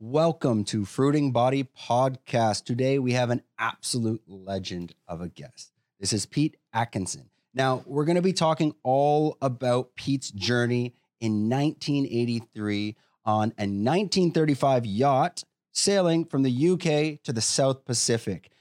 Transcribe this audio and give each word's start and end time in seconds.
Welcome 0.00 0.62
to 0.66 0.84
Fruiting 0.84 1.32
Body 1.32 1.64
Podcast. 1.76 2.64
Today 2.64 3.00
we 3.00 3.14
have 3.14 3.30
an 3.30 3.42
absolute 3.58 4.22
legend 4.28 4.94
of 5.08 5.20
a 5.20 5.28
guest. 5.28 5.72
This 5.98 6.12
is 6.12 6.24
Pete 6.24 6.56
Atkinson. 6.72 7.30
Now, 7.52 7.82
we're 7.84 8.04
going 8.04 8.14
to 8.14 8.22
be 8.22 8.32
talking 8.32 8.76
all 8.84 9.36
about 9.42 9.96
Pete's 9.96 10.30
journey 10.30 10.94
in 11.20 11.50
1983 11.50 12.94
on 13.24 13.48
a 13.58 13.66
1935 13.66 14.86
yacht 14.86 15.42
sailing 15.72 16.24
from 16.24 16.44
the 16.44 16.68
UK 16.68 17.20
to 17.24 17.32
the 17.32 17.40
South 17.40 17.84
Pacific. 17.84 18.52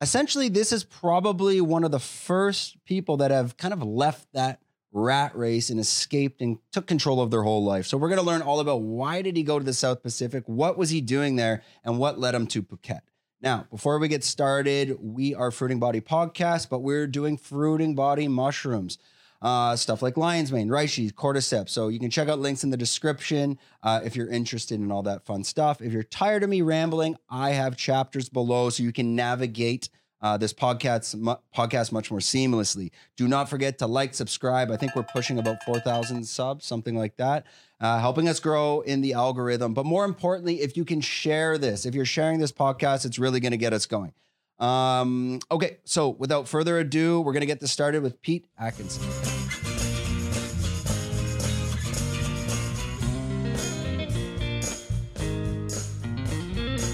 Essentially, 0.00 0.48
this 0.48 0.72
is 0.72 0.82
probably 0.82 1.60
one 1.60 1.84
of 1.84 1.90
the 1.90 2.00
first 2.00 2.82
people 2.86 3.18
that 3.18 3.30
have 3.30 3.58
kind 3.58 3.74
of 3.74 3.82
left 3.82 4.28
that 4.32 4.62
rat 4.94 5.36
race 5.36 5.68
and 5.68 5.80
escaped 5.80 6.40
and 6.40 6.58
took 6.72 6.86
control 6.86 7.20
of 7.20 7.30
their 7.30 7.42
whole 7.42 7.64
life. 7.64 7.84
So 7.84 7.98
we're 7.98 8.08
going 8.08 8.20
to 8.20 8.24
learn 8.24 8.40
all 8.40 8.60
about 8.60 8.80
why 8.80 9.20
did 9.20 9.36
he 9.36 9.42
go 9.42 9.58
to 9.58 9.64
the 9.64 9.74
South 9.74 10.02
Pacific? 10.02 10.44
What 10.46 10.78
was 10.78 10.88
he 10.88 11.00
doing 11.00 11.36
there 11.36 11.62
and 11.84 11.98
what 11.98 12.18
led 12.18 12.34
him 12.34 12.46
to 12.46 12.62
Phuket? 12.62 13.00
Now, 13.42 13.66
before 13.70 13.98
we 13.98 14.08
get 14.08 14.24
started, 14.24 14.96
we 15.00 15.34
are 15.34 15.50
Fruiting 15.50 15.80
Body 15.80 16.00
Podcast, 16.00 16.70
but 16.70 16.78
we're 16.78 17.06
doing 17.06 17.36
fruiting 17.36 17.94
body 17.94 18.28
mushrooms. 18.28 18.96
Uh, 19.42 19.76
stuff 19.76 20.00
like 20.00 20.16
lion's 20.16 20.50
mane, 20.50 20.68
reishi, 20.68 21.12
cordyceps. 21.12 21.68
So 21.68 21.88
you 21.88 21.98
can 21.98 22.08
check 22.08 22.28
out 22.28 22.38
links 22.38 22.64
in 22.64 22.70
the 22.70 22.78
description 22.78 23.58
uh, 23.82 24.00
if 24.02 24.16
you're 24.16 24.30
interested 24.30 24.80
in 24.80 24.90
all 24.90 25.02
that 25.02 25.26
fun 25.26 25.44
stuff. 25.44 25.82
If 25.82 25.92
you're 25.92 26.02
tired 26.02 26.42
of 26.42 26.48
me 26.48 26.62
rambling, 26.62 27.16
I 27.28 27.50
have 27.50 27.76
chapters 27.76 28.30
below 28.30 28.70
so 28.70 28.82
you 28.82 28.92
can 28.92 29.14
navigate 29.14 29.90
uh, 30.24 30.38
this 30.38 30.54
podcast 30.54 31.14
mu- 31.14 31.36
podcast 31.54 31.92
much 31.92 32.10
more 32.10 32.18
seamlessly. 32.18 32.90
Do 33.16 33.28
not 33.28 33.50
forget 33.50 33.78
to 33.78 33.86
like, 33.86 34.14
subscribe. 34.14 34.70
I 34.70 34.78
think 34.78 34.96
we're 34.96 35.02
pushing 35.02 35.38
about 35.38 35.62
four 35.64 35.78
thousand 35.78 36.24
subs, 36.24 36.64
something 36.64 36.96
like 36.96 37.18
that, 37.18 37.44
uh, 37.78 38.00
helping 38.00 38.26
us 38.26 38.40
grow 38.40 38.80
in 38.80 39.02
the 39.02 39.12
algorithm. 39.12 39.74
But 39.74 39.84
more 39.84 40.06
importantly, 40.06 40.62
if 40.62 40.78
you 40.78 40.84
can 40.86 41.02
share 41.02 41.58
this, 41.58 41.84
if 41.84 41.94
you're 41.94 42.06
sharing 42.06 42.40
this 42.40 42.52
podcast, 42.52 43.04
it's 43.04 43.18
really 43.18 43.38
going 43.38 43.52
to 43.52 43.58
get 43.58 43.74
us 43.74 43.84
going. 43.84 44.14
Um, 44.58 45.40
okay, 45.50 45.76
so 45.84 46.08
without 46.08 46.48
further 46.48 46.78
ado, 46.78 47.20
we're 47.20 47.32
going 47.32 47.42
to 47.42 47.46
get 47.46 47.60
this 47.60 47.72
started 47.72 48.02
with 48.02 48.22
Pete 48.22 48.46
Atkinson. 48.58 49.04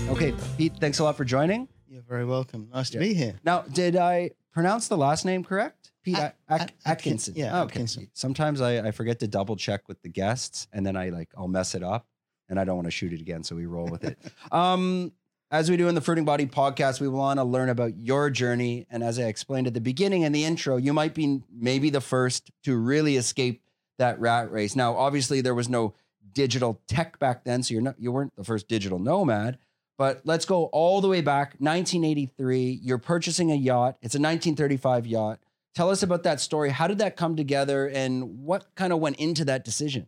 Okay, 0.09 0.35
Pete, 0.59 0.73
thanks 0.81 0.99
a 0.99 1.05
lot 1.05 1.17
for 1.17 1.25
joining. 1.25 1.69
Very 2.11 2.25
welcome. 2.25 2.69
Nice 2.75 2.91
to 2.91 2.99
be 2.99 3.15
here. 3.15 3.39
Now, 3.45 3.61
did 3.63 3.95
I 3.95 4.33
pronounce 4.53 4.89
the 4.89 4.97
last 4.97 5.25
name 5.25 5.45
correct? 5.45 5.93
Pete 6.03 6.19
At- 6.19 6.37
At- 6.49 6.61
At- 6.61 6.61
At- 6.63 6.73
Atkinson. 6.85 7.35
yeah, 7.37 7.57
Oh, 7.57 7.63
okay. 7.63 7.75
Atkinson. 7.75 8.11
Sometimes 8.15 8.61
I, 8.61 8.89
I 8.89 8.91
forget 8.91 9.21
to 9.21 9.29
double 9.29 9.55
check 9.55 9.87
with 9.87 10.03
the 10.03 10.09
guests, 10.09 10.67
and 10.73 10.85
then 10.85 10.97
I 10.97 11.11
like 11.11 11.29
I'll 11.39 11.47
mess 11.47 11.77
it 11.77 11.85
up, 11.85 12.09
and 12.49 12.59
I 12.59 12.65
don't 12.65 12.75
want 12.75 12.87
to 12.89 12.91
shoot 12.91 13.13
it 13.13 13.21
again, 13.21 13.45
so 13.45 13.55
we 13.55 13.67
roll 13.67 13.87
with 13.87 14.03
it. 14.03 14.19
um, 14.53 15.13
as 15.53 15.71
we 15.71 15.77
do 15.77 15.87
in 15.87 15.95
the 15.95 16.01
Fruiting 16.01 16.25
Body 16.25 16.47
podcast, 16.47 17.01
we 17.01 17.07
want 17.07 17.39
to 17.39 17.45
learn 17.45 17.69
about 17.69 17.97
your 17.97 18.29
journey, 18.29 18.89
and 18.91 19.05
as 19.05 19.17
I 19.21 19.27
explained 19.27 19.69
at 19.69 19.75
the 19.75 19.81
beginning 19.81 20.23
in 20.23 20.33
the 20.33 20.45
intro, 20.45 20.79
you 20.79 20.93
might 20.93 21.15
be 21.15 21.43
maybe 21.49 21.91
the 21.91 22.01
first 22.01 22.51
to 22.65 22.77
really 22.77 23.19
escape 23.19 23.63
that 23.99 24.19
rat 24.19 24.51
race. 24.51 24.75
Now, 24.75 24.97
obviously, 24.97 25.43
there 25.43 25.55
was 25.55 25.69
no 25.69 25.95
digital 26.33 26.81
tech 26.89 27.21
back 27.21 27.45
then, 27.45 27.63
so 27.63 27.73
you're 27.73 27.83
not 27.83 28.01
you 28.01 28.11
weren't 28.11 28.35
the 28.35 28.43
first 28.45 28.67
digital 28.67 28.99
nomad. 28.99 29.59
But 30.01 30.23
let's 30.25 30.47
go 30.47 30.65
all 30.73 31.03
the 31.03 31.09
way 31.09 31.21
back, 31.21 31.57
1983. 31.59 32.81
You're 32.83 32.97
purchasing 32.97 33.53
a 33.53 33.55
yacht. 33.55 33.99
It's 34.01 34.15
a 34.15 34.19
1935 34.19 35.07
yacht. 35.07 35.41
Tell 35.75 35.91
us 35.91 36.03
about 36.03 36.23
that 36.23 36.41
story. 36.41 36.71
How 36.71 36.87
did 36.87 36.97
that 37.01 37.19
come 37.19 37.37
together, 37.37 37.87
and 37.87 38.39
what 38.43 38.75
kind 38.77 38.95
of 38.95 38.99
went 38.99 39.17
into 39.17 39.45
that 39.45 39.63
decision? 39.63 40.07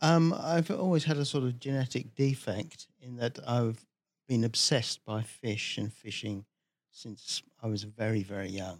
Um, 0.00 0.34
I've 0.34 0.70
always 0.70 1.04
had 1.04 1.18
a 1.18 1.26
sort 1.26 1.44
of 1.44 1.60
genetic 1.60 2.14
defect 2.14 2.86
in 3.02 3.16
that 3.16 3.38
I've 3.46 3.84
been 4.28 4.44
obsessed 4.44 5.04
by 5.04 5.20
fish 5.20 5.76
and 5.76 5.92
fishing 5.92 6.46
since 6.90 7.42
I 7.62 7.66
was 7.66 7.82
very, 7.82 8.22
very 8.22 8.48
young. 8.48 8.78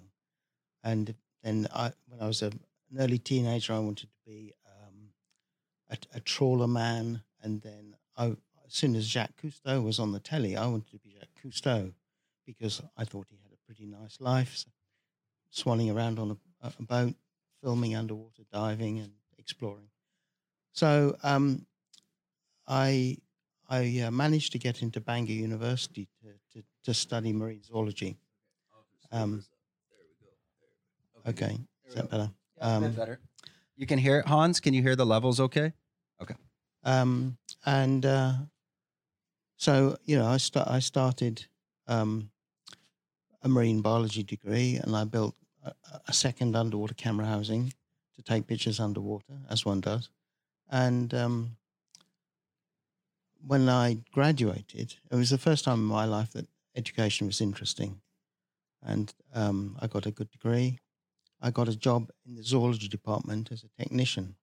And 0.82 1.14
then 1.42 1.68
I, 1.74 1.92
when 2.08 2.22
I 2.22 2.26
was 2.26 2.40
a, 2.40 2.46
an 2.46 2.98
early 2.98 3.18
teenager, 3.18 3.74
I 3.74 3.80
wanted 3.80 4.08
to 4.08 4.30
be 4.30 4.54
um, 4.64 5.10
a, 5.90 5.98
a 6.16 6.20
trawler 6.20 6.68
man. 6.68 7.20
And 7.42 7.60
then 7.60 7.96
I, 8.16 8.34
as 8.72 8.78
soon 8.78 8.96
as 8.96 9.04
Jacques 9.04 9.36
Cousteau 9.42 9.82
was 9.82 9.98
on 9.98 10.12
the 10.12 10.18
telly, 10.20 10.56
I 10.56 10.66
wanted 10.66 10.90
to 10.92 10.98
be 10.98 11.10
Jacques 11.18 11.42
Cousteau 11.44 11.92
because 12.46 12.80
I 12.96 13.04
thought 13.04 13.26
he 13.28 13.36
had 13.42 13.52
a 13.52 13.66
pretty 13.66 13.84
nice 13.86 14.18
life, 14.18 14.56
so 14.56 14.70
swanning 15.52 15.94
around 15.94 16.18
on 16.18 16.38
a, 16.62 16.72
a 16.78 16.82
boat, 16.82 17.14
filming 17.62 17.94
underwater 17.94 18.44
diving 18.50 18.98
and 18.98 19.12
exploring. 19.38 19.88
So 20.72 21.16
um, 21.22 21.66
I 22.66 23.18
I 23.68 24.00
uh, 24.06 24.10
managed 24.10 24.52
to 24.52 24.58
get 24.58 24.80
into 24.82 25.00
Bangor 25.00 25.32
University 25.32 26.08
to, 26.22 26.28
to, 26.58 26.64
to 26.84 26.94
study 26.94 27.32
marine 27.32 27.62
zoology. 27.62 28.16
Um, 29.10 29.44
okay, 31.28 31.58
is 31.86 31.94
that 31.94 32.10
better? 32.10 32.30
Yeah, 32.56 32.76
a 32.76 32.80
bit 32.80 32.86
Um, 32.86 32.92
better. 32.92 33.20
You 33.76 33.86
can 33.86 33.98
hear 33.98 34.18
it, 34.20 34.26
Hans. 34.26 34.60
Can 34.60 34.72
you 34.72 34.80
hear 34.82 34.96
the 34.96 35.06
levels? 35.06 35.40
Okay. 35.40 35.72
Um, 36.84 37.36
and 37.64 38.04
uh, 38.04 38.32
so 39.62 39.96
you 40.04 40.18
know, 40.18 40.26
I 40.26 40.38
start 40.38 40.66
I 40.66 40.80
started 40.80 41.46
um, 41.86 42.30
a 43.42 43.48
marine 43.48 43.80
biology 43.80 44.24
degree, 44.24 44.80
and 44.82 44.96
I 44.96 45.04
built 45.04 45.36
a, 45.64 45.72
a 46.08 46.12
second 46.12 46.56
underwater 46.56 46.94
camera 46.94 47.26
housing 47.26 47.72
to 48.16 48.22
take 48.22 48.48
pictures 48.48 48.80
underwater, 48.80 49.34
as 49.48 49.64
one 49.64 49.80
does. 49.80 50.10
And 50.68 51.14
um, 51.14 51.56
when 53.46 53.68
I 53.68 53.98
graduated, 54.12 54.96
it 55.12 55.14
was 55.14 55.30
the 55.30 55.38
first 55.38 55.64
time 55.64 55.78
in 55.78 55.84
my 55.84 56.06
life 56.06 56.32
that 56.32 56.48
education 56.74 57.28
was 57.28 57.40
interesting, 57.40 58.00
and 58.82 59.14
um, 59.32 59.76
I 59.80 59.86
got 59.86 60.06
a 60.06 60.10
good 60.10 60.32
degree. 60.32 60.80
I 61.40 61.52
got 61.52 61.68
a 61.68 61.76
job 61.76 62.10
in 62.26 62.34
the 62.34 62.42
zoology 62.42 62.88
department 62.88 63.52
as 63.52 63.62
a 63.62 63.80
technician. 63.80 64.34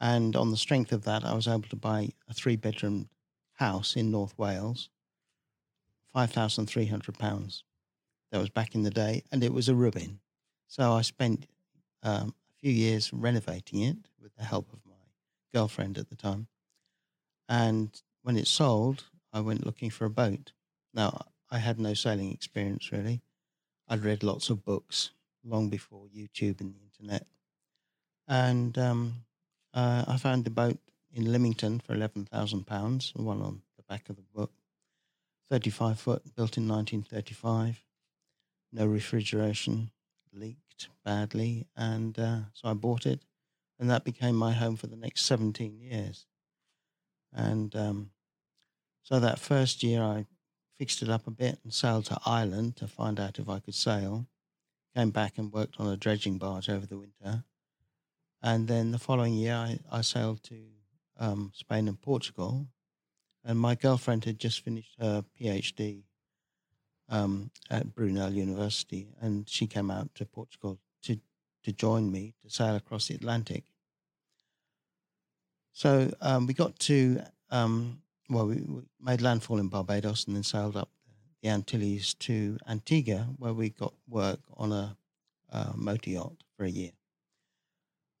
And 0.00 0.34
on 0.34 0.50
the 0.50 0.56
strength 0.56 0.90
of 0.90 1.04
that, 1.04 1.24
I 1.24 1.34
was 1.34 1.46
able 1.46 1.68
to 1.68 1.76
buy 1.76 2.08
a 2.28 2.34
three 2.34 2.56
bedroom 2.56 3.08
house 3.54 3.96
in 3.96 4.10
North 4.10 4.36
Wales, 4.38 4.88
£5,300. 6.14 7.62
That 8.30 8.40
was 8.40 8.50
back 8.50 8.74
in 8.74 8.82
the 8.82 8.90
day, 8.90 9.22
and 9.30 9.44
it 9.44 9.52
was 9.52 9.68
a 9.68 9.74
ruin. 9.74 10.20
So 10.66 10.92
I 10.92 11.02
spent 11.02 11.46
um, 12.02 12.34
a 12.50 12.60
few 12.60 12.72
years 12.72 13.12
renovating 13.12 13.82
it 13.82 13.96
with 14.20 14.34
the 14.36 14.44
help 14.44 14.72
of 14.72 14.80
my 14.86 14.92
girlfriend 15.52 15.98
at 15.98 16.08
the 16.08 16.16
time. 16.16 16.48
And 17.48 17.90
when 18.22 18.36
it 18.36 18.46
sold, 18.46 19.04
I 19.32 19.40
went 19.40 19.66
looking 19.66 19.90
for 19.90 20.04
a 20.04 20.10
boat. 20.10 20.52
Now, 20.92 21.26
I 21.50 21.58
had 21.58 21.78
no 21.78 21.94
sailing 21.94 22.32
experience 22.32 22.90
really. 22.90 23.22
I'd 23.88 24.04
read 24.04 24.22
lots 24.22 24.50
of 24.50 24.64
books 24.64 25.10
long 25.44 25.68
before 25.68 26.06
YouTube 26.06 26.60
and 26.60 26.74
the 26.74 26.80
internet. 26.80 27.26
And 28.26 28.76
um, 28.78 29.24
uh, 29.74 30.04
I 30.08 30.16
found 30.16 30.46
a 30.46 30.50
boat 30.50 30.78
in 31.14 31.32
Lymington 31.32 31.80
for 31.80 31.94
eleven 31.94 32.24
thousand 32.24 32.66
pounds, 32.66 33.12
the 33.14 33.22
one 33.22 33.40
on 33.40 33.62
the 33.76 33.82
back 33.88 34.10
of 34.10 34.16
the 34.16 34.24
book, 34.34 34.52
thirty-five 35.50 35.98
foot, 35.98 36.34
built 36.34 36.56
in 36.56 36.66
nineteen 36.66 37.02
thirty-five, 37.02 37.82
no 38.72 38.84
refrigeration, 38.84 39.90
leaked 40.32 40.88
badly, 41.04 41.66
and 41.76 42.18
uh, 42.18 42.38
so 42.52 42.68
I 42.68 42.74
bought 42.74 43.06
it, 43.06 43.20
and 43.78 43.88
that 43.90 44.04
became 44.04 44.34
my 44.34 44.52
home 44.52 44.76
for 44.76 44.88
the 44.88 44.96
next 44.96 45.22
seventeen 45.22 45.78
years. 45.78 46.26
And 47.32 47.74
um, 47.76 48.10
so 49.02 49.20
that 49.20 49.38
first 49.38 49.82
year, 49.82 50.02
I 50.02 50.26
fixed 50.78 51.02
it 51.02 51.08
up 51.08 51.26
a 51.26 51.30
bit 51.30 51.58
and 51.62 51.72
sailed 51.72 52.06
to 52.06 52.18
Ireland 52.26 52.76
to 52.76 52.88
find 52.88 53.20
out 53.20 53.38
if 53.38 53.48
I 53.48 53.60
could 53.60 53.74
sail. 53.74 54.26
Came 54.96 55.10
back 55.10 55.38
and 55.38 55.52
worked 55.52 55.80
on 55.80 55.88
a 55.88 55.96
dredging 55.96 56.38
barge 56.38 56.68
over 56.68 56.86
the 56.86 56.96
winter. 56.96 57.44
And 58.40 58.68
then 58.68 58.92
the 58.92 58.98
following 58.98 59.34
year, 59.34 59.54
I, 59.54 59.78
I 59.90 60.02
sailed 60.02 60.42
to 60.44 60.54
um, 61.18 61.52
Spain 61.54 61.88
and 61.88 62.00
Portugal. 62.00 62.66
And 63.44 63.58
my 63.58 63.74
girlfriend 63.74 64.24
had 64.24 64.38
just 64.38 64.60
finished 64.64 64.96
her 64.98 65.24
PhD 65.38 66.04
um, 67.08 67.50
at 67.70 67.94
Brunel 67.94 68.32
University, 68.32 69.08
and 69.20 69.48
she 69.48 69.66
came 69.66 69.90
out 69.90 70.14
to 70.14 70.24
Portugal 70.24 70.78
to, 71.02 71.18
to 71.62 71.72
join 71.72 72.10
me 72.10 72.34
to 72.42 72.50
sail 72.50 72.74
across 72.76 73.08
the 73.08 73.14
Atlantic. 73.14 73.64
So 75.72 76.12
um, 76.20 76.46
we 76.46 76.54
got 76.54 76.78
to, 76.80 77.20
um, 77.50 78.00
well, 78.30 78.46
we, 78.46 78.56
we 78.56 78.82
made 79.00 79.20
landfall 79.20 79.58
in 79.58 79.68
Barbados 79.68 80.26
and 80.26 80.36
then 80.36 80.42
sailed 80.42 80.76
up 80.76 80.88
the 81.42 81.50
Antilles 81.50 82.14
to 82.14 82.56
Antigua, 82.66 83.28
where 83.36 83.52
we 83.52 83.68
got 83.70 83.92
work 84.08 84.40
on 84.56 84.72
a, 84.72 84.96
uh 85.52 85.72
motor 85.74 86.10
yacht 86.10 86.32
for 86.56 86.64
a 86.64 86.70
year. 86.70 86.92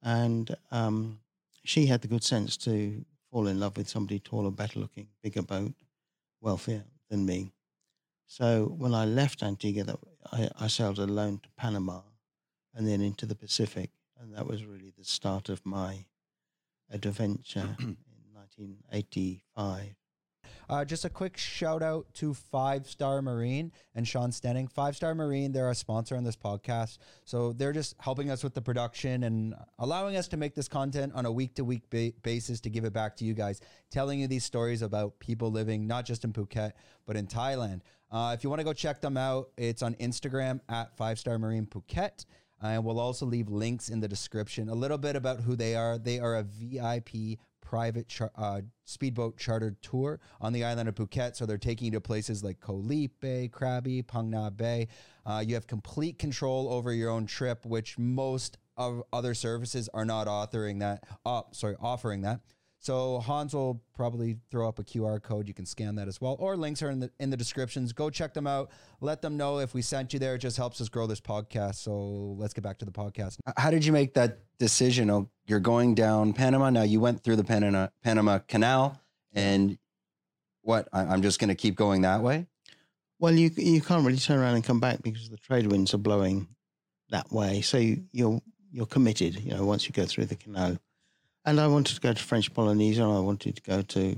And 0.02 0.54
um, 0.70 1.20
she 1.64 1.86
had 1.86 2.02
the 2.02 2.08
good 2.08 2.24
sense 2.24 2.56
to 2.58 3.04
fall 3.30 3.46
in 3.48 3.58
love 3.58 3.76
with 3.76 3.88
somebody 3.88 4.20
taller, 4.20 4.50
better 4.50 4.78
looking, 4.78 5.08
bigger 5.22 5.42
boat, 5.42 5.74
wealthier 6.40 6.84
than 7.10 7.26
me. 7.26 7.52
So 8.26 8.66
when 8.66 8.94
I 8.94 9.04
left 9.04 9.42
Antigua, 9.42 9.84
that 9.84 9.98
I, 10.32 10.48
I 10.60 10.66
sailed 10.68 10.98
alone 10.98 11.40
to 11.42 11.48
Panama 11.56 12.00
and 12.74 12.86
then 12.86 13.00
into 13.00 13.26
the 13.26 13.34
Pacific. 13.34 13.90
And 14.20 14.34
that 14.34 14.46
was 14.46 14.64
really 14.64 14.92
the 14.96 15.04
start 15.04 15.48
of 15.48 15.64
my 15.64 16.06
adventure 16.90 17.76
in 17.80 17.96
1985. 18.32 19.94
Uh, 20.68 20.84
just 20.84 21.04
a 21.04 21.10
quick 21.10 21.36
shout 21.36 21.82
out 21.82 22.06
to 22.14 22.34
Five 22.34 22.86
Star 22.86 23.22
Marine 23.22 23.72
and 23.94 24.06
Sean 24.06 24.30
Stenning. 24.30 24.70
Five 24.70 24.96
Star 24.96 25.14
Marine, 25.14 25.52
they're 25.52 25.70
a 25.70 25.74
sponsor 25.74 26.16
on 26.16 26.24
this 26.24 26.36
podcast. 26.36 26.98
So 27.24 27.52
they're 27.52 27.72
just 27.72 27.94
helping 27.98 28.30
us 28.30 28.42
with 28.42 28.54
the 28.54 28.62
production 28.62 29.24
and 29.24 29.54
allowing 29.78 30.16
us 30.16 30.28
to 30.28 30.36
make 30.36 30.54
this 30.54 30.68
content 30.68 31.12
on 31.14 31.26
a 31.26 31.32
week 31.32 31.54
to 31.56 31.64
week 31.64 31.82
basis 32.22 32.60
to 32.60 32.70
give 32.70 32.84
it 32.84 32.92
back 32.92 33.16
to 33.16 33.24
you 33.24 33.34
guys, 33.34 33.60
telling 33.90 34.20
you 34.20 34.26
these 34.26 34.44
stories 34.44 34.82
about 34.82 35.18
people 35.18 35.50
living 35.50 35.86
not 35.86 36.04
just 36.04 36.24
in 36.24 36.32
Phuket, 36.32 36.72
but 37.06 37.16
in 37.16 37.26
Thailand. 37.26 37.80
Uh, 38.10 38.32
if 38.32 38.44
you 38.44 38.50
want 38.50 38.60
to 38.60 38.64
go 38.64 38.72
check 38.72 39.00
them 39.00 39.16
out, 39.16 39.50
it's 39.56 39.82
on 39.82 39.94
Instagram 39.94 40.60
at 40.68 40.96
Five 40.96 41.18
Star 41.18 41.38
Marine 41.38 41.66
Phuket. 41.66 42.24
And 42.62 42.82
we'll 42.82 43.00
also 43.00 43.26
leave 43.26 43.50
links 43.50 43.90
in 43.90 44.00
the 44.00 44.08
description. 44.08 44.70
A 44.70 44.74
little 44.74 44.96
bit 44.96 45.16
about 45.16 45.40
who 45.40 45.54
they 45.54 45.74
are. 45.74 45.98
They 45.98 46.18
are 46.18 46.36
a 46.36 46.42
VIP 46.44 47.38
private 47.74 48.06
char- 48.06 48.30
uh, 48.36 48.60
speedboat 48.84 49.36
chartered 49.36 49.82
tour 49.82 50.20
on 50.40 50.52
the 50.52 50.62
island 50.62 50.88
of 50.88 50.94
Phuket. 50.94 51.34
So 51.34 51.44
they're 51.44 51.58
taking 51.58 51.86
you 51.86 51.90
to 51.90 52.00
places 52.00 52.44
like 52.44 52.60
Koh 52.60 52.74
Lipe 52.74 53.18
Bay, 53.18 53.50
Krabi, 53.52 54.04
Phang 54.04 54.28
Nga 54.28 54.52
Bay. 54.52 54.86
Uh, 55.26 55.42
you 55.44 55.54
have 55.54 55.66
complete 55.66 56.16
control 56.16 56.72
over 56.72 56.92
your 56.92 57.10
own 57.10 57.26
trip, 57.26 57.66
which 57.66 57.98
most 57.98 58.58
of 58.76 59.02
other 59.12 59.34
services 59.34 59.88
are 59.92 60.04
not 60.04 60.28
authoring 60.28 60.78
that. 60.78 61.02
Uh, 61.26 61.42
sorry, 61.50 61.74
offering 61.80 62.22
that. 62.22 62.42
So 62.84 63.18
Hans 63.20 63.54
will 63.54 63.82
probably 63.94 64.36
throw 64.50 64.68
up 64.68 64.78
a 64.78 64.84
QR 64.84 65.22
code. 65.22 65.48
You 65.48 65.54
can 65.54 65.64
scan 65.64 65.94
that 65.94 66.06
as 66.06 66.20
well, 66.20 66.36
or 66.38 66.54
links 66.54 66.82
are 66.82 66.90
in 66.90 67.00
the 67.00 67.10
in 67.18 67.30
the 67.30 67.36
descriptions. 67.36 67.94
Go 67.94 68.10
check 68.10 68.34
them 68.34 68.46
out. 68.46 68.70
Let 69.00 69.22
them 69.22 69.38
know 69.38 69.58
if 69.58 69.72
we 69.72 69.80
sent 69.80 70.12
you 70.12 70.18
there. 70.18 70.34
It 70.34 70.40
just 70.40 70.58
helps 70.58 70.82
us 70.82 70.90
grow 70.90 71.06
this 71.06 71.20
podcast. 71.20 71.76
So 71.76 71.94
let's 72.36 72.52
get 72.52 72.62
back 72.62 72.76
to 72.80 72.84
the 72.84 72.92
podcast. 72.92 73.38
How 73.56 73.70
did 73.70 73.86
you 73.86 73.92
make 73.92 74.12
that 74.14 74.40
decision? 74.58 75.08
Oh, 75.08 75.30
you're 75.46 75.60
going 75.60 75.94
down 75.94 76.34
Panama 76.34 76.68
now. 76.68 76.82
You 76.82 77.00
went 77.00 77.24
through 77.24 77.36
the 77.36 77.44
Panama 77.44 77.88
Panama 78.02 78.40
Canal, 78.40 79.00
and 79.32 79.78
what? 80.60 80.86
I, 80.92 81.04
I'm 81.06 81.22
just 81.22 81.40
going 81.40 81.48
to 81.48 81.54
keep 81.54 81.76
going 81.76 82.02
that 82.02 82.20
way. 82.20 82.46
Well, 83.18 83.32
you 83.32 83.50
you 83.56 83.80
can't 83.80 84.04
really 84.04 84.18
turn 84.18 84.38
around 84.38 84.56
and 84.56 84.64
come 84.64 84.80
back 84.80 85.02
because 85.02 85.30
the 85.30 85.38
trade 85.38 85.68
winds 85.68 85.94
are 85.94 85.98
blowing 85.98 86.48
that 87.08 87.32
way. 87.32 87.62
So 87.62 87.78
you, 87.78 88.04
you're 88.12 88.42
you're 88.70 88.84
committed. 88.84 89.40
You 89.40 89.54
know, 89.54 89.64
once 89.64 89.86
you 89.86 89.94
go 89.94 90.04
through 90.04 90.26
the 90.26 90.36
canal 90.36 90.76
and 91.44 91.60
I 91.60 91.66
wanted 91.66 91.94
to 91.94 92.00
go 92.00 92.12
to 92.12 92.22
French 92.22 92.52
Polynesia. 92.52 93.02
I 93.02 93.20
wanted 93.20 93.56
to 93.56 93.62
go 93.62 93.82
to 93.82 94.16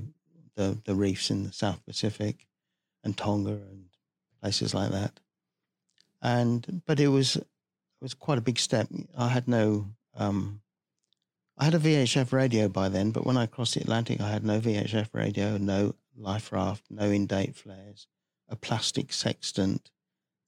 the, 0.55 0.79
the 0.85 0.95
reefs 0.95 1.31
in 1.31 1.45
the 1.45 1.53
South 1.53 1.85
Pacific 1.85 2.47
and 3.05 3.17
Tonga 3.17 3.53
and 3.53 3.87
places 4.41 4.75
like 4.75 4.91
that. 4.93 5.21
And 6.23 6.83
but 6.87 7.01
it 7.01 7.09
was 7.09 7.37
it 7.37 7.47
was 8.01 8.15
quite 8.15 8.39
a 8.39 8.43
big 8.43 8.59
step. 8.59 8.89
I 9.17 9.29
had 9.29 9.49
no 9.49 9.91
um, 10.15 10.61
I 11.59 11.65
had 11.65 11.75
a 11.75 11.79
VHF 11.79 12.33
radio 12.33 12.69
by 12.69 12.89
then, 12.89 13.11
but 13.11 13.25
when 13.25 13.37
I 13.37 13.47
crossed 13.47 13.75
the 13.75 13.81
Atlantic, 13.81 14.21
I 14.21 14.31
had 14.31 14.45
no 14.45 14.61
VHF 14.61 15.09
radio, 15.13 15.57
no 15.57 15.95
life 16.17 16.53
raft, 16.53 16.85
no 16.91 17.11
in 17.11 17.27
date 17.27 17.57
flares, 17.57 18.07
a 18.49 18.57
plastic 18.57 19.13
sextant 19.13 19.91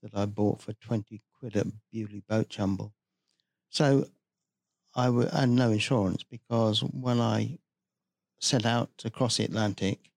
that 0.03 0.15
I 0.15 0.27
bought 0.27 0.61
for 0.61 0.73
20 0.75 1.23
quid 1.39 1.57
at 1.57 1.67
Beaulieu 1.91 2.23
Boat 2.29 2.49
Jumble. 2.49 2.93
So 3.69 4.07
I 4.99 5.39
had 5.39 5.49
no 5.49 5.71
insurance 5.71 6.25
because 6.25 6.83
when 6.83 7.21
I 7.21 7.59
set 8.41 8.67
out 8.67 8.91
to 8.99 9.11
cross 9.11 9.37
the 9.37 9.45
Atlantic, 9.45 10.11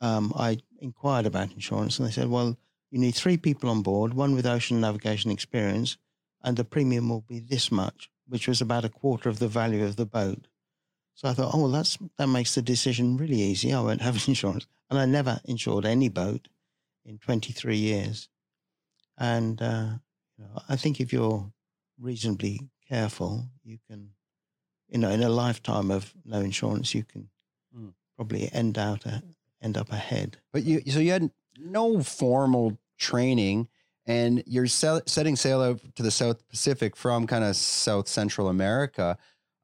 um, 0.00 0.32
I 0.36 0.58
inquired 0.78 1.26
about 1.26 1.52
insurance 1.52 1.98
and 1.98 2.06
they 2.06 2.12
said, 2.12 2.28
well, 2.28 2.56
you 2.92 3.00
need 3.00 3.16
three 3.16 3.36
people 3.36 3.68
on 3.68 3.82
board, 3.82 4.14
one 4.14 4.36
with 4.36 4.46
ocean 4.46 4.80
navigation 4.80 5.32
experience, 5.32 5.96
and 6.42 6.56
the 6.56 6.64
premium 6.64 7.08
will 7.08 7.22
be 7.22 7.40
this 7.40 7.72
much, 7.72 8.10
which 8.28 8.46
was 8.46 8.60
about 8.60 8.84
a 8.84 8.88
quarter 8.88 9.28
of 9.28 9.40
the 9.40 9.48
value 9.48 9.84
of 9.84 9.96
the 9.96 10.06
boat. 10.06 10.46
So 11.16 11.28
I 11.28 11.34
thought, 11.34 11.50
oh, 11.52 11.62
well, 11.62 11.70
that's, 11.70 11.98
that 12.16 12.28
makes 12.28 12.54
the 12.54 12.62
decision 12.62 13.16
really 13.16 13.40
easy. 13.40 13.72
I 13.72 13.80
won't 13.80 14.02
have 14.02 14.24
insurance. 14.28 14.68
And 14.88 15.00
I 15.00 15.04
never 15.04 15.40
insured 15.44 15.84
any 15.84 16.08
boat 16.08 16.46
in 17.04 17.18
23 17.18 17.76
years. 17.76 18.28
And 19.18 19.60
uh, 19.60 19.94
I 20.68 20.76
think 20.76 21.00
if 21.00 21.12
you're 21.12 21.52
reasonably 21.98 22.70
careful, 22.90 23.44
you 23.64 23.78
can, 23.88 24.10
you 24.88 24.98
know, 24.98 25.10
in 25.10 25.22
a 25.22 25.28
lifetime 25.28 25.90
of 25.90 26.12
no 26.24 26.40
insurance, 26.40 26.94
you 26.94 27.04
can 27.04 27.28
mm. 27.76 27.92
probably 28.16 28.50
end 28.52 28.76
out 28.76 29.06
a, 29.06 29.22
end 29.62 29.76
up 29.76 29.92
ahead. 29.92 30.38
But 30.52 30.64
you, 30.64 30.82
so 30.88 30.98
you 30.98 31.12
had 31.12 31.30
no 31.58 32.02
formal 32.02 32.78
training, 32.98 33.68
and 34.06 34.42
you're 34.46 34.66
setting 34.66 35.36
sail 35.36 35.62
out 35.62 35.80
to 35.94 36.02
the 36.02 36.10
South 36.10 36.46
Pacific 36.48 36.96
from 36.96 37.26
kind 37.26 37.44
of 37.44 37.54
South 37.56 38.08
Central 38.08 38.48
America. 38.48 39.16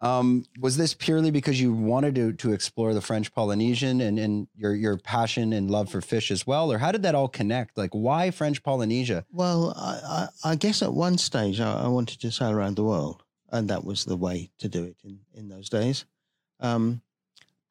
Um, 0.03 0.45
was 0.61 0.77
this 0.77 0.93
purely 0.93 1.31
because 1.31 1.59
you 1.59 1.73
wanted 1.73 2.15
to 2.17 2.33
to 2.35 2.53
explore 2.53 2.93
the 2.93 3.01
French 3.01 3.33
Polynesian 3.33 4.03
and, 4.03 4.19
and 4.19 4.47
your 4.55 4.75
your 4.75 4.99
passion 4.99 5.55
and 5.55 5.71
love 5.71 5.89
for 5.89 6.03
fish 6.03 6.31
as 6.31 6.47
well, 6.47 6.71
or 6.71 6.79
how 6.79 6.93
did 6.93 7.03
that 7.03 7.15
all 7.15 7.29
connect? 7.29 7.79
Like, 7.79 7.93
why 7.93 8.31
French 8.31 8.63
Polynesia? 8.63 9.25
Well, 9.33 9.73
I, 9.75 10.29
I, 10.45 10.51
I 10.51 10.55
guess 10.57 10.83
at 10.83 10.93
one 10.93 11.17
stage 11.17 11.61
I, 11.61 11.85
I, 11.85 11.89
wanted 11.89 12.21
to 12.21 12.31
sail 12.31 12.51
around 12.51 12.77
the 12.77 12.85
world, 12.85 13.25
and 13.51 13.69
that 13.71 13.85
was 13.85 14.05
the 14.05 14.17
way 14.19 14.51
to 14.59 14.69
do 14.69 14.85
it 14.85 14.97
in 15.03 15.21
in 15.33 15.49
those 15.49 15.71
days. 15.71 16.05
Um, 16.61 17.01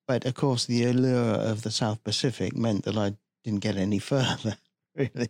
but 0.07 0.25
of 0.25 0.33
course, 0.33 0.65
the 0.65 0.85
allure 0.85 1.35
of 1.35 1.61
the 1.61 1.71
South 1.71 2.03
Pacific 2.03 2.55
meant 2.55 2.85
that 2.85 2.97
I 2.97 3.17
didn't 3.43 3.61
get 3.61 3.77
any 3.77 3.99
further, 4.11 4.57
really, 4.95 5.29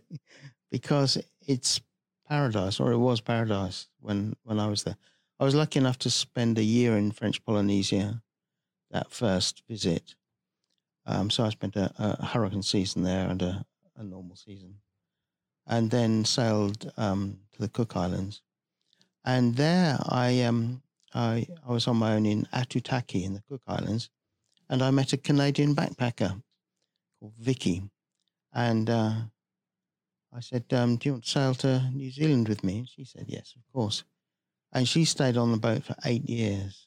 because 0.70 1.18
it's 1.46 1.78
paradise, 2.26 2.80
or 2.80 2.92
it 2.92 2.98
was 2.98 3.20
paradise 3.20 3.88
when 4.00 4.34
when 4.44 4.58
I 4.58 4.68
was 4.68 4.84
there. 4.84 4.96
I 5.38 5.44
was 5.44 5.54
lucky 5.54 5.78
enough 5.78 5.98
to 5.98 6.10
spend 6.10 6.56
a 6.56 6.62
year 6.62 6.96
in 6.96 7.12
French 7.12 7.44
Polynesia 7.44 8.22
that 8.90 9.10
first 9.10 9.62
visit. 9.68 10.14
Um, 11.04 11.28
so 11.28 11.44
I 11.44 11.50
spent 11.50 11.76
a, 11.76 11.92
a, 11.98 12.24
hurricane 12.24 12.62
season 12.62 13.02
there 13.02 13.28
and 13.28 13.42
a, 13.42 13.64
a 13.96 14.02
normal 14.02 14.36
season, 14.36 14.76
and 15.66 15.90
then 15.90 16.24
sailed 16.24 16.90
um, 16.96 17.38
to 17.52 17.60
the 17.60 17.68
Cook 17.68 17.96
Islands. 17.96 18.40
And 19.24 19.56
there 19.56 19.98
I, 20.08 20.42
um, 20.42 20.82
I, 21.12 21.46
I 21.66 21.72
was 21.72 21.86
on 21.86 21.96
my 21.96 22.14
own 22.14 22.24
in 22.24 22.46
Aitutaki 22.52 23.24
in 23.24 23.34
the 23.34 23.42
Cook 23.48 23.62
Islands, 23.66 24.08
and 24.70 24.82
I 24.82 24.90
met 24.90 25.12
a 25.12 25.18
Canadian 25.18 25.74
backpacker 25.74 26.42
called 27.20 27.34
Vicky. 27.38 27.82
And 28.54 28.88
uh, 28.88 29.14
I 30.32 30.40
said, 30.40 30.64
um, 30.72 30.96
Do 30.96 31.08
you 31.08 31.12
want 31.12 31.24
to 31.24 31.30
sail 31.30 31.54
to 31.56 31.90
New 31.92 32.10
Zealand 32.10 32.48
with 32.48 32.64
me? 32.64 32.78
And 32.78 32.88
she 32.88 33.04
said, 33.04 33.26
Yes, 33.28 33.54
of 33.54 33.62
course. 33.72 34.02
And 34.76 34.86
she 34.86 35.06
stayed 35.06 35.38
on 35.38 35.52
the 35.52 35.56
boat 35.56 35.84
for 35.84 35.96
eight 36.04 36.28
years. 36.28 36.86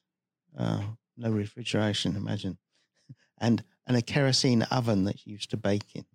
Uh, 0.56 0.83
no 1.18 1.31
refrigeration, 1.31 2.15
imagine. 2.15 2.59
and 3.39 3.63
and 3.88 3.97
a 3.97 4.03
kerosene 4.03 4.62
oven 4.69 5.06
that 5.06 5.18
she 5.18 5.31
used 5.31 5.50
to 5.50 5.57
bake 5.57 5.95
in. 5.95 6.06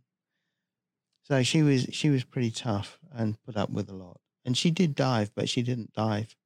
So 1.24 1.42
she 1.42 1.62
was 1.62 1.88
she 1.90 2.10
was 2.10 2.22
pretty 2.22 2.52
tough 2.52 3.00
and 3.12 3.42
put 3.44 3.56
up 3.56 3.70
with 3.70 3.90
a 3.90 3.92
lot. 3.92 4.20
And 4.44 4.56
she 4.56 4.70
did 4.70 4.94
dive, 4.94 5.32
but 5.34 5.48
she 5.48 5.62
didn't 5.62 5.92
dive 5.94 6.36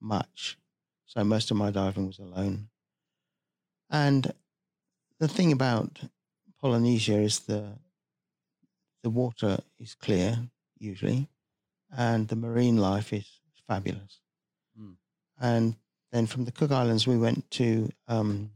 much. 0.00 0.56
So 1.04 1.24
most 1.24 1.50
of 1.50 1.56
my 1.56 1.72
diving 1.72 2.06
was 2.06 2.20
alone. 2.20 2.68
And 3.90 4.32
the 5.18 5.26
thing 5.26 5.50
about 5.50 5.98
Polynesia 6.60 7.18
is 7.18 7.40
the 7.40 7.76
the 9.02 9.10
water 9.10 9.58
is 9.80 9.96
clear 9.96 10.38
usually, 10.78 11.28
and 11.90 12.28
the 12.28 12.36
marine 12.36 12.76
life 12.76 13.12
is 13.12 13.26
fabulous. 13.66 14.20
And 15.40 15.76
then 16.12 16.26
from 16.26 16.44
the 16.44 16.52
Cook 16.52 16.70
Islands, 16.70 17.06
we 17.06 17.16
went 17.16 17.50
to 17.52 17.90
um, 18.06 18.50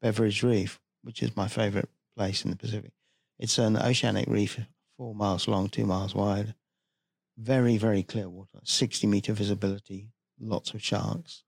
Beveridge 0.00 0.42
Reef, 0.42 0.80
which 1.02 1.22
is 1.22 1.36
my 1.36 1.48
favorite 1.48 1.88
place 2.16 2.44
in 2.44 2.50
the 2.50 2.56
Pacific. 2.56 2.92
It's 3.38 3.58
an 3.58 3.76
oceanic 3.76 4.28
reef, 4.28 4.58
four 4.96 5.14
miles 5.14 5.48
long, 5.48 5.68
two 5.68 5.86
miles 5.86 6.14
wide. 6.14 6.54
Very, 7.36 7.76
very 7.76 8.02
clear 8.02 8.28
water, 8.28 8.60
60 8.62 9.06
meter 9.06 9.32
visibility, 9.32 10.08
lots 10.40 10.74
of 10.74 10.82
sharks. 10.82 11.44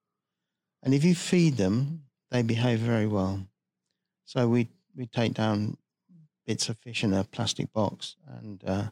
And 0.82 0.94
if 0.94 1.04
you 1.04 1.14
feed 1.14 1.56
them, 1.56 2.04
they 2.30 2.42
behave 2.42 2.78
very 2.78 3.06
well. 3.06 3.46
So 4.24 4.48
we, 4.48 4.68
we 4.96 5.06
take 5.06 5.34
down 5.34 5.76
bits 6.46 6.68
of 6.68 6.78
fish 6.78 7.04
in 7.04 7.12
a 7.12 7.24
plastic 7.24 7.72
box 7.72 8.16
and 8.26 8.62
uh, 8.64 8.84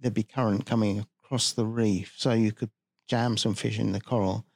there'd 0.00 0.14
be 0.14 0.22
current 0.22 0.66
coming 0.66 1.04
across 1.22 1.52
the 1.52 1.66
reef. 1.66 2.14
So 2.16 2.32
you 2.32 2.52
could 2.52 2.70
jam 3.06 3.36
some 3.36 3.54
fish 3.54 3.78
in 3.78 3.92
the 3.92 4.00
coral 4.00 4.46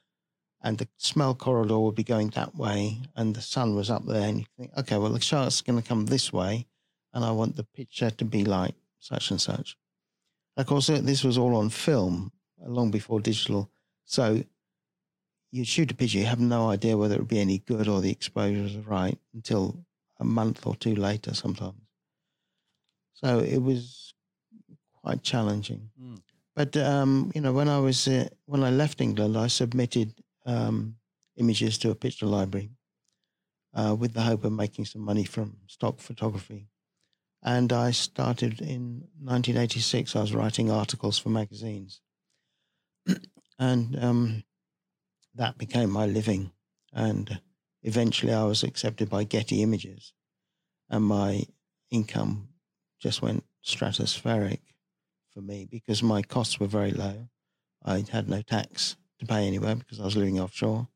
and 0.61 0.77
the 0.77 0.87
smell 0.97 1.33
corridor 1.33 1.79
would 1.79 1.95
be 1.95 2.03
going 2.03 2.29
that 2.29 2.55
way, 2.55 3.01
and 3.15 3.35
the 3.35 3.41
sun 3.41 3.75
was 3.75 3.89
up 3.89 4.05
there, 4.05 4.27
and 4.27 4.39
you 4.39 4.45
think, 4.57 4.71
okay, 4.77 4.97
well, 4.97 5.11
the 5.11 5.21
shark's 5.21 5.61
going 5.61 5.81
to 5.81 5.87
come 5.87 6.05
this 6.05 6.33
way, 6.33 6.67
and 7.13 7.23
I 7.23 7.31
want 7.31 7.55
the 7.55 7.63
picture 7.63 8.09
to 8.09 8.25
be 8.25 8.43
like 8.43 8.75
such 8.99 9.31
and 9.31 9.39
such. 9.39 9.77
Of 10.57 10.65
course, 10.65 10.87
this 10.87 11.23
was 11.23 11.37
all 11.37 11.55
on 11.55 11.69
film 11.69 12.31
long 12.61 12.91
before 12.91 13.21
digital, 13.21 13.69
so 14.05 14.43
you 15.51 15.63
shoot 15.63 15.91
a 15.91 15.95
picture, 15.95 16.19
you 16.19 16.25
have 16.25 16.39
no 16.39 16.69
idea 16.69 16.97
whether 16.97 17.15
it 17.15 17.19
would 17.19 17.27
be 17.27 17.39
any 17.39 17.59
good 17.59 17.87
or 17.87 18.01
the 18.01 18.11
exposure 18.11 18.63
is 18.63 18.75
right 18.77 19.17
until 19.33 19.83
a 20.19 20.25
month 20.25 20.67
or 20.67 20.75
two 20.75 20.95
later, 20.95 21.33
sometimes. 21.33 21.81
So 23.13 23.39
it 23.39 23.61
was 23.61 24.13
quite 25.01 25.23
challenging. 25.23 25.89
Mm. 26.01 26.21
But 26.55 26.75
um, 26.77 27.31
you 27.33 27.41
know, 27.41 27.53
when 27.53 27.69
I 27.69 27.79
was 27.79 28.07
uh, 28.07 28.27
when 28.45 28.63
I 28.63 28.69
left 28.69 29.01
England, 29.01 29.37
I 29.37 29.47
submitted 29.47 30.13
um, 30.49 30.95
images 31.37 31.77
to 31.77 31.91
a 31.91 31.95
picture 31.95 32.25
library 32.25 32.71
uh, 33.73 33.95
with 33.97 34.13
the 34.13 34.21
hope 34.21 34.43
of 34.43 34.51
making 34.51 34.85
some 34.85 35.01
money 35.01 35.23
from 35.23 35.57
stock 35.67 35.99
photography. 35.99 36.67
And 37.43 37.71
I 37.71 37.91
started 37.91 38.59
in 38.59 39.07
1986. 39.21 40.15
I 40.15 40.21
was 40.21 40.33
writing 40.33 40.69
articles 40.71 41.17
for 41.17 41.29
magazines. 41.29 42.01
and 43.59 44.03
um, 44.03 44.43
that 45.35 45.57
became 45.57 45.91
my 45.91 46.05
living. 46.05 46.51
And 46.91 47.39
eventually 47.83 48.33
I 48.33 48.43
was 48.43 48.63
accepted 48.63 49.09
by 49.09 49.23
Getty 49.23 49.61
Images. 49.61 50.13
And 50.89 51.05
my 51.05 51.43
income 51.91 52.49
just 52.99 53.21
went 53.21 53.45
stratospheric 53.63 54.59
for 55.31 55.41
me 55.41 55.67
because 55.69 56.01
my 56.01 56.23
costs 56.23 56.59
were 56.59 56.67
very 56.67 56.91
low. 56.91 57.29
I 57.85 58.03
had 58.11 58.27
no 58.27 58.41
tax 58.41 58.97
to 59.19 59.25
pay 59.25 59.47
anywhere 59.47 59.75
because 59.75 59.99
I 59.99 60.05
was 60.05 60.15
living 60.15 60.39
offshore. 60.39 60.87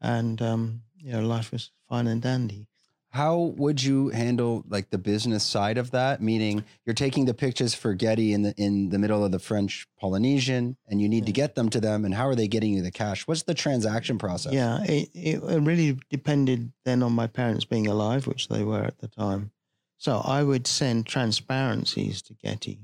And, 0.00 0.40
um, 0.40 0.82
you 0.96 1.12
know, 1.12 1.20
life 1.20 1.50
was 1.50 1.70
fine 1.88 2.06
and 2.06 2.22
dandy. 2.22 2.68
How 3.10 3.54
would 3.56 3.82
you 3.82 4.10
handle 4.10 4.64
like 4.68 4.90
the 4.90 4.98
business 4.98 5.42
side 5.42 5.78
of 5.78 5.92
that? 5.92 6.20
Meaning 6.20 6.64
you're 6.84 6.94
taking 6.94 7.24
the 7.24 7.32
pictures 7.32 7.74
for 7.74 7.94
Getty 7.94 8.34
in 8.34 8.42
the 8.42 8.54
in 8.58 8.90
the 8.90 8.98
middle 8.98 9.24
of 9.24 9.32
the 9.32 9.38
French 9.38 9.86
Polynesian 9.98 10.76
and 10.86 11.00
you 11.00 11.08
need 11.08 11.24
to 11.24 11.32
get 11.32 11.54
them 11.54 11.70
to 11.70 11.80
them 11.80 12.04
and 12.04 12.14
how 12.14 12.28
are 12.28 12.34
they 12.34 12.48
getting 12.48 12.74
you 12.74 12.82
the 12.82 12.90
cash? 12.90 13.26
What's 13.26 13.44
the 13.44 13.54
transaction 13.54 14.18
process? 14.18 14.52
Yeah, 14.52 14.84
it, 14.84 15.08
it 15.14 15.40
really 15.42 15.98
depended 16.10 16.70
then 16.84 17.02
on 17.02 17.12
my 17.12 17.26
parents 17.26 17.64
being 17.64 17.86
alive, 17.86 18.26
which 18.26 18.48
they 18.48 18.62
were 18.62 18.82
at 18.82 18.98
the 18.98 19.08
time. 19.08 19.52
So 19.96 20.18
I 20.22 20.42
would 20.42 20.66
send 20.66 21.06
transparencies 21.06 22.20
to 22.22 22.34
Getty 22.34 22.78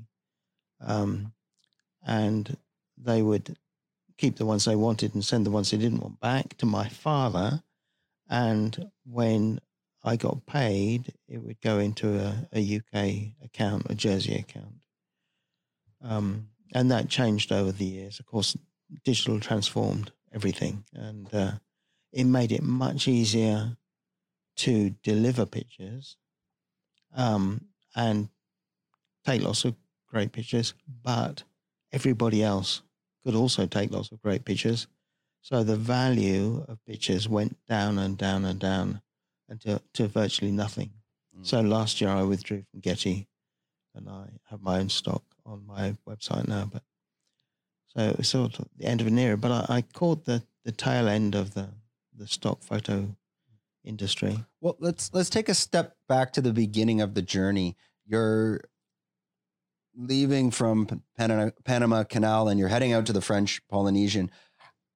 um, 0.81 1.33
and 2.05 2.57
they 2.97 3.21
would 3.21 3.57
keep 4.17 4.37
the 4.37 4.45
ones 4.45 4.65
they 4.65 4.75
wanted 4.75 5.13
and 5.13 5.23
send 5.23 5.45
the 5.45 5.51
ones 5.51 5.71
they 5.71 5.77
didn't 5.77 5.99
want 5.99 6.19
back 6.19 6.57
to 6.57 6.65
my 6.65 6.87
father. 6.87 7.61
And 8.29 8.91
when 9.05 9.59
I 10.03 10.15
got 10.15 10.45
paid, 10.45 11.13
it 11.27 11.39
would 11.39 11.61
go 11.61 11.79
into 11.79 12.17
a, 12.19 12.47
a 12.53 12.77
UK 12.77 13.43
account, 13.43 13.87
a 13.89 13.95
Jersey 13.95 14.35
account. 14.35 14.75
Um, 16.01 16.49
and 16.73 16.91
that 16.91 17.09
changed 17.09 17.51
over 17.51 17.71
the 17.71 17.85
years. 17.85 18.19
Of 18.19 18.25
course, 18.25 18.55
digital 19.03 19.39
transformed 19.39 20.11
everything, 20.33 20.83
and 20.93 21.33
uh, 21.33 21.51
it 22.11 22.25
made 22.25 22.51
it 22.51 22.63
much 22.63 23.07
easier 23.07 23.77
to 24.57 24.91
deliver 25.03 25.45
pictures 25.45 26.17
um, 27.15 27.65
and 27.95 28.29
take 29.25 29.41
lots 29.41 29.65
of 29.65 29.75
great 30.07 30.31
pictures, 30.31 30.73
but 31.03 31.43
everybody 31.91 32.43
else 32.43 32.81
could 33.25 33.35
also 33.35 33.65
take 33.65 33.91
lots 33.91 34.11
of 34.11 34.21
great 34.21 34.45
pictures. 34.45 34.87
So 35.41 35.63
the 35.63 35.75
value 35.75 36.63
of 36.67 36.83
pictures 36.85 37.27
went 37.27 37.57
down 37.67 37.97
and 37.97 38.17
down 38.17 38.45
and 38.45 38.59
down 38.59 39.01
until 39.49 39.81
to 39.93 40.07
virtually 40.07 40.51
nothing. 40.51 40.91
Mm. 41.37 41.45
So 41.45 41.61
last 41.61 42.01
year 42.01 42.09
I 42.09 42.23
withdrew 42.23 42.63
from 42.69 42.79
Getty, 42.79 43.27
and 43.93 44.09
I 44.09 44.25
have 44.49 44.61
my 44.61 44.79
own 44.79 44.89
stock 44.89 45.23
on 45.45 45.65
my 45.65 45.95
website 46.07 46.47
now. 46.47 46.69
But 46.71 46.83
so 47.87 48.01
it 48.01 48.17
was 48.17 48.27
sort 48.27 48.59
of 48.59 48.67
the 48.77 48.85
end 48.85 49.01
of 49.01 49.07
an 49.07 49.17
era. 49.17 49.37
But 49.37 49.51
I, 49.51 49.77
I 49.77 49.81
caught 49.81 50.25
the 50.25 50.43
the 50.63 50.71
tail 50.71 51.07
end 51.07 51.35
of 51.35 51.53
the 51.53 51.69
the 52.15 52.27
stock 52.27 52.63
photo 52.63 53.15
industry. 53.83 54.43
Well, 54.61 54.77
let's 54.79 55.13
let's 55.13 55.29
take 55.29 55.49
a 55.49 55.53
step 55.53 55.95
back 56.07 56.33
to 56.33 56.41
the 56.41 56.53
beginning 56.53 57.01
of 57.01 57.13
the 57.13 57.21
journey. 57.21 57.75
You're 58.05 58.61
leaving 59.97 60.51
from 60.51 61.01
Panama, 61.17 61.51
Panama 61.63 62.03
Canal 62.03 62.47
and 62.47 62.59
you're 62.59 62.69
heading 62.69 62.93
out 62.93 63.05
to 63.05 63.13
the 63.13 63.21
French 63.21 63.61
Polynesian. 63.69 64.29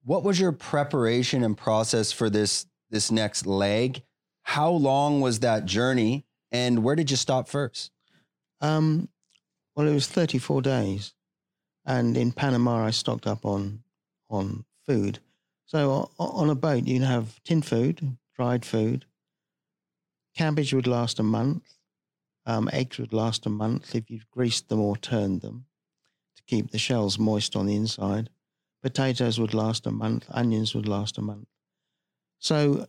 What 0.04 0.24
was 0.24 0.40
your 0.40 0.52
preparation 0.52 1.44
and 1.44 1.58
process 1.58 2.12
for 2.12 2.30
this 2.30 2.66
this 2.90 3.12
next 3.12 3.46
leg? 3.46 4.04
How 4.44 4.72
long 4.72 5.22
was 5.22 5.42
that 5.42 5.66
journey, 5.66 6.26
and 6.52 6.84
where 6.84 6.96
did 6.96 7.12
you 7.12 7.18
stop 7.18 7.48
first? 7.48 7.92
Um, 8.62 9.10
well, 9.76 9.88
it 9.88 9.94
was 9.94 10.08
34 10.08 10.62
days, 10.64 11.14
and 11.86 12.18
in 12.18 12.32
Panama 12.32 12.86
I 12.86 12.92
stocked 12.92 13.28
up 13.28 13.46
on 13.46 13.84
on 14.30 14.66
food. 14.88 15.20
So 15.66 16.10
on 16.18 16.50
a 16.50 16.56
boat, 16.56 16.88
you 16.88 17.02
have 17.04 17.40
tin 17.44 17.62
food, 17.62 18.18
dried 18.36 18.66
food. 18.66 19.06
Cabbage 20.36 20.74
would 20.74 20.88
last 20.88 21.20
a 21.20 21.24
month. 21.24 21.79
Um, 22.50 22.68
eggs 22.74 22.98
would 22.98 23.14
last 23.14 23.46
a 23.46 23.50
month 23.50 23.94
if 23.94 24.10
you 24.10 24.22
greased 24.32 24.70
them 24.70 24.80
or 24.80 24.98
turned 24.98 25.42
them 25.42 25.66
to 26.36 26.42
keep 26.48 26.72
the 26.72 26.80
shells 26.80 27.20
moist 27.20 27.56
on 27.56 27.68
the 27.68 27.76
inside. 27.76 28.32
Potatoes 28.82 29.40
would 29.40 29.54
last 29.54 29.86
a 29.86 29.92
month. 29.92 30.26
Onions 30.32 30.74
would 30.74 30.88
last 30.88 31.20
a 31.20 31.22
month. 31.22 31.48
So, 32.40 32.88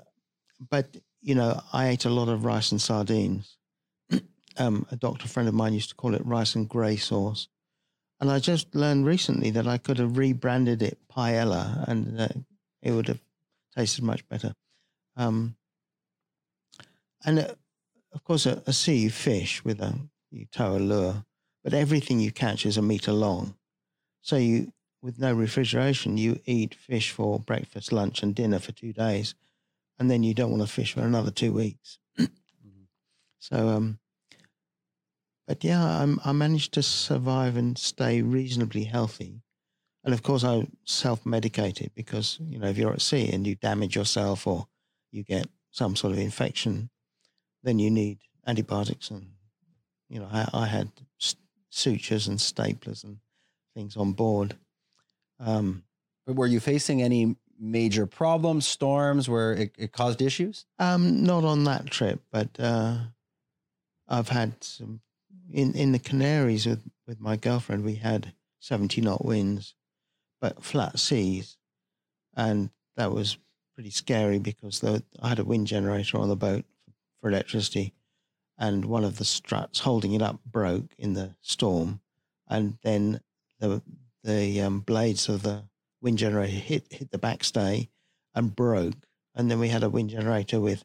but 0.70 0.96
you 1.20 1.34
know, 1.34 1.60
I 1.74 1.88
ate 1.88 2.06
a 2.06 2.10
lot 2.10 2.30
of 2.30 2.46
rice 2.46 2.72
and 2.72 2.80
sardines. 2.80 3.58
um, 4.56 4.86
a 4.90 4.96
doctor 4.96 5.28
friend 5.28 5.46
of 5.46 5.54
mine 5.54 5.74
used 5.74 5.90
to 5.90 5.94
call 5.94 6.14
it 6.14 6.24
rice 6.24 6.54
and 6.54 6.66
grey 6.66 6.96
sauce. 6.96 7.48
And 8.18 8.30
I 8.30 8.38
just 8.38 8.74
learned 8.74 9.04
recently 9.04 9.50
that 9.50 9.66
I 9.66 9.76
could 9.76 9.98
have 9.98 10.16
rebranded 10.16 10.80
it 10.80 10.96
paella 11.14 11.86
and 11.86 12.18
uh, 12.18 12.28
it 12.80 12.92
would 12.92 13.08
have 13.08 13.20
tasted 13.76 14.04
much 14.04 14.26
better. 14.26 14.54
Um, 15.18 15.56
and 17.26 17.40
uh, 17.40 17.54
of 18.12 18.24
course, 18.24 18.46
a, 18.46 18.62
a 18.66 18.72
sea 18.72 18.96
you 18.96 19.10
fish 19.10 19.64
with 19.64 19.80
a 19.80 19.98
you 20.30 20.46
tow 20.46 20.76
a 20.76 20.78
lure, 20.78 21.24
but 21.64 21.74
everything 21.74 22.20
you 22.20 22.30
catch 22.30 22.64
is 22.64 22.76
a 22.76 22.82
meter 22.82 23.12
long. 23.12 23.56
So 24.22 24.36
you, 24.36 24.72
with 25.02 25.18
no 25.18 25.32
refrigeration, 25.32 26.16
you 26.18 26.40
eat 26.44 26.74
fish 26.74 27.10
for 27.10 27.40
breakfast, 27.40 27.92
lunch, 27.92 28.22
and 28.22 28.34
dinner 28.34 28.58
for 28.58 28.72
two 28.72 28.92
days, 28.92 29.34
and 29.98 30.10
then 30.10 30.22
you 30.22 30.34
don't 30.34 30.50
want 30.50 30.62
to 30.62 30.68
fish 30.68 30.92
for 30.94 31.00
another 31.00 31.30
two 31.30 31.52
weeks. 31.52 31.98
So, 33.42 33.68
um, 33.68 33.98
but 35.48 35.64
yeah, 35.64 35.82
I'm, 35.82 36.20
I 36.24 36.32
managed 36.32 36.74
to 36.74 36.82
survive 36.82 37.56
and 37.56 37.76
stay 37.76 38.22
reasonably 38.22 38.84
healthy. 38.84 39.42
And 40.04 40.14
of 40.14 40.22
course, 40.22 40.44
I 40.44 40.68
self 40.84 41.26
medicated 41.26 41.90
because, 41.94 42.38
you 42.40 42.58
know, 42.58 42.68
if 42.68 42.78
you're 42.78 42.92
at 42.92 43.00
sea 43.00 43.30
and 43.32 43.46
you 43.46 43.56
damage 43.56 43.96
yourself 43.96 44.46
or 44.46 44.66
you 45.10 45.24
get 45.24 45.48
some 45.70 45.96
sort 45.96 46.12
of 46.12 46.18
infection, 46.18 46.90
then 47.62 47.78
you 47.78 47.90
need 47.90 48.18
antibiotics. 48.46 49.10
And, 49.10 49.26
you 50.08 50.20
know, 50.20 50.28
I, 50.30 50.48
I 50.52 50.66
had 50.66 50.90
sutures 51.70 52.28
and 52.28 52.38
staplers 52.38 53.04
and 53.04 53.18
things 53.74 53.96
on 53.96 54.12
board. 54.12 54.56
Um, 55.38 55.84
but 56.26 56.36
were 56.36 56.46
you 56.46 56.60
facing 56.60 57.02
any 57.02 57.36
major 57.58 58.06
problems, 58.06 58.66
storms 58.66 59.28
where 59.28 59.52
it, 59.52 59.74
it 59.78 59.92
caused 59.92 60.22
issues? 60.22 60.66
Um, 60.78 61.24
not 61.24 61.44
on 61.44 61.64
that 61.64 61.86
trip, 61.90 62.20
but 62.32 62.48
uh, 62.58 62.98
I've 64.08 64.28
had 64.28 64.62
some 64.62 65.00
in 65.52 65.74
in 65.74 65.92
the 65.92 65.98
Canaries 65.98 66.66
with 66.66 66.82
with 67.06 67.20
my 67.20 67.36
girlfriend. 67.36 67.84
We 67.84 67.96
had 67.96 68.32
seventy 68.58 69.00
knot 69.00 69.24
winds, 69.24 69.74
but 70.40 70.64
flat 70.64 70.98
seas, 70.98 71.56
and 72.34 72.70
that 72.96 73.12
was 73.12 73.38
pretty 73.74 73.90
scary 73.90 74.38
because 74.38 74.80
the, 74.80 75.02
I 75.22 75.28
had 75.28 75.38
a 75.38 75.44
wind 75.44 75.66
generator 75.66 76.18
on 76.18 76.28
the 76.28 76.36
boat 76.36 76.64
for 77.20 77.28
electricity, 77.28 77.94
and 78.58 78.84
one 78.84 79.04
of 79.04 79.18
the 79.18 79.24
struts 79.24 79.80
holding 79.80 80.12
it 80.12 80.22
up 80.22 80.40
broke 80.44 80.94
in 80.98 81.14
the 81.14 81.34
storm, 81.40 82.00
and 82.48 82.78
then 82.82 83.20
the 83.58 83.82
the 84.22 84.60
um, 84.60 84.80
blades 84.80 85.28
of 85.28 85.42
the 85.42 85.64
wind 86.00 86.18
generator 86.18 86.52
hit 86.52 86.86
hit 86.90 87.10
the 87.10 87.18
backstay 87.18 87.88
and 88.34 88.56
broke, 88.56 89.06
and 89.34 89.50
then 89.50 89.58
we 89.58 89.68
had 89.68 89.82
a 89.82 89.90
wind 89.90 90.10
generator 90.10 90.60
with 90.60 90.84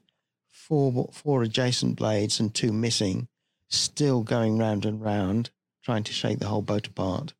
four 0.49 1.09
four 1.11 1.43
adjacent 1.43 1.95
blades 1.95 2.39
and 2.39 2.53
two 2.53 2.71
missing, 2.71 3.27
still 3.69 4.23
going 4.23 4.57
round 4.57 4.85
and 4.85 5.01
round, 5.01 5.49
trying 5.83 6.03
to 6.03 6.13
shake 6.13 6.39
the 6.39 6.47
whole 6.47 6.61
boat 6.61 6.87
apart. 6.87 7.33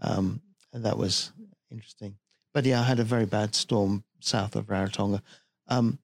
Um, 0.00 0.40
and 0.72 0.84
that 0.84 0.96
was 0.96 1.32
interesting. 1.70 2.16
But 2.54 2.64
yeah, 2.64 2.80
I 2.80 2.84
had 2.84 3.00
a 3.00 3.04
very 3.04 3.26
bad 3.26 3.54
storm 3.54 4.04
south 4.20 4.56
of 4.56 4.66
Rarotonga. 4.66 5.22
Um, 5.68 5.98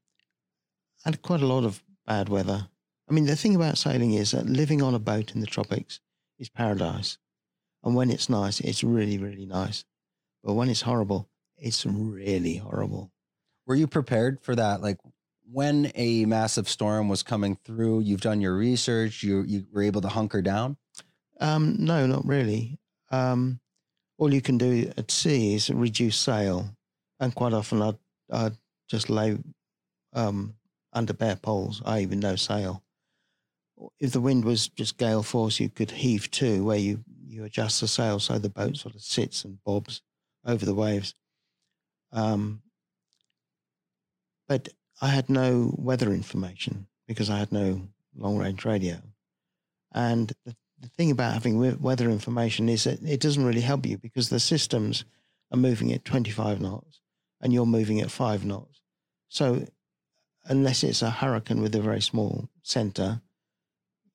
had 1.05 1.23
quite 1.23 1.41
a 1.41 1.47
lot 1.47 1.65
of 1.65 1.83
bad 2.07 2.29
weather. 2.29 2.69
I 3.09 3.13
mean, 3.13 3.27
the 3.27 3.37
thing 3.37 3.55
about 3.55 3.79
sailing 3.79 4.15
is 4.15 4.33
that 4.33 4.47
living 4.47 4.83
on 4.83 4.95
a 4.95 4.99
boat 4.99 5.35
in 5.35 5.41
the 5.41 5.47
tropics 5.47 6.01
is 6.39 6.49
paradise. 6.49 7.19
And 7.85 7.95
when 7.95 8.11
it's 8.11 8.29
nice, 8.29 8.61
it's 8.61 8.83
really, 8.83 9.19
really 9.19 9.47
nice. 9.47 9.85
But 10.43 10.55
when 10.55 10.69
it's 10.69 10.83
horrible, 10.83 11.29
it's 11.57 11.87
really 11.87 12.57
horrible. 12.57 13.13
Were 13.67 13.75
you 13.75 13.87
prepared 13.87 14.41
for 14.41 14.55
that? 14.55 14.81
Like 14.81 14.99
when 15.51 15.93
a 15.95 16.25
massive 16.25 16.69
storm 16.69 17.09
was 17.09 17.23
coming 17.23 17.59
through, 17.65 18.01
you've 18.01 18.21
done 18.21 18.41
your 18.41 18.57
research, 18.57 19.23
you 19.23 19.43
you 19.43 19.67
were 19.73 19.83
able 19.83 20.01
to 20.01 20.09
hunker 20.09 20.43
down? 20.43 20.77
Um, 21.41 21.77
no, 21.79 22.07
not 22.07 22.27
really. 22.27 22.79
Um, 23.11 23.61
all 24.19 24.33
you 24.33 24.41
can 24.41 24.59
do 24.59 24.93
at 24.97 25.11
sea 25.11 25.55
is 25.55 25.71
reduce 25.71 26.17
sail, 26.17 26.77
and 27.21 27.35
quite 27.35 27.53
often 27.53 27.83
I'd, 27.83 27.99
I'd 28.33 28.57
just 28.89 29.11
lay 29.11 29.39
um, 30.13 30.55
under 30.97 31.13
bare 31.13 31.37
poles, 31.37 31.83
i.e., 31.85 32.07
with 32.07 32.19
no 32.19 32.35
sail. 32.35 32.83
If 34.01 34.13
the 34.13 34.21
wind 34.21 34.45
was 34.45 34.69
just 34.69 34.97
gale 34.97 35.23
force, 35.23 35.61
you 35.61 35.69
could 35.69 35.91
heave 35.91 36.31
to, 36.33 36.65
where 36.65 36.79
you, 36.79 37.05
you 37.27 37.45
adjust 37.45 37.81
the 37.81 37.89
sail 37.89 38.19
so 38.19 38.39
the 38.39 38.49
boat 38.49 38.77
sort 38.79 38.95
of 38.95 39.03
sits 39.03 39.45
and 39.45 39.63
bobs 39.65 40.01
over 40.45 40.65
the 40.65 40.75
waves. 40.75 41.15
Um, 42.13 42.63
but 44.49 44.71
I 45.03 45.09
had 45.09 45.29
no 45.29 45.75
weather 45.77 46.13
information 46.13 46.87
because 47.07 47.29
I 47.29 47.39
had 47.39 47.53
no 47.53 47.83
long 48.17 48.39
range 48.39 48.65
radio. 48.65 48.97
And 49.93 50.33
the, 50.47 50.57
the 50.81 50.89
thing 50.89 51.11
about 51.11 51.35
having 51.35 51.81
weather 51.81 52.09
information 52.09 52.69
is 52.71 52.85
that 52.85 53.03
it 53.03 53.21
doesn't 53.21 53.45
really 53.45 53.61
help 53.61 53.85
you 53.85 53.99
because 53.99 54.31
the 54.31 54.41
systems 54.41 55.05
are 55.53 55.59
moving 55.59 55.93
at 55.93 56.05
25 56.05 56.61
knots 56.61 57.01
and 57.41 57.53
you're 57.53 57.67
moving 57.67 58.01
at 58.01 58.11
five 58.11 58.45
knots. 58.45 58.81
So 59.29 59.67
unless 60.49 60.83
it's 60.83 61.03
a 61.03 61.11
hurricane 61.11 61.61
with 61.61 61.75
a 61.75 61.81
very 61.81 62.01
small 62.01 62.49
center, 62.63 63.21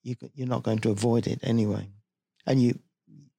you, 0.03 0.15
you're 0.33 0.47
not 0.47 0.63
going 0.63 0.79
to 0.79 0.91
avoid 0.91 1.27
it 1.27 1.39
anyway. 1.43 1.89
And 2.45 2.61
you, 2.61 2.79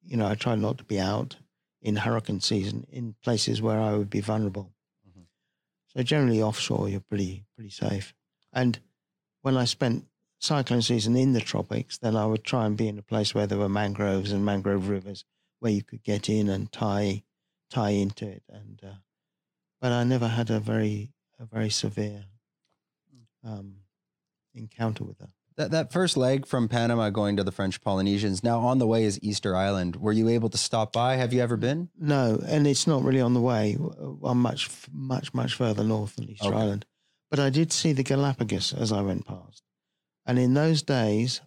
you 0.04 0.16
know, 0.16 0.26
I 0.26 0.34
try 0.34 0.54
not 0.54 0.78
to 0.78 0.84
be 0.84 1.00
out 1.00 1.36
in 1.80 1.96
hurricane 1.96 2.40
season 2.40 2.86
in 2.90 3.16
places 3.22 3.60
where 3.60 3.80
I 3.80 3.94
would 3.94 4.10
be 4.10 4.20
vulnerable. 4.20 4.72
Mhm. 5.08 5.24
So 5.88 6.02
generally 6.02 6.42
offshore, 6.42 6.88
you're 6.88 7.00
pretty 7.00 7.44
pretty 7.56 7.70
safe. 7.70 8.14
And 8.52 8.78
when 9.40 9.56
I 9.56 9.64
spent 9.64 10.06
cyclone 10.38 10.82
season 10.82 11.16
in 11.16 11.32
the 11.32 11.40
tropics, 11.40 11.98
then 11.98 12.16
I 12.16 12.26
would 12.26 12.44
try 12.44 12.66
and 12.66 12.76
be 12.76 12.88
in 12.88 12.98
a 12.98 13.02
place 13.02 13.34
where 13.34 13.46
there 13.46 13.58
were 13.58 13.68
mangroves 13.68 14.32
and 14.32 14.44
mangrove 14.44 14.88
rivers 14.88 15.24
where 15.58 15.72
you 15.72 15.82
could 15.82 16.02
get 16.02 16.28
in 16.28 16.48
and 16.48 16.70
tie 16.70 17.24
tie 17.70 17.90
into 17.90 18.26
it. 18.28 18.42
And 18.48 18.80
uh, 18.84 18.94
but 19.80 19.92
I 19.92 20.04
never 20.04 20.28
had 20.28 20.50
a 20.50 20.60
very 20.60 21.12
a 21.38 21.46
very 21.46 21.70
severe 21.70 22.26
um, 23.44 23.76
encounter 24.54 25.04
with 25.04 25.18
that. 25.18 25.30
That 25.56 25.70
that 25.72 25.92
first 25.92 26.16
leg 26.16 26.46
from 26.46 26.68
Panama 26.68 27.10
going 27.10 27.36
to 27.36 27.44
the 27.44 27.52
French 27.52 27.80
Polynesians. 27.82 28.42
Now 28.42 28.60
on 28.60 28.78
the 28.78 28.86
way 28.86 29.04
is 29.04 29.18
Easter 29.22 29.54
Island. 29.54 29.96
Were 29.96 30.12
you 30.12 30.28
able 30.28 30.48
to 30.48 30.56
stop 30.58 30.92
by? 30.92 31.16
Have 31.16 31.34
you 31.34 31.42
ever 31.42 31.58
been? 31.58 31.90
No, 31.98 32.42
and 32.46 32.66
it's 32.66 32.86
not 32.86 33.02
really 33.02 33.20
on 33.20 33.34
the 33.34 33.40
way. 33.40 33.76
I'm 34.24 34.40
much, 34.40 34.70
much, 34.90 35.34
much 35.34 35.54
further 35.54 35.84
north 35.84 36.16
than 36.16 36.30
Easter 36.30 36.48
Okay. 36.48 36.56
Island. 36.56 36.86
But 37.30 37.38
I 37.38 37.50
did 37.50 37.70
see 37.72 37.92
the 37.92 38.02
Galapagos 38.02 38.72
as 38.72 38.92
I 38.92 39.02
went 39.02 39.26
past. 39.26 39.62
And 40.24 40.38
in 40.38 40.54
those 40.54 40.82
days, 40.82 41.42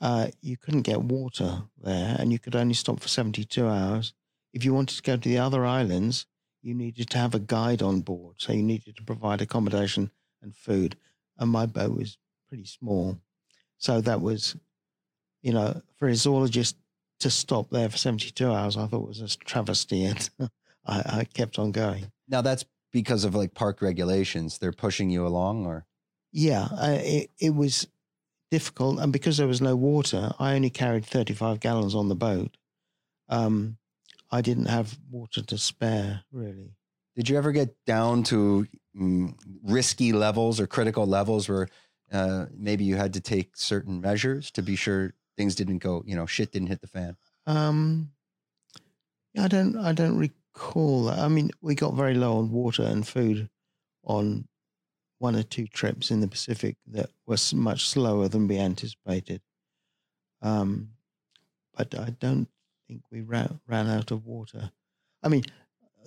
uh, 0.00 0.28
you 0.40 0.56
couldn't 0.56 0.82
get 0.82 1.02
water 1.02 1.62
there 1.80 2.16
and 2.18 2.32
you 2.32 2.38
could 2.40 2.56
only 2.56 2.74
stop 2.74 3.00
for 3.00 3.08
72 3.08 3.66
hours. 3.68 4.14
If 4.52 4.64
you 4.64 4.74
wanted 4.74 4.96
to 4.96 5.02
go 5.02 5.16
to 5.16 5.28
the 5.28 5.38
other 5.38 5.64
islands, 5.64 6.26
you 6.62 6.74
needed 6.74 7.10
to 7.10 7.18
have 7.18 7.34
a 7.34 7.40
guide 7.40 7.82
on 7.82 8.00
board. 8.00 8.36
So 8.38 8.52
you 8.52 8.62
needed 8.62 8.96
to 8.96 9.04
provide 9.04 9.40
accommodation 9.40 10.10
and 10.42 10.56
food. 10.56 10.96
And 11.38 11.50
my 11.50 11.66
boat 11.66 11.96
was 11.96 12.18
pretty 12.48 12.64
small. 12.64 13.18
So 13.78 14.00
that 14.00 14.20
was, 14.20 14.56
you 15.42 15.52
know, 15.52 15.80
for 15.96 16.08
a 16.08 16.14
zoologist 16.14 16.76
to 17.20 17.30
stop 17.30 17.70
there 17.70 17.88
for 17.88 17.96
72 17.96 18.50
hours, 18.50 18.76
I 18.76 18.86
thought 18.86 19.06
was 19.06 19.20
a 19.20 19.28
travesty. 19.38 20.04
And 20.04 20.30
I, 20.86 21.02
I 21.20 21.24
kept 21.24 21.58
on 21.58 21.72
going. 21.72 22.10
Now 22.28 22.42
that's 22.42 22.64
because 22.92 23.24
of 23.24 23.34
like 23.34 23.54
park 23.54 23.82
regulations. 23.82 24.58
They're 24.58 24.72
pushing 24.72 25.10
you 25.10 25.26
along, 25.26 25.66
or 25.66 25.86
Yeah, 26.32 26.68
I, 26.76 26.90
it, 26.92 27.30
it 27.38 27.54
was 27.54 27.86
difficult. 28.50 28.98
And 28.98 29.12
because 29.12 29.36
there 29.36 29.46
was 29.46 29.60
no 29.60 29.76
water, 29.76 30.32
I 30.38 30.54
only 30.54 30.70
carried 30.70 31.04
35 31.04 31.60
gallons 31.60 31.94
on 31.94 32.08
the 32.08 32.14
boat. 32.16 32.56
Um, 33.28 33.76
I 34.30 34.40
didn't 34.40 34.66
have 34.66 34.98
water 35.10 35.42
to 35.42 35.58
spare, 35.58 36.22
really. 36.32 36.74
Did 37.18 37.28
you 37.28 37.36
ever 37.36 37.50
get 37.50 37.74
down 37.84 38.22
to 38.22 38.64
mm, 38.96 39.34
risky 39.64 40.12
levels 40.12 40.60
or 40.60 40.68
critical 40.68 41.04
levels 41.04 41.48
where 41.48 41.66
uh, 42.12 42.46
maybe 42.56 42.84
you 42.84 42.94
had 42.94 43.12
to 43.14 43.20
take 43.20 43.56
certain 43.56 44.00
measures 44.00 44.52
to 44.52 44.62
be 44.62 44.76
sure 44.76 45.12
things 45.36 45.56
didn't 45.56 45.78
go, 45.78 46.04
you 46.06 46.14
know, 46.14 46.26
shit 46.26 46.52
didn't 46.52 46.68
hit 46.68 46.80
the 46.80 46.86
fan? 46.86 47.16
Um, 47.44 48.12
I 49.36 49.48
don't, 49.48 49.76
I 49.76 49.92
don't 49.92 50.16
recall 50.16 51.06
that. 51.06 51.18
I 51.18 51.26
mean, 51.26 51.50
we 51.60 51.74
got 51.74 51.94
very 51.94 52.14
low 52.14 52.38
on 52.38 52.52
water 52.52 52.84
and 52.84 53.04
food 53.04 53.50
on 54.04 54.46
one 55.18 55.34
or 55.34 55.42
two 55.42 55.66
trips 55.66 56.12
in 56.12 56.20
the 56.20 56.28
Pacific 56.28 56.76
that 56.86 57.10
were 57.26 57.36
much 57.52 57.88
slower 57.88 58.28
than 58.28 58.46
we 58.46 58.58
anticipated. 58.58 59.42
Um, 60.40 60.90
but 61.76 61.98
I 61.98 62.10
don't 62.10 62.46
think 62.86 63.02
we 63.10 63.22
ran, 63.22 63.58
ran 63.66 63.88
out 63.88 64.12
of 64.12 64.24
water. 64.24 64.70
I 65.24 65.28
mean, 65.28 65.42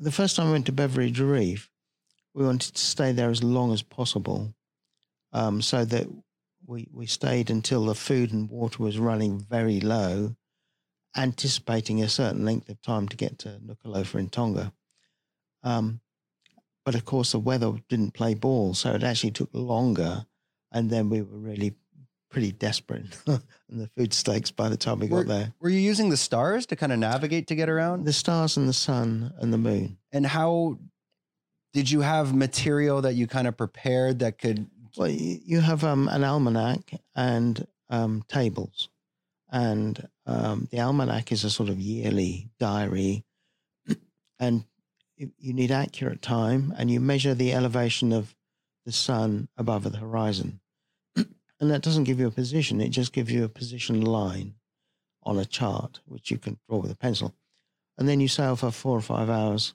the 0.02 0.12
first 0.12 0.36
time 0.36 0.48
we 0.48 0.54
went 0.54 0.66
to 0.66 0.72
Beveridge 0.72 1.20
Reef, 1.20 1.70
we 2.34 2.44
wanted 2.44 2.74
to 2.74 2.82
stay 2.82 3.12
there 3.12 3.30
as 3.30 3.44
long 3.44 3.72
as 3.72 3.84
possible, 3.84 4.54
um, 5.32 5.62
so 5.62 5.86
that 5.86 6.08
we 6.66 6.88
we 6.92 7.06
stayed 7.06 7.52
until 7.52 7.86
the 7.86 7.96
food 7.96 8.34
and 8.34 8.50
water 8.50 8.82
was 8.82 8.98
running 8.98 9.40
very 9.40 9.80
low, 9.80 10.36
anticipating 11.16 12.02
a 12.02 12.10
certain 12.10 12.44
length 12.44 12.68
of 12.70 12.82
time 12.82 13.08
to 13.10 13.18
get 13.18 13.38
to 13.40 13.60
Nuku'alofa 13.64 14.16
in 14.16 14.30
Tonga. 14.30 14.74
Um, 15.64 16.02
but 16.84 16.96
of 16.96 17.06
course, 17.06 17.34
the 17.34 17.40
weather 17.40 17.74
didn't 17.88 18.16
play 18.16 18.34
ball, 18.34 18.74
so 18.74 18.94
it 18.94 19.04
actually 19.04 19.32
took 19.32 19.50
longer, 19.54 20.26
and 20.72 20.90
then 20.90 21.10
we 21.10 21.22
were 21.22 21.38
really 21.38 21.76
pretty 22.32 22.52
desperate, 22.52 23.06
and 23.28 23.42
the 23.70 23.88
food 23.96 24.14
stakes 24.14 24.50
by 24.50 24.70
the 24.70 24.78
time 24.78 25.00
we 25.00 25.08
got 25.08 25.28
there. 25.28 25.54
Were 25.60 25.70
you 25.70 25.80
using 25.80 26.10
the 26.10 26.18
stars 26.18 26.66
to 26.68 26.76
kind 26.76 26.92
of 26.92 27.00
navigate 27.00 27.48
to 27.48 27.56
get 27.56 27.70
around? 27.70 28.06
The 28.06 28.14
stars 28.14 28.58
and 28.58 28.68
the 28.68 28.74
sun 28.74 29.34
and 29.38 29.54
the 29.54 29.58
moon. 29.58 29.98
And 30.12 30.26
how 30.26 30.80
did 31.74 31.92
you 31.92 32.02
have 32.02 32.34
material 32.34 33.02
that 33.02 33.14
you 33.14 33.28
kind 33.28 33.48
of 33.48 33.58
prepared 33.58 34.20
that 34.20 34.40
could? 34.40 34.68
Well, 34.98 35.10
you 35.10 35.62
have 35.62 35.84
um, 35.84 36.08
an 36.08 36.24
almanac 36.24 36.92
and 37.16 37.68
um, 37.90 38.24
tables, 38.28 38.90
and 39.50 40.08
um, 40.26 40.68
the 40.72 40.80
almanac 40.80 41.32
is 41.32 41.44
a 41.44 41.50
sort 41.50 41.70
of 41.70 41.80
yearly 41.80 42.50
diary, 42.60 43.26
and 44.40 44.66
you 45.18 45.54
need 45.54 45.72
accurate 45.72 46.22
time, 46.22 46.74
and 46.78 46.90
you 46.90 47.00
measure 47.00 47.36
the 47.36 47.54
elevation 47.54 48.12
of 48.12 48.36
the 48.86 48.92
sun 48.92 49.48
above 49.58 49.84
the 49.84 49.98
horizon, 49.98 50.61
and 51.62 51.72
that 51.72 51.82
doesn't 51.82 52.04
give 52.04 52.20
you 52.20 52.28
a 52.28 52.32
position; 52.32 52.82
it 52.82 52.90
just 52.90 53.14
gives 53.14 53.32
you 53.32 53.46
a 53.46 53.50
position 53.50 54.02
line 54.02 54.56
on 55.24 55.40
a 55.40 55.46
chart, 55.46 56.02
which 56.06 56.30
you 56.32 56.38
can 56.38 56.60
draw 56.68 56.80
with 56.80 56.92
a 56.92 56.98
pencil, 56.98 57.34
and 57.98 58.10
then 58.10 58.20
you 58.20 58.28
sail 58.28 58.58
for 58.58 58.72
four 58.72 58.98
or 58.98 59.02
five 59.02 59.30
hours, 59.30 59.74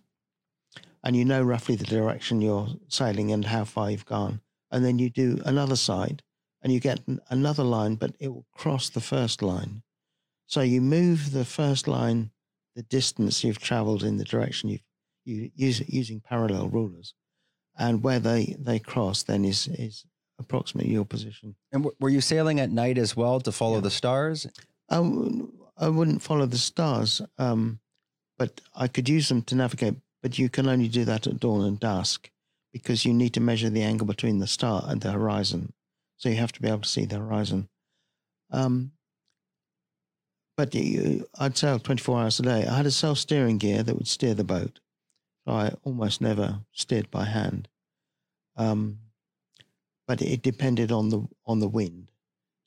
and 1.03 1.16
you 1.16 1.25
know 1.25 1.42
roughly 1.42 1.77
the 1.77 1.85
direction 1.85 2.42
you're 2.42 2.68
sailing 2.88 3.33
and 3.33 3.46
how 3.46 3.64
far 3.64 3.90
you've 3.90 4.05
gone. 4.05 4.40
And 4.70 4.85
then 4.85 4.99
you 4.99 5.09
do 5.09 5.40
another 5.46 5.77
side 5.77 6.22
and 6.62 6.72
you 6.72 6.81
get 6.81 7.01
another 7.31 7.62
line, 7.62 7.94
but 7.94 8.16
it 8.18 8.29
will 8.29 8.46
cross 8.53 8.88
the 8.88 9.01
first 9.01 9.40
line. 9.40 9.83
So 10.46 10.62
you 10.62 10.81
move 10.81 11.31
the 11.31 11.44
first 11.44 11.87
line 11.87 12.33
the 12.75 12.83
distance 12.83 13.44
you've 13.44 13.61
traveled 13.61 14.03
in 14.03 14.16
the 14.16 14.25
direction 14.25 14.68
you've 14.68 14.83
you 15.25 15.51
use 15.55 15.83
using 15.88 16.20
parallel 16.20 16.68
rulers, 16.68 17.14
and 17.79 18.03
where 18.03 18.20
they 18.20 18.57
they 18.59 18.79
cross 18.79 19.22
then 19.22 19.44
is 19.44 19.68
is 19.68 20.05
approximately 20.38 20.92
your 20.92 21.05
position. 21.05 21.57
And 21.72 21.83
w- 21.85 21.96
were 22.01 22.09
you 22.11 22.20
sailing 22.20 22.61
at 22.61 22.70
night 22.70 22.99
as 22.99 23.16
well 23.16 23.40
to 23.40 23.53
follow 23.53 23.77
Yeah. 23.77 23.81
the 23.83 23.90
stars? 23.90 24.46
I, 24.88 24.96
w- 24.96 25.53
I 25.77 25.88
wouldn't 25.88 26.22
follow 26.22 26.46
the 26.46 26.59
stars, 26.59 27.20
um, 27.38 27.81
but 28.38 28.61
I 28.75 28.88
could 28.88 29.09
use 29.09 29.29
them 29.29 29.42
to 29.42 29.55
navigate. 29.55 29.96
But 30.22 30.38
you 30.38 30.49
can 30.49 30.68
only 30.68 30.88
do 30.88 31.05
that 31.05 31.27
at 31.27 31.40
dawn 31.40 31.64
and 31.64 31.79
dusk 31.79 32.31
because 32.72 33.05
you 33.05 33.14
need 33.14 33.33
to 33.35 33.40
measure 33.40 33.70
the 33.70 33.83
angle 33.83 34.07
between 34.07 34.38
the 34.38 34.46
star 34.46 34.83
and 34.87 35.01
the 35.01 35.12
horizon. 35.12 35.72
So 36.16 36.29
you 36.29 36.37
have 36.37 36.53
to 36.53 36.61
be 36.62 36.68
able 36.68 36.81
to 36.81 36.88
see 36.88 37.05
the 37.05 37.18
horizon. 37.18 37.68
Um, 38.51 38.92
but 40.57 40.75
you, 40.75 41.27
I'd 41.38 41.57
sail 41.57 41.79
24 41.79 42.18
hours 42.20 42.40
a 42.40 42.42
day. 42.42 42.66
I 42.66 42.77
had 42.77 42.87
a 42.87 42.90
self 42.90 43.18
steering 43.18 43.59
gear 43.59 43.83
that 43.83 43.94
would 43.94 44.09
steer 44.09 44.35
the 44.35 44.44
boat. 44.44 44.81
So 45.46 45.53
I 45.55 45.72
almost 45.85 46.20
never 46.20 46.61
steered 46.72 47.11
by 47.11 47.25
hand. 47.27 47.68
Um, 48.57 48.99
but 50.07 50.23
it 50.23 50.42
depended 50.42 50.92
on 50.92 51.09
the 51.09 51.27
on 51.47 51.61
the 51.61 51.69
wind. 51.69 52.11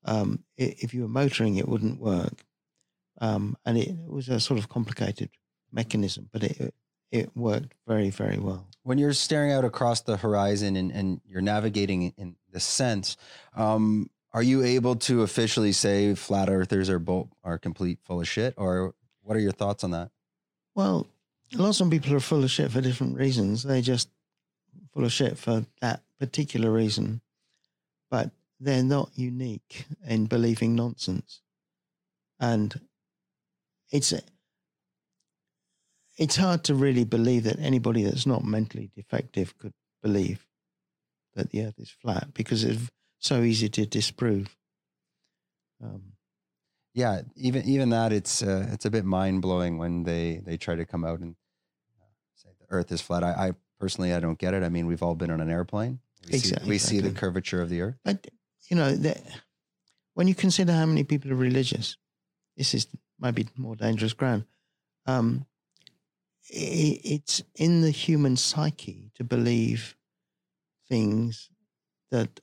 Um, 0.05 0.43
if 0.57 0.93
you 0.93 1.01
were 1.01 1.07
motoring, 1.07 1.57
it 1.57 1.67
wouldn't 1.67 1.99
work, 1.99 2.45
um, 3.19 3.57
and 3.65 3.77
it, 3.77 3.95
was 4.07 4.29
a 4.29 4.39
sort 4.39 4.59
of 4.59 4.69
complicated 4.69 5.29
mechanism, 5.71 6.29
but 6.31 6.43
it 6.43 6.73
it 7.11 7.35
worked 7.35 7.73
very 7.87 8.09
very 8.09 8.37
well. 8.37 8.67
When 8.83 8.97
you're 8.97 9.13
staring 9.13 9.51
out 9.51 9.65
across 9.65 10.01
the 10.01 10.17
horizon 10.17 10.75
and, 10.75 10.91
and 10.91 11.21
you're 11.25 11.41
navigating 11.41 12.13
in 12.17 12.35
the 12.51 12.59
sense, 12.59 13.17
um, 13.55 14.09
are 14.31 14.43
you 14.43 14.63
able 14.63 14.95
to 14.95 15.23
officially 15.23 15.73
say 15.73 16.15
flat 16.15 16.49
earthers 16.49 16.89
are 16.89 16.99
both 16.99 17.27
are 17.43 17.57
complete 17.57 17.99
full 18.03 18.21
of 18.21 18.27
shit, 18.27 18.53
or 18.57 18.93
what 19.21 19.35
are 19.35 19.41
your 19.41 19.51
thoughts 19.51 19.83
on 19.83 19.91
that? 19.91 20.11
Well, 20.75 21.07
lots 21.53 21.81
of 21.81 21.89
people 21.89 22.15
are 22.15 22.19
full 22.19 22.43
of 22.43 22.51
shit 22.51 22.71
for 22.71 22.81
different 22.81 23.17
reasons. 23.17 23.63
They 23.63 23.81
just 23.81 24.09
full 24.93 25.05
of 25.05 25.11
shit 25.11 25.37
for 25.37 25.65
that 25.81 26.01
particular 26.19 26.71
reason, 26.71 27.21
but 28.09 28.31
they're 28.59 28.83
not 28.83 29.11
unique 29.15 29.85
in 30.05 30.25
believing 30.25 30.75
nonsense. 30.75 31.41
And 32.39 32.79
it's 33.91 34.13
it's 36.17 36.35
hard 36.35 36.63
to 36.65 36.75
really 36.75 37.05
believe 37.05 37.43
that 37.43 37.59
anybody 37.59 38.03
that's 38.03 38.25
not 38.25 38.43
mentally 38.43 38.91
defective 38.95 39.57
could 39.57 39.73
believe 40.03 40.45
that 41.35 41.51
the 41.51 41.65
Earth 41.65 41.79
is 41.79 41.89
flat 41.89 42.33
because 42.33 42.63
it's 42.63 42.89
so 43.19 43.41
easy 43.41 43.69
to 43.69 43.85
disprove. 43.85 44.55
Um, 45.81 46.13
Yeah, 46.93 47.21
even 47.35 47.63
even 47.65 47.89
that 47.91 48.11
it's 48.11 48.41
uh, 48.43 48.67
it's 48.71 48.85
a 48.85 48.89
bit 48.89 49.05
mind 49.05 49.41
blowing 49.41 49.77
when 49.77 50.03
they 50.03 50.41
they 50.43 50.57
try 50.57 50.75
to 50.75 50.85
come 50.85 51.05
out 51.05 51.19
and 51.19 51.35
uh, 52.01 52.05
say 52.35 52.49
the 52.59 52.65
Earth 52.69 52.91
is 52.91 53.01
flat. 53.01 53.23
I, 53.23 53.49
I 53.49 53.51
personally 53.79 54.13
I 54.13 54.19
don't 54.19 54.39
get 54.39 54.53
it. 54.53 54.63
I 54.63 54.69
mean, 54.69 54.87
we've 54.87 55.03
all 55.03 55.15
been 55.15 55.31
on 55.31 55.39
an 55.41 55.49
airplane. 55.49 55.99
We, 56.27 56.37
see, 56.37 56.55
we 56.65 56.77
see 56.77 56.99
the 56.99 57.11
curvature 57.11 57.61
of 57.61 57.69
the 57.69 57.81
Earth. 57.81 57.95
But 58.03 58.27
you 58.69 58.75
know, 58.75 58.91
the, 58.91 59.19
when 60.13 60.27
you 60.27 60.35
consider 60.35 60.73
how 60.73 60.85
many 60.85 61.03
people 61.03 61.31
are 61.31 61.35
religious, 61.35 61.97
this 62.57 62.73
is 62.73 62.87
maybe 63.19 63.47
more 63.55 63.75
dangerous 63.75 64.13
ground. 64.13 64.45
Um, 65.05 65.45
it, 66.49 67.01
it's 67.03 67.43
in 67.55 67.81
the 67.81 67.91
human 67.91 68.35
psyche 68.35 69.11
to 69.15 69.23
believe 69.23 69.95
things 70.87 71.49
that 72.11 72.39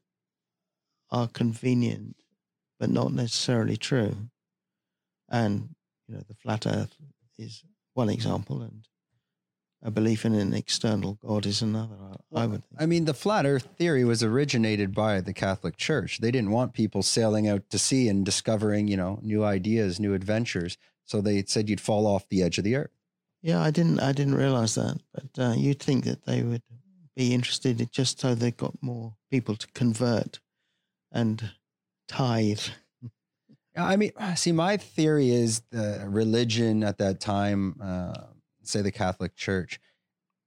are 1.11 1.29
convenient 1.29 2.17
but 2.79 2.91
not 2.91 3.13
necessarily 3.13 3.77
true. 3.77 4.17
And 5.29 5.75
you 6.07 6.15
know, 6.15 6.23
the 6.29 6.35
flat 6.35 6.67
Earth 6.67 6.95
is 7.39 7.65
one 7.95 8.09
example, 8.09 8.63
and 8.63 8.87
a 9.83 9.91
belief 9.91 10.25
in 10.25 10.35
an 10.35 10.55
external 10.55 11.19
God 11.25 11.47
is 11.47 11.63
another. 11.63 11.97
I, 12.35 12.43
I 12.43 12.47
would. 12.47 12.65
Think. 12.65 12.83
I 12.83 12.87
mean, 12.87 13.05
the 13.05 13.15
flat 13.15 13.47
Earth 13.47 13.69
theory 13.77 14.05
was 14.05 14.23
originated 14.23 14.95
by 14.95 15.21
the 15.21 15.33
Catholic 15.33 15.77
Church. 15.77 16.19
They 16.21 16.31
didn't 16.31 16.51
want 16.51 16.73
people 16.73 17.03
sailing 17.03 17.49
out 17.49 17.69
to 17.71 17.79
sea 17.79 18.09
and 18.09 18.25
discovering, 18.25 18.89
you 18.89 18.97
know, 18.97 19.21
new 19.23 19.45
ideas, 19.45 20.01
new 20.01 20.15
adventures. 20.15 20.77
So 21.05 21.21
they 21.21 21.45
said 21.45 21.69
you'd 21.69 21.81
fall 21.81 22.07
off 22.07 22.29
the 22.29 22.43
edge 22.43 22.59
of 22.59 22.65
the 22.65 22.77
earth. 22.77 22.91
Yeah, 23.43 23.61
I 23.61 23.71
didn't. 23.71 24.01
I 24.01 24.13
didn't 24.13 24.35
realize 24.35 24.75
that, 24.75 24.99
but 25.15 25.43
uh, 25.43 25.55
you'd 25.57 25.81
think 25.81 26.05
that 26.05 26.25
they 26.25 26.43
would 26.43 26.63
be 27.15 27.33
interested 27.33 27.81
in 27.81 27.89
just 27.93 28.21
so 28.21 28.35
they 28.35 28.51
got 28.51 28.83
more 28.83 29.15
people 29.31 29.57
to 29.57 29.67
convert 29.69 30.41
and 31.13 31.51
tithe. 32.09 32.61
I 33.77 33.97
mean, 33.97 34.13
see, 34.37 34.53
my 34.53 34.79
theory 34.79 35.31
is 35.31 35.61
the 35.71 36.05
religion 36.09 36.83
at 36.83 36.99
that 36.99 37.21
time, 37.21 37.77
uh, 37.83 38.15
say 38.69 38.83
the 38.83 38.93
Catholic 38.93 39.35
Church, 39.35 39.81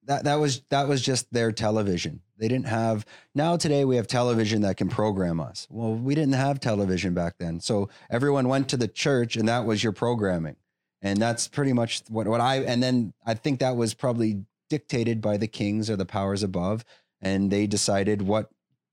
that 0.05 0.23
that 0.23 0.35
was 0.35 0.61
that 0.69 0.87
was 0.87 1.01
just 1.01 1.31
their 1.31 1.51
television. 1.51 2.21
They 2.37 2.47
didn't 2.47 2.67
have. 2.67 3.05
Now 3.35 3.57
today 3.57 3.85
we 3.85 3.97
have 3.97 4.07
television 4.07 4.61
that 4.61 4.77
can 4.77 4.89
program 4.89 5.39
us. 5.39 5.67
Well, 5.69 5.93
we 5.93 6.15
didn't 6.15 6.33
have 6.33 6.59
television 6.59 7.13
back 7.13 7.35
then, 7.37 7.59
so 7.59 7.89
everyone 8.09 8.47
went 8.47 8.69
to 8.69 8.77
the 8.77 8.87
church, 8.87 9.35
and 9.35 9.47
that 9.47 9.65
was 9.65 9.83
your 9.83 9.93
programming, 9.93 10.55
and 11.01 11.21
that's 11.21 11.47
pretty 11.47 11.73
much 11.73 12.03
what 12.09 12.27
what 12.27 12.41
I. 12.41 12.57
And 12.57 12.81
then 12.81 13.13
I 13.25 13.33
think 13.33 13.59
that 13.59 13.75
was 13.75 13.93
probably 13.93 14.45
dictated 14.69 15.21
by 15.21 15.37
the 15.37 15.47
kings 15.47 15.89
or 15.89 15.95
the 15.95 16.05
powers 16.05 16.43
above, 16.43 16.85
and 17.21 17.51
they 17.51 17.67
decided 17.67 18.21
what 18.21 18.49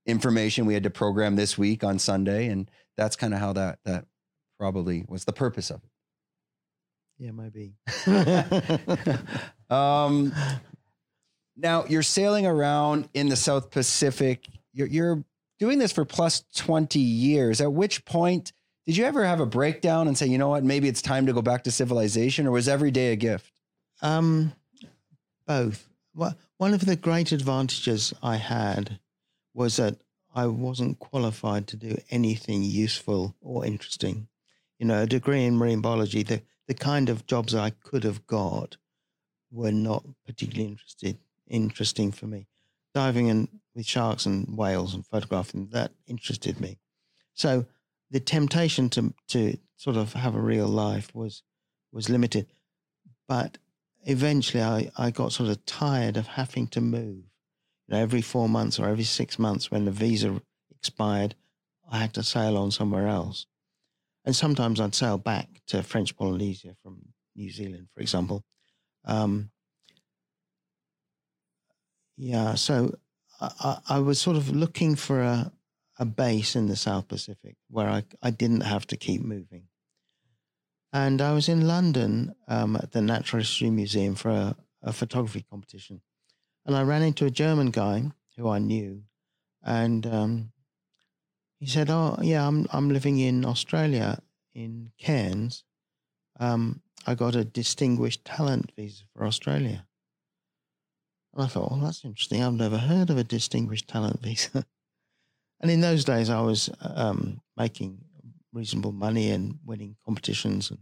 information 0.07 0.67
we 0.67 0.75
had 0.75 0.83
to 0.85 0.91
program 0.91 1.37
this 1.37 1.57
week 1.57 1.83
on 1.83 1.99
Sunday, 1.99 2.49
and 2.49 2.71
that's 2.97 3.17
kind 3.17 3.33
of 3.33 3.41
how 3.41 3.53
that 3.53 3.79
that 3.85 4.07
probably 4.59 5.05
was 5.09 5.25
the 5.25 5.33
purpose 5.33 5.71
of 5.71 5.83
it. 5.83 5.91
Yeah, 7.19 7.31
maybe. 7.31 7.75
um, 9.71 10.33
now 11.57 11.85
you're 11.87 12.03
sailing 12.03 12.47
around 12.47 13.09
in 13.15 13.29
the 13.29 13.37
South 13.37 13.71
Pacific. 13.71 14.47
You're, 14.73 14.89
you're 14.89 15.25
doing 15.59 15.79
this 15.79 15.93
for 15.93 16.05
plus 16.05 16.45
20 16.55 16.99
years. 16.99 17.61
At 17.61 17.73
which 17.73 18.05
point 18.05 18.53
did 18.87 18.97
you 18.97 19.05
ever 19.05 19.25
have 19.25 19.41
a 19.41 19.47
breakdown 19.47 20.07
and 20.07 20.17
say, 20.17 20.27
you 20.27 20.39
know 20.39 20.49
what, 20.49 20.63
maybe 20.63 20.89
it's 20.89 21.03
time 21.03 21.27
to 21.27 21.33
go 21.33 21.43
back 21.43 21.65
to 21.65 21.71
civilization, 21.71 22.47
or 22.47 22.53
was 22.53 22.69
every 22.69 22.93
day 22.93 23.13
a 23.13 23.17
gift? 23.17 23.53
Um, 24.01 24.53
both. 25.47 25.89
Well, 26.15 26.37
one 26.59 26.73
of 26.73 26.87
the 26.87 26.97
great 26.97 27.33
advantages 27.33 28.15
I 28.23 28.37
had 28.37 29.01
was 29.55 29.77
that 29.77 29.97
I 30.35 30.47
wasn't 30.47 30.99
qualified 30.99 31.67
to 31.69 31.77
do 31.77 31.97
anything 32.11 32.63
useful 32.63 33.35
or 33.41 33.65
interesting. 33.65 34.29
You 34.79 34.87
know, 34.87 35.03
a 35.03 35.07
degree 35.07 35.45
in 35.45 35.57
marine 35.57 35.81
biology, 35.81 36.23
the, 36.23 36.43
the 36.67 36.75
kind 36.75 37.09
of 37.09 37.27
jobs 37.27 37.55
I 37.55 37.71
could 37.71 38.05
have 38.05 38.27
got 38.27 38.77
were 39.51 39.73
not 39.73 40.05
particularly 40.27 40.69
interested 40.69 41.19
interesting 41.49 42.13
for 42.13 42.27
me. 42.27 42.47
Diving 42.95 43.31
and 43.31 43.49
with 43.75 43.87
sharks 43.87 44.27
and 44.27 44.57
whales 44.57 44.95
and 44.95 45.07
photographing 45.07 45.69
that 45.73 45.93
interested 46.07 46.61
me. 46.61 46.79
So 47.35 47.67
the 48.11 48.21
temptation 48.21 48.89
to 48.91 49.15
to 49.29 49.59
sort 49.77 49.97
of 49.97 50.15
have 50.15 50.35
a 50.35 50.41
real 50.41 50.69
life 50.69 51.15
was 51.15 51.43
was 51.93 52.09
limited. 52.09 52.47
But 53.29 53.59
eventually 54.05 54.63
I, 54.63 54.91
I 54.97 55.11
got 55.11 55.33
sort 55.33 55.51
of 55.51 55.65
tired 55.67 56.17
of 56.17 56.27
having 56.27 56.69
to 56.69 56.81
move. 56.81 57.25
You 57.87 57.95
know, 57.95 57.99
every 57.99 58.23
four 58.23 58.49
months 58.49 58.79
or 58.79 58.89
every 58.89 59.05
six 59.05 59.39
months 59.39 59.71
when 59.71 59.85
the 59.85 59.91
visa 59.91 60.41
expired, 60.71 61.35
I 61.91 61.99
had 61.99 62.15
to 62.15 62.23
sail 62.23 62.57
on 62.57 62.71
somewhere 62.71 63.09
else. 63.09 63.47
And 64.27 64.35
sometimes 64.35 64.81
I'd 64.81 64.95
sail 64.95 65.19
back 65.19 65.49
to 65.69 65.85
French 65.85 66.17
Polynesia 66.17 66.75
from 66.83 67.01
New 67.37 67.51
Zealand, 67.51 67.89
for 67.95 68.01
example. 68.01 68.45
Um, 69.05 69.51
yeah, 72.17 72.55
so 72.55 72.97
I, 73.41 73.79
I, 73.89 73.99
was 74.01 74.21
sort 74.21 74.37
of 74.37 74.51
looking 74.51 74.97
for 74.97 75.21
a, 75.21 75.53
a 75.99 76.05
base 76.05 76.57
in 76.57 76.67
the 76.67 76.75
South 76.75 77.07
Pacific 77.07 77.57
where 77.69 77.89
I, 77.89 78.03
I 78.21 78.31
didn't 78.31 78.62
have 78.62 78.87
to 78.89 78.97
keep 78.97 79.23
moving. 79.23 79.69
And 80.93 81.21
I 81.21 81.33
was 81.33 81.49
in 81.49 81.69
London 81.69 82.35
um, 82.49 82.77
at 82.77 82.93
the 82.93 83.03
Natural 83.03 83.43
History 83.43 83.71
Museum 83.71 84.15
for 84.15 84.31
a, 84.31 84.57
a, 84.83 84.93
photography 84.93 85.45
competition. 85.49 86.01
And 86.65 86.75
I 86.75 86.83
ran 86.83 87.03
into 87.03 87.27
a 87.27 87.31
German 87.31 87.71
guy 87.71 88.11
who 88.37 88.49
I 88.49 88.59
knew. 88.59 89.03
And 89.62 90.07
um, 90.07 90.53
he 91.59 91.66
said, 91.66 91.90
Oh, 91.90 92.19
yeah, 92.23 92.47
I'm, 92.47 92.66
I'm 92.73 92.90
living 92.90 93.19
in 93.19 93.45
Australia, 93.45 94.21
in 94.55 94.92
Cairns. 94.99 95.64
Um, 96.38 96.83
I 97.07 97.14
got 97.14 97.35
a 97.35 97.45
distinguished 97.45 98.25
talent 98.25 98.73
visa 98.77 99.05
for 99.14 99.25
Australia. 99.25 99.87
And 101.35 101.45
I 101.45 101.49
thought, 101.49 101.71
well, 101.71 101.81
that's 101.81 102.05
interesting. 102.05 102.42
I've 102.42 102.55
never 102.55 102.79
heard 102.79 103.11
of 103.11 103.19
a 103.19 103.25
distinguished 103.25 103.88
talent 103.88 104.23
visa. 104.23 104.64
and 105.61 105.71
in 105.71 105.81
those 105.81 106.05
days, 106.05 106.31
I 106.31 106.40
was 106.40 106.71
um, 106.81 107.40
making 107.57 107.99
reasonable 108.53 108.92
money 108.92 109.31
and 109.31 109.59
winning 109.64 109.97
competitions 110.05 110.71
and 110.71 110.81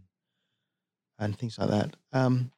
and 1.17 1.37
things 1.37 1.57
like 1.57 1.69
that. 1.69 1.95
Um, 2.11 2.51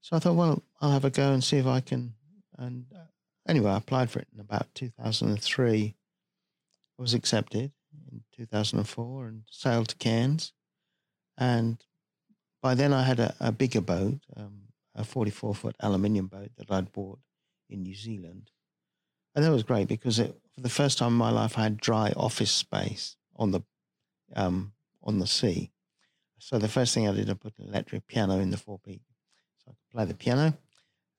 so 0.00 0.16
I 0.16 0.18
thought, 0.18 0.34
well, 0.34 0.62
I'll 0.80 0.90
have 0.90 1.04
a 1.04 1.10
go 1.10 1.32
and 1.32 1.42
see 1.42 1.58
if 1.58 1.66
I 1.66 1.80
can. 1.80 2.14
And 2.58 2.86
uh, 2.94 3.06
anyway, 3.48 3.70
I 3.70 3.76
applied 3.76 4.10
for 4.10 4.18
it 4.18 4.28
in 4.34 4.40
about 4.40 4.74
2003. 4.74 5.94
Was 7.02 7.14
accepted 7.14 7.72
in 8.12 8.22
2004 8.36 9.26
and 9.26 9.42
sailed 9.50 9.88
to 9.88 9.96
Cairns. 9.96 10.52
And 11.36 11.84
by 12.62 12.74
then, 12.74 12.92
I 12.92 13.02
had 13.02 13.18
a, 13.18 13.34
a 13.40 13.50
bigger 13.50 13.80
boat. 13.80 14.20
Um, 14.36 14.68
a 14.94 15.04
44 15.04 15.54
foot 15.54 15.76
aluminium 15.80 16.26
boat 16.26 16.50
that 16.56 16.70
I'd 16.70 16.92
bought 16.92 17.18
in 17.68 17.82
New 17.82 17.94
Zealand. 17.94 18.50
And 19.34 19.44
that 19.44 19.50
was 19.50 19.62
great 19.62 19.88
because 19.88 20.18
it, 20.18 20.38
for 20.54 20.60
the 20.60 20.68
first 20.68 20.98
time 20.98 21.12
in 21.12 21.18
my 21.18 21.30
life, 21.30 21.58
I 21.58 21.62
had 21.62 21.78
dry 21.78 22.12
office 22.16 22.50
space 22.50 23.16
on 23.34 23.50
the, 23.50 23.62
um, 24.36 24.72
on 25.02 25.18
the 25.18 25.26
sea. 25.26 25.72
So 26.38 26.58
the 26.58 26.68
first 26.68 26.94
thing 26.94 27.08
I 27.08 27.12
did, 27.14 27.30
I 27.30 27.34
put 27.34 27.58
an 27.58 27.68
electric 27.68 28.06
piano 28.06 28.38
in 28.38 28.50
the 28.50 28.56
four 28.56 28.78
forepeak 28.78 29.00
so 29.64 29.70
I 29.70 29.74
could 29.74 29.90
play 29.90 30.04
the 30.04 30.14
piano. 30.14 30.56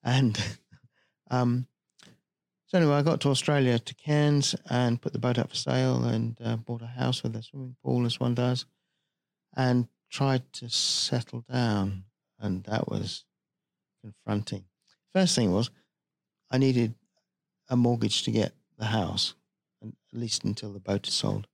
And 0.02 0.40
um, 1.30 1.66
so 2.74 2.78
anyway, 2.78 2.96
I 2.96 3.02
got 3.02 3.20
to 3.20 3.28
Australia 3.28 3.78
to 3.78 3.94
Cairns 3.94 4.56
and 4.68 5.00
put 5.00 5.12
the 5.12 5.20
boat 5.20 5.38
up 5.38 5.50
for 5.50 5.54
sale 5.54 6.02
and 6.02 6.36
uh, 6.44 6.56
bought 6.56 6.82
a 6.82 6.86
house 6.86 7.22
with 7.22 7.36
a 7.36 7.42
swimming 7.44 7.76
pool, 7.84 8.04
as 8.04 8.18
one 8.18 8.34
does, 8.34 8.66
and 9.56 9.86
tried 10.10 10.52
to 10.54 10.68
settle 10.68 11.44
down. 11.48 12.02
And 12.40 12.64
that 12.64 12.88
was 12.88 13.26
confronting. 14.02 14.64
First 15.12 15.36
thing 15.36 15.52
was, 15.52 15.70
I 16.50 16.58
needed 16.58 16.96
a 17.68 17.76
mortgage 17.76 18.24
to 18.24 18.32
get 18.32 18.54
the 18.76 18.86
house, 18.86 19.36
and 19.80 19.94
at 20.12 20.18
least 20.18 20.42
until 20.42 20.72
the 20.72 20.80
boat 20.80 21.06
is 21.06 21.14
sold. 21.14 21.46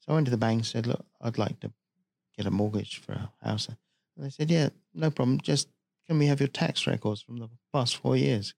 So 0.00 0.10
I 0.10 0.14
went 0.16 0.26
to 0.26 0.32
the 0.32 0.38
bank 0.38 0.58
and 0.58 0.66
said, 0.66 0.88
Look, 0.88 1.06
I'd 1.20 1.38
like 1.38 1.60
to 1.60 1.70
get 2.36 2.46
a 2.46 2.50
mortgage 2.50 3.00
for 3.00 3.12
a 3.12 3.30
house. 3.44 3.68
And 3.68 3.76
they 4.16 4.30
said, 4.30 4.50
Yeah, 4.50 4.70
no 4.92 5.12
problem. 5.12 5.40
Just 5.40 5.68
can 6.08 6.18
we 6.18 6.26
have 6.26 6.40
your 6.40 6.48
tax 6.48 6.84
records 6.88 7.22
from 7.22 7.36
the 7.36 7.48
past 7.72 7.96
four 7.96 8.16
years? 8.16 8.54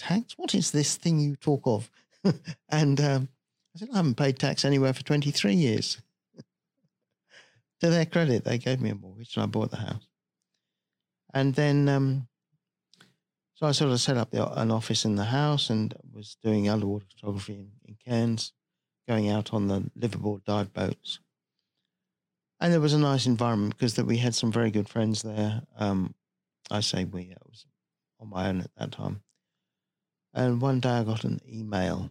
Tax? 0.00 0.34
What 0.36 0.54
is 0.54 0.70
this 0.70 0.96
thing 0.96 1.20
you 1.20 1.36
talk 1.36 1.62
of? 1.64 1.90
and 2.68 3.00
um, 3.00 3.28
I 3.74 3.78
said, 3.78 3.88
I 3.92 3.98
haven't 3.98 4.16
paid 4.16 4.38
tax 4.38 4.64
anywhere 4.64 4.92
for 4.92 5.04
23 5.04 5.54
years. 5.54 6.00
to 7.80 7.90
their 7.90 8.06
credit, 8.06 8.44
they 8.44 8.58
gave 8.58 8.80
me 8.80 8.90
a 8.90 8.94
mortgage 8.94 9.36
and 9.36 9.44
I 9.44 9.46
bought 9.46 9.70
the 9.70 9.76
house. 9.76 10.08
And 11.32 11.54
then, 11.54 11.88
um, 11.88 12.28
so 13.54 13.66
I 13.66 13.72
sort 13.72 13.92
of 13.92 14.00
set 14.00 14.16
up 14.16 14.30
the, 14.30 14.50
an 14.60 14.70
office 14.70 15.04
in 15.04 15.14
the 15.16 15.24
house 15.24 15.70
and 15.70 15.94
was 16.12 16.36
doing 16.42 16.68
underwater 16.68 17.06
photography 17.14 17.54
in, 17.54 17.70
in 17.86 17.96
Cairns, 18.04 18.52
going 19.06 19.28
out 19.28 19.52
on 19.52 19.68
the 19.68 19.90
liveaboard 19.98 20.44
dive 20.44 20.72
boats. 20.72 21.20
And 22.58 22.72
there 22.72 22.80
was 22.80 22.94
a 22.94 22.98
nice 22.98 23.26
environment 23.26 23.76
because 23.76 23.94
that 23.94 24.06
we 24.06 24.18
had 24.18 24.34
some 24.34 24.50
very 24.50 24.70
good 24.70 24.88
friends 24.88 25.22
there. 25.22 25.62
Um, 25.78 26.14
I 26.70 26.80
say 26.80 27.04
we, 27.04 27.32
I 27.32 27.42
was 27.48 27.66
on 28.18 28.28
my 28.28 28.48
own 28.48 28.60
at 28.60 28.70
that 28.76 28.92
time. 28.92 29.22
And 30.32 30.60
one 30.60 30.80
day 30.80 30.90
I 30.90 31.04
got 31.04 31.24
an 31.24 31.40
email. 31.48 32.10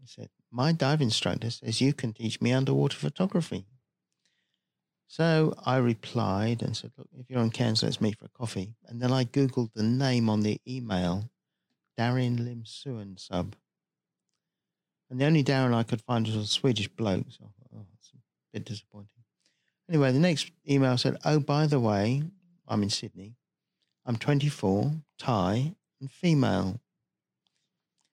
He 0.00 0.06
said, 0.06 0.30
My 0.50 0.72
dive 0.72 1.00
instructor 1.00 1.50
says 1.50 1.80
you 1.80 1.92
can 1.92 2.12
teach 2.12 2.40
me 2.40 2.52
underwater 2.52 2.96
photography. 2.96 3.66
So 5.06 5.54
I 5.64 5.76
replied 5.76 6.62
and 6.62 6.76
said, 6.76 6.92
Look, 6.96 7.08
if 7.18 7.28
you're 7.28 7.40
on 7.40 7.50
Cairns, 7.50 7.82
let's 7.82 8.00
meet 8.00 8.18
for 8.18 8.26
a 8.26 8.28
coffee. 8.28 8.74
And 8.86 9.00
then 9.00 9.12
I 9.12 9.24
Googled 9.24 9.72
the 9.74 9.82
name 9.82 10.28
on 10.28 10.40
the 10.42 10.60
email, 10.66 11.30
Darin 11.96 12.38
Limsuansub. 12.38 13.52
And 15.10 15.20
the 15.20 15.24
only 15.24 15.42
Darin 15.42 15.74
I 15.74 15.82
could 15.82 16.00
find 16.00 16.26
was 16.26 16.36
a 16.36 16.46
Swedish 16.46 16.88
bloke. 16.88 17.26
So 17.30 17.50
oh, 17.74 17.78
a 17.80 18.18
bit 18.52 18.64
disappointing. 18.64 19.08
Anyway, 19.88 20.12
the 20.12 20.20
next 20.20 20.52
email 20.68 20.96
said, 20.96 21.16
Oh, 21.24 21.40
by 21.40 21.66
the 21.66 21.80
way, 21.80 22.22
I'm 22.68 22.82
in 22.84 22.90
Sydney. 22.90 23.34
I'm 24.06 24.16
24, 24.16 24.92
Thai, 25.18 25.74
and 26.00 26.10
female. 26.10 26.80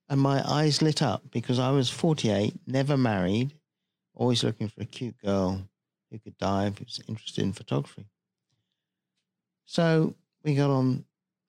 And 0.09 0.21
my 0.21 0.41
eyes 0.49 0.81
lit 0.81 1.01
up 1.01 1.23
because 1.31 1.59
I 1.59 1.71
was 1.71 1.89
48, 1.89 2.53
never 2.65 2.95
married, 2.95 3.53
always 4.13 4.43
looking 4.43 4.69
for 4.69 4.81
a 4.81 4.85
cute 4.85 5.17
girl 5.21 5.67
who 6.09 6.19
could 6.19 6.37
dive, 6.37 6.77
who 6.77 6.85
was 6.85 7.01
interested 7.07 7.43
in 7.43 7.51
photography. 7.51 8.07
So 9.65 10.15
we 10.43 10.55
got 10.55 10.69
on 10.69 11.03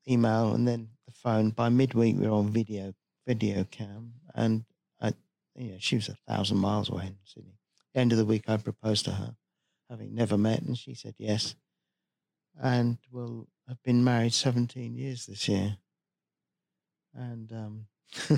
email 0.09 0.55
and 0.55 0.66
then 0.66 0.88
the 1.07 1.12
phone. 1.12 1.51
By 1.51 1.68
midweek, 1.68 2.16
we 2.18 2.27
were 2.27 2.35
on 2.35 2.51
video 2.51 2.94
video 3.27 3.64
cam, 3.64 4.14
and 4.35 4.64
I, 5.01 5.12
you 5.55 5.73
know, 5.73 5.77
she 5.79 5.97
was 5.97 6.09
a 6.09 6.16
thousand 6.27 6.57
miles 6.57 6.88
away 6.88 7.07
in 7.07 7.16
Sydney. 7.25 7.59
End 7.94 8.11
of 8.11 8.18
the 8.18 8.25
week, 8.25 8.44
I 8.49 8.57
proposed 8.57 9.05
to 9.05 9.12
her, 9.12 9.37
having 9.90 10.14
never 10.14 10.38
met, 10.38 10.62
and 10.62 10.77
she 10.77 10.94
said 10.94 11.14
yes. 11.18 11.55
And 12.61 12.99
we'll 13.12 13.47
have 13.68 13.83
been 13.83 14.03
married 14.03 14.33
17 14.33 14.97
years 14.97 15.27
this 15.27 15.47
year. 15.47 15.77
And 17.14 17.53
um, 17.53 17.87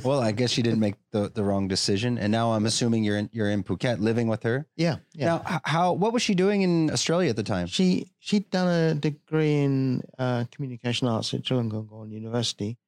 well, 0.04 0.20
I 0.20 0.32
guess 0.32 0.56
you 0.56 0.62
didn't 0.62 0.80
make 0.80 0.96
the, 1.12 1.30
the 1.32 1.44
wrong 1.44 1.68
decision, 1.68 2.18
and 2.18 2.32
now 2.32 2.52
I'm 2.52 2.66
assuming 2.66 3.04
you're 3.04 3.18
in, 3.18 3.30
you're 3.32 3.50
in 3.50 3.62
Phuket 3.62 4.00
living 4.00 4.26
with 4.28 4.42
her. 4.42 4.66
yeah, 4.76 4.96
yeah. 5.12 5.26
Now, 5.26 5.60
how 5.64 5.92
what 5.92 6.12
was 6.12 6.22
she 6.22 6.34
doing 6.34 6.62
in 6.62 6.90
Australia 6.90 7.30
at 7.30 7.36
the 7.36 7.42
time? 7.42 7.66
She 7.66 8.10
she'd 8.18 8.50
done 8.50 8.68
a 8.68 8.94
degree 8.94 9.58
in 9.58 10.02
uh, 10.18 10.44
communication 10.50 11.06
arts 11.08 11.32
at 11.34 11.42
Chulalongkorn 11.42 12.10
University, 12.10 12.78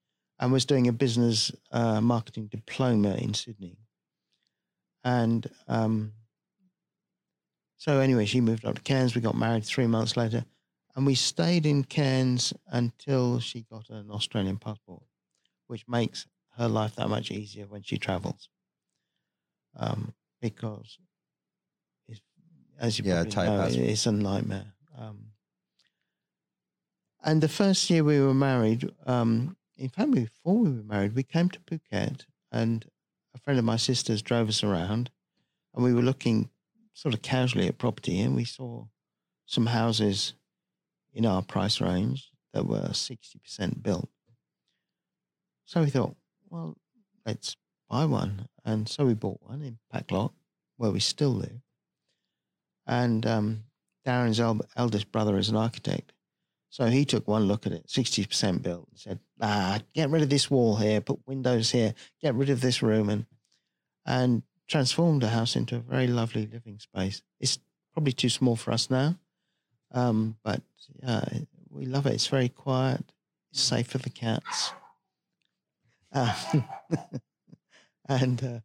and 0.40 0.52
was 0.52 0.64
doing 0.64 0.88
a 0.88 0.92
business 0.92 1.52
uh, 1.70 2.00
marketing 2.00 2.48
diploma 2.48 3.14
in 3.14 3.34
Sydney. 3.34 3.78
And 5.04 5.48
um, 5.68 6.12
so 7.76 8.00
anyway, 8.00 8.24
she 8.24 8.40
moved 8.40 8.64
up 8.64 8.74
to 8.76 8.82
Cairns. 8.82 9.14
We 9.14 9.20
got 9.20 9.36
married 9.36 9.64
three 9.64 9.86
months 9.86 10.16
later, 10.16 10.44
and 10.96 11.06
we 11.06 11.14
stayed 11.14 11.64
in 11.64 11.84
Cairns 11.84 12.52
until 12.66 13.38
she 13.38 13.62
got 13.62 13.88
an 13.88 14.10
Australian 14.10 14.58
passport, 14.58 15.04
which 15.68 15.86
makes 15.86 16.26
her 16.62 16.68
life 16.68 16.94
that 16.96 17.08
much 17.08 17.30
easier 17.30 17.66
when 17.66 17.82
she 17.82 17.98
travels. 17.98 18.48
Um, 19.76 20.14
because, 20.40 20.98
it's, 22.08 22.20
as 22.78 22.98
you 22.98 23.04
Yeah, 23.04 23.24
probably 23.24 23.46
know, 23.46 23.82
it's 23.84 24.06
a 24.06 24.12
nightmare. 24.12 24.72
Um, 24.96 25.32
and 27.24 27.40
the 27.40 27.48
first 27.48 27.88
year 27.90 28.04
we 28.04 28.20
were 28.20 28.34
married, 28.34 28.90
um, 29.06 29.56
in 29.76 29.88
fact, 29.88 30.12
before 30.12 30.58
we 30.58 30.70
were 30.70 30.84
married, 30.84 31.14
we 31.14 31.22
came 31.22 31.48
to 31.50 31.60
Phuket, 31.60 32.26
and 32.50 32.84
a 33.34 33.38
friend 33.38 33.58
of 33.58 33.64
my 33.64 33.76
sister's 33.76 34.22
drove 34.22 34.48
us 34.48 34.62
around, 34.62 35.10
and 35.74 35.84
we 35.84 35.92
were 35.92 36.02
looking 36.02 36.50
sort 36.92 37.14
of 37.14 37.22
casually 37.22 37.66
at 37.66 37.78
property, 37.78 38.20
and 38.20 38.36
we 38.36 38.44
saw 38.44 38.84
some 39.46 39.66
houses 39.66 40.34
in 41.12 41.26
our 41.26 41.42
price 41.42 41.80
range 41.80 42.30
that 42.52 42.66
were 42.66 42.88
60% 42.88 43.82
built. 43.82 44.08
So 45.64 45.82
we 45.82 45.90
thought, 45.90 46.16
well, 46.52 46.76
let's 47.24 47.56
buy 47.88 48.04
one. 48.04 48.46
And 48.64 48.88
so 48.88 49.06
we 49.06 49.14
bought 49.14 49.40
one 49.42 49.62
in 49.62 49.78
Pa 49.90 50.00
Khlok, 50.00 50.32
where 50.76 50.90
we 50.90 51.00
still 51.00 51.30
live. 51.30 51.62
And 52.86 53.26
um, 53.26 53.64
Darin's 54.04 54.38
el- 54.38 54.60
eldest 54.76 55.10
brother 55.10 55.38
is 55.38 55.48
an 55.48 55.56
architect. 55.56 56.12
So 56.68 56.86
he 56.86 57.04
took 57.04 57.26
one 57.26 57.44
look 57.44 57.66
at 57.66 57.72
it, 57.72 57.86
60% 57.86 58.62
built, 58.62 58.88
and 58.90 58.98
said, 58.98 59.18
ah, 59.40 59.80
get 59.94 60.10
rid 60.10 60.22
of 60.22 60.30
this 60.30 60.50
wall 60.50 60.76
here, 60.76 61.00
put 61.00 61.26
windows 61.26 61.70
here, 61.70 61.94
get 62.20 62.34
rid 62.34 62.50
of 62.50 62.60
this 62.60 62.82
room, 62.82 63.10
and, 63.10 63.26
and 64.06 64.42
transformed 64.68 65.22
the 65.22 65.28
house 65.28 65.54
into 65.54 65.76
a 65.76 65.80
very 65.80 66.06
lovely 66.06 66.46
living 66.46 66.78
space. 66.78 67.22
It's 67.40 67.58
probably 67.92 68.12
too 68.12 68.30
small 68.30 68.56
for 68.56 68.72
us 68.72 68.88
now, 68.88 69.18
um, 69.92 70.38
but 70.42 70.62
yeah, 71.02 71.24
we 71.68 71.84
love 71.84 72.06
it. 72.06 72.14
It's 72.14 72.28
very 72.28 72.48
quiet, 72.48 73.12
it's 73.50 73.60
safe 73.60 73.88
for 73.88 73.98
the 73.98 74.08
cats. 74.08 74.72
Uh, 76.12 76.34
and 78.08 78.42
uh, 78.42 78.60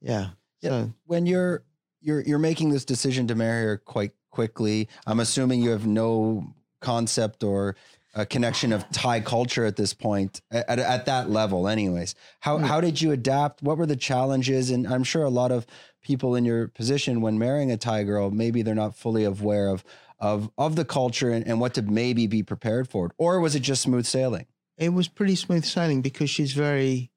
yeah, 0.00 0.30
Yeah. 0.60 0.70
so 0.70 0.92
when 1.06 1.26
you're 1.26 1.64
you're 2.00 2.20
you're 2.22 2.38
making 2.38 2.70
this 2.70 2.84
decision 2.84 3.26
to 3.28 3.34
marry 3.34 3.64
her 3.64 3.76
quite 3.78 4.12
quickly, 4.30 4.88
I'm 5.06 5.20
assuming 5.20 5.62
you 5.62 5.70
have 5.70 5.86
no 5.86 6.54
concept 6.80 7.44
or 7.44 7.76
a 8.14 8.26
connection 8.26 8.72
of 8.72 8.88
Thai 8.90 9.20
culture 9.20 9.64
at 9.64 9.76
this 9.76 9.94
point 9.94 10.42
at, 10.50 10.68
at, 10.68 10.78
at 10.78 11.06
that 11.06 11.30
level 11.30 11.68
anyways. 11.68 12.14
How 12.40 12.58
Hmm. 12.58 12.64
how 12.64 12.80
did 12.80 13.00
you 13.00 13.12
adapt? 13.12 13.62
What 13.62 13.78
were 13.78 13.86
the 13.86 13.96
challenges? 13.96 14.70
And 14.70 14.86
I'm 14.86 15.04
sure 15.04 15.22
a 15.22 15.30
lot 15.30 15.52
of 15.52 15.66
people 16.02 16.34
in 16.34 16.44
your 16.44 16.68
position 16.68 17.20
when 17.20 17.38
marrying 17.38 17.70
a 17.70 17.76
Thai 17.76 18.02
girl, 18.04 18.30
maybe 18.30 18.62
they're 18.62 18.74
not 18.74 18.96
fully 18.96 19.24
aware 19.24 19.68
of 19.68 19.84
of 20.18 20.50
of 20.58 20.76
the 20.76 20.84
culture 20.84 21.30
and, 21.30 21.46
and 21.46 21.60
what 21.60 21.74
to 21.74 21.82
maybe 21.82 22.26
be 22.26 22.42
prepared 22.42 22.88
for. 22.88 23.12
Or 23.18 23.40
was 23.40 23.54
it 23.54 23.60
just 23.60 23.82
smooth 23.82 24.06
sailing? 24.06 24.46
It 24.82 24.92
was 24.92 25.06
pretty 25.06 25.36
smooth 25.36 25.64
sailing 25.64 26.02
because 26.02 26.28
she's 26.28 26.52
very 26.54 27.12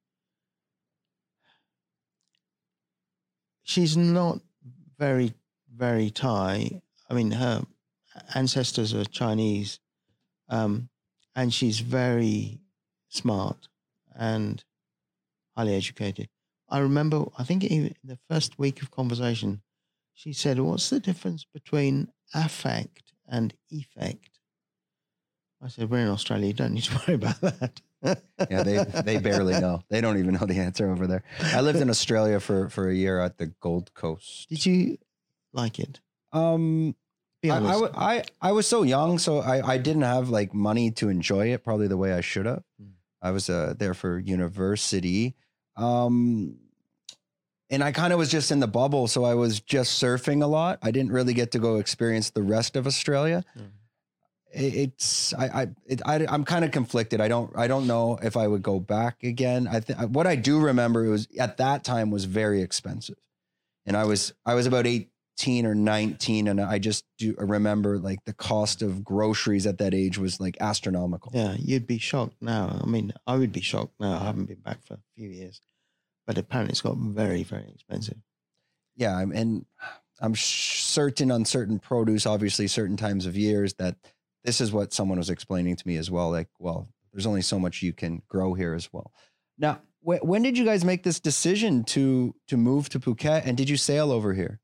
she's 3.64 3.98
not 3.98 4.40
very 5.00 5.34
very 5.76 6.12
thai. 6.12 6.82
I 7.10 7.14
mean 7.14 7.32
her 7.32 7.64
ancestors 8.36 8.94
are 8.94 9.04
chinese 9.06 9.80
um, 10.48 10.90
and 11.36 11.52
she's 11.54 11.80
very 11.80 12.60
smart 13.10 13.68
and 14.16 14.64
highly 15.58 15.76
educated. 15.76 16.30
I 16.70 16.80
remember 16.80 17.26
i 17.40 17.44
think 17.44 17.64
in 17.64 17.96
the 18.04 18.20
first 18.30 18.60
week 18.60 18.82
of 18.84 18.92
conversation 18.92 19.62
she 20.14 20.34
said 20.34 20.60
what's 20.60 20.90
the 20.92 21.00
difference 21.00 21.46
between 21.52 22.10
affect 22.34 23.14
and 23.28 23.56
effect 23.72 24.35
i 25.66 25.68
said 25.68 25.90
we're 25.90 26.00
in 26.00 26.08
australia 26.08 26.48
you 26.48 26.54
don't 26.54 26.74
need 26.74 26.84
to 26.84 26.96
worry 27.08 27.16
about 27.16 27.42
that 27.42 27.82
Yeah, 28.50 28.64
they 28.64 28.84
they 29.02 29.18
barely 29.18 29.60
know. 29.60 29.82
They 29.90 30.02
don't 30.02 30.18
even 30.18 30.36
know 30.36 30.46
the 30.46 30.60
answer 30.60 30.90
over 30.90 31.08
there. 31.08 31.24
I 31.40 31.62
lived 31.62 31.80
in 31.80 31.90
Australia 31.90 32.40
for 32.40 32.70
for 32.70 32.90
a 32.90 32.94
year 32.94 33.20
at 33.20 33.38
the 33.38 33.48
Gold 33.48 33.94
Coast. 33.94 34.50
Did 34.50 34.66
you 34.66 34.98
like 35.54 35.80
it? 35.80 36.02
Um, 36.32 36.96
I, 37.44 37.50
I, 37.50 37.90
I 37.96 38.24
I 38.42 38.52
was 38.52 38.68
so 38.68 38.84
young, 38.84 39.18
so 39.18 39.40
I 39.40 39.66
I 39.66 39.78
didn't 39.78 40.04
have 40.04 40.30
like 40.30 40.54
money 40.54 40.92
to 40.92 41.10
enjoy 41.10 41.54
it 41.54 41.64
probably 41.64 41.88
the 41.88 41.98
way 41.98 42.14
I 42.14 42.22
should 42.22 42.46
have. 42.46 42.64
Mm. 42.82 42.92
I 43.22 43.32
was 43.32 43.50
uh, 43.50 43.74
there 43.78 43.94
for 43.94 44.20
university, 44.20 45.36
um, 45.78 46.58
and 47.70 47.84
I 47.84 47.92
kind 47.92 48.14
of 48.14 48.20
was 48.20 48.30
just 48.30 48.52
in 48.52 48.60
the 48.60 48.68
bubble, 48.68 49.08
so 49.08 49.24
I 49.24 49.34
was 49.34 49.60
just 49.60 50.02
surfing 50.02 50.44
a 50.44 50.48
lot. 50.48 50.80
I 50.84 50.92
didn't 50.92 51.12
really 51.12 51.34
get 51.34 51.52
to 51.52 51.60
go 51.60 51.78
experience 51.78 52.30
the 52.30 52.44
rest 52.44 52.76
of 52.76 52.86
Australia. 52.86 53.44
Mm. 53.58 53.70
It, 54.54 54.76
it's 54.76 55.34
I 55.34 55.46
I, 55.48 55.68
it, 55.86 56.02
I 56.06 56.26
I'm 56.28 56.44
kind 56.46 56.64
of 56.66 56.72
conflicted. 56.72 57.22
I 57.22 57.28
don't 57.28 57.52
I 57.58 57.68
don't 57.68 57.88
know 57.88 58.18
if 58.22 58.38
I 58.38 58.48
would 58.48 58.64
go 58.64 58.80
back 58.80 59.24
again. 59.24 59.68
I 59.68 59.80
think 59.80 60.00
what 60.10 60.28
I 60.28 60.36
do 60.36 60.60
remember 60.60 61.06
it 61.06 61.10
was 61.10 61.28
at 61.40 61.58
that 61.58 61.84
time 61.84 62.12
was 62.12 62.26
very 62.26 62.62
expensive, 62.62 63.18
and 63.86 63.96
I 63.98 64.06
was 64.06 64.34
I 64.46 64.54
was 64.54 64.66
about 64.66 64.86
18 64.88 65.66
or 65.66 65.76
19 65.76 66.48
and 66.48 66.62
i 66.62 66.80
just 66.80 67.04
do 67.18 67.36
remember 67.38 67.98
like 68.00 68.24
the 68.24 68.32
cost 68.32 68.82
of 68.82 69.04
groceries 69.04 69.68
at 69.68 69.80
that 69.80 69.94
age 69.94 70.18
was 70.18 70.40
like 70.40 70.56
astronomical 70.62 71.30
yeah, 71.36 71.56
you'd 71.60 71.86
be 71.86 71.98
shocked 71.98 72.38
now. 72.40 72.80
I 72.82 72.86
mean, 72.86 73.12
I 73.28 73.36
would 73.36 73.52
be 73.52 73.60
shocked 73.60 73.96
now. 74.00 74.18
I 74.18 74.24
haven't 74.24 74.46
been 74.46 74.62
back 74.62 74.82
for 74.86 74.94
a 74.94 75.00
few 75.18 75.28
years, 75.28 75.60
but 76.26 76.38
apparently 76.38 76.72
it's 76.72 76.80
got 76.80 76.96
very, 76.96 77.44
very 77.44 77.68
expensive. 77.70 78.16
yeah 78.96 79.18
I'm- 79.18 79.34
and 79.34 79.66
i'm 80.22 80.36
certain 80.36 81.30
on 81.32 81.44
certain 81.44 81.80
produce 81.80 82.26
obviously 82.26 82.68
certain 82.68 82.96
times 82.96 83.26
of 83.26 83.36
years 83.36 83.74
that 83.74 83.98
this 84.46 84.62
is 84.62 84.72
what 84.72 84.94
someone 84.94 85.18
was 85.18 85.30
explaining 85.30 85.76
to 85.76 85.88
me 85.88 85.98
as 85.98 86.10
well 86.10 86.30
like 86.32 86.50
well 86.60 86.88
there's 87.12 87.26
only 87.26 87.42
so 87.42 87.60
much 87.60 87.82
you 87.82 87.94
can 87.94 88.22
grow 88.28 88.54
here 88.54 88.74
as 88.74 88.92
well 88.94 89.12
now 89.58 89.80
wh- 90.02 90.24
when 90.24 90.44
did 90.44 90.58
you 90.58 90.66
guys 90.66 90.86
make 90.86 91.04
this 91.04 91.20
decision 91.20 91.84
to 91.84 92.34
to 92.48 92.58
move 92.58 92.90
to 92.90 93.00
phuket 93.00 93.46
and 93.46 93.58
did 93.58 93.70
you 93.70 93.78
sail 93.78 94.12
over 94.12 94.34
here 94.34 94.60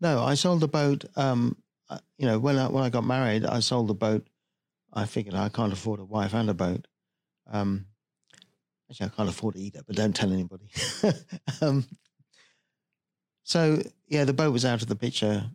No, 0.00 0.22
I 0.22 0.34
sold 0.36 0.60
the 0.60 0.68
boat. 0.68 1.04
Um, 1.16 1.56
uh, 1.88 1.98
you 2.18 2.26
know, 2.26 2.38
when 2.38 2.58
I 2.58 2.68
when 2.68 2.84
I 2.84 2.90
got 2.90 3.04
married, 3.04 3.44
I 3.44 3.60
sold 3.60 3.88
the 3.88 3.94
boat. 3.94 4.28
I 4.92 5.06
figured 5.06 5.34
I 5.34 5.48
can't 5.48 5.72
afford 5.72 6.00
a 6.00 6.04
wife 6.04 6.34
and 6.34 6.50
a 6.50 6.54
boat. 6.54 6.86
Um, 7.50 7.86
actually, 8.90 9.06
I 9.06 9.16
can't 9.16 9.28
afford 9.28 9.56
either, 9.56 9.82
but 9.86 9.96
don't 9.96 10.14
tell 10.14 10.32
anybody. 10.32 10.68
um, 11.62 11.86
so 13.44 13.82
yeah, 14.06 14.24
the 14.26 14.34
boat 14.34 14.52
was 14.52 14.64
out 14.64 14.82
of 14.82 14.88
the 14.88 14.96
picture 14.96 15.50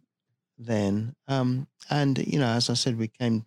then, 0.57 1.15
um, 1.27 1.67
and 1.89 2.17
you 2.19 2.39
know, 2.39 2.47
as 2.47 2.69
I 2.69 2.73
said, 2.73 2.97
we 2.97 3.07
came 3.07 3.45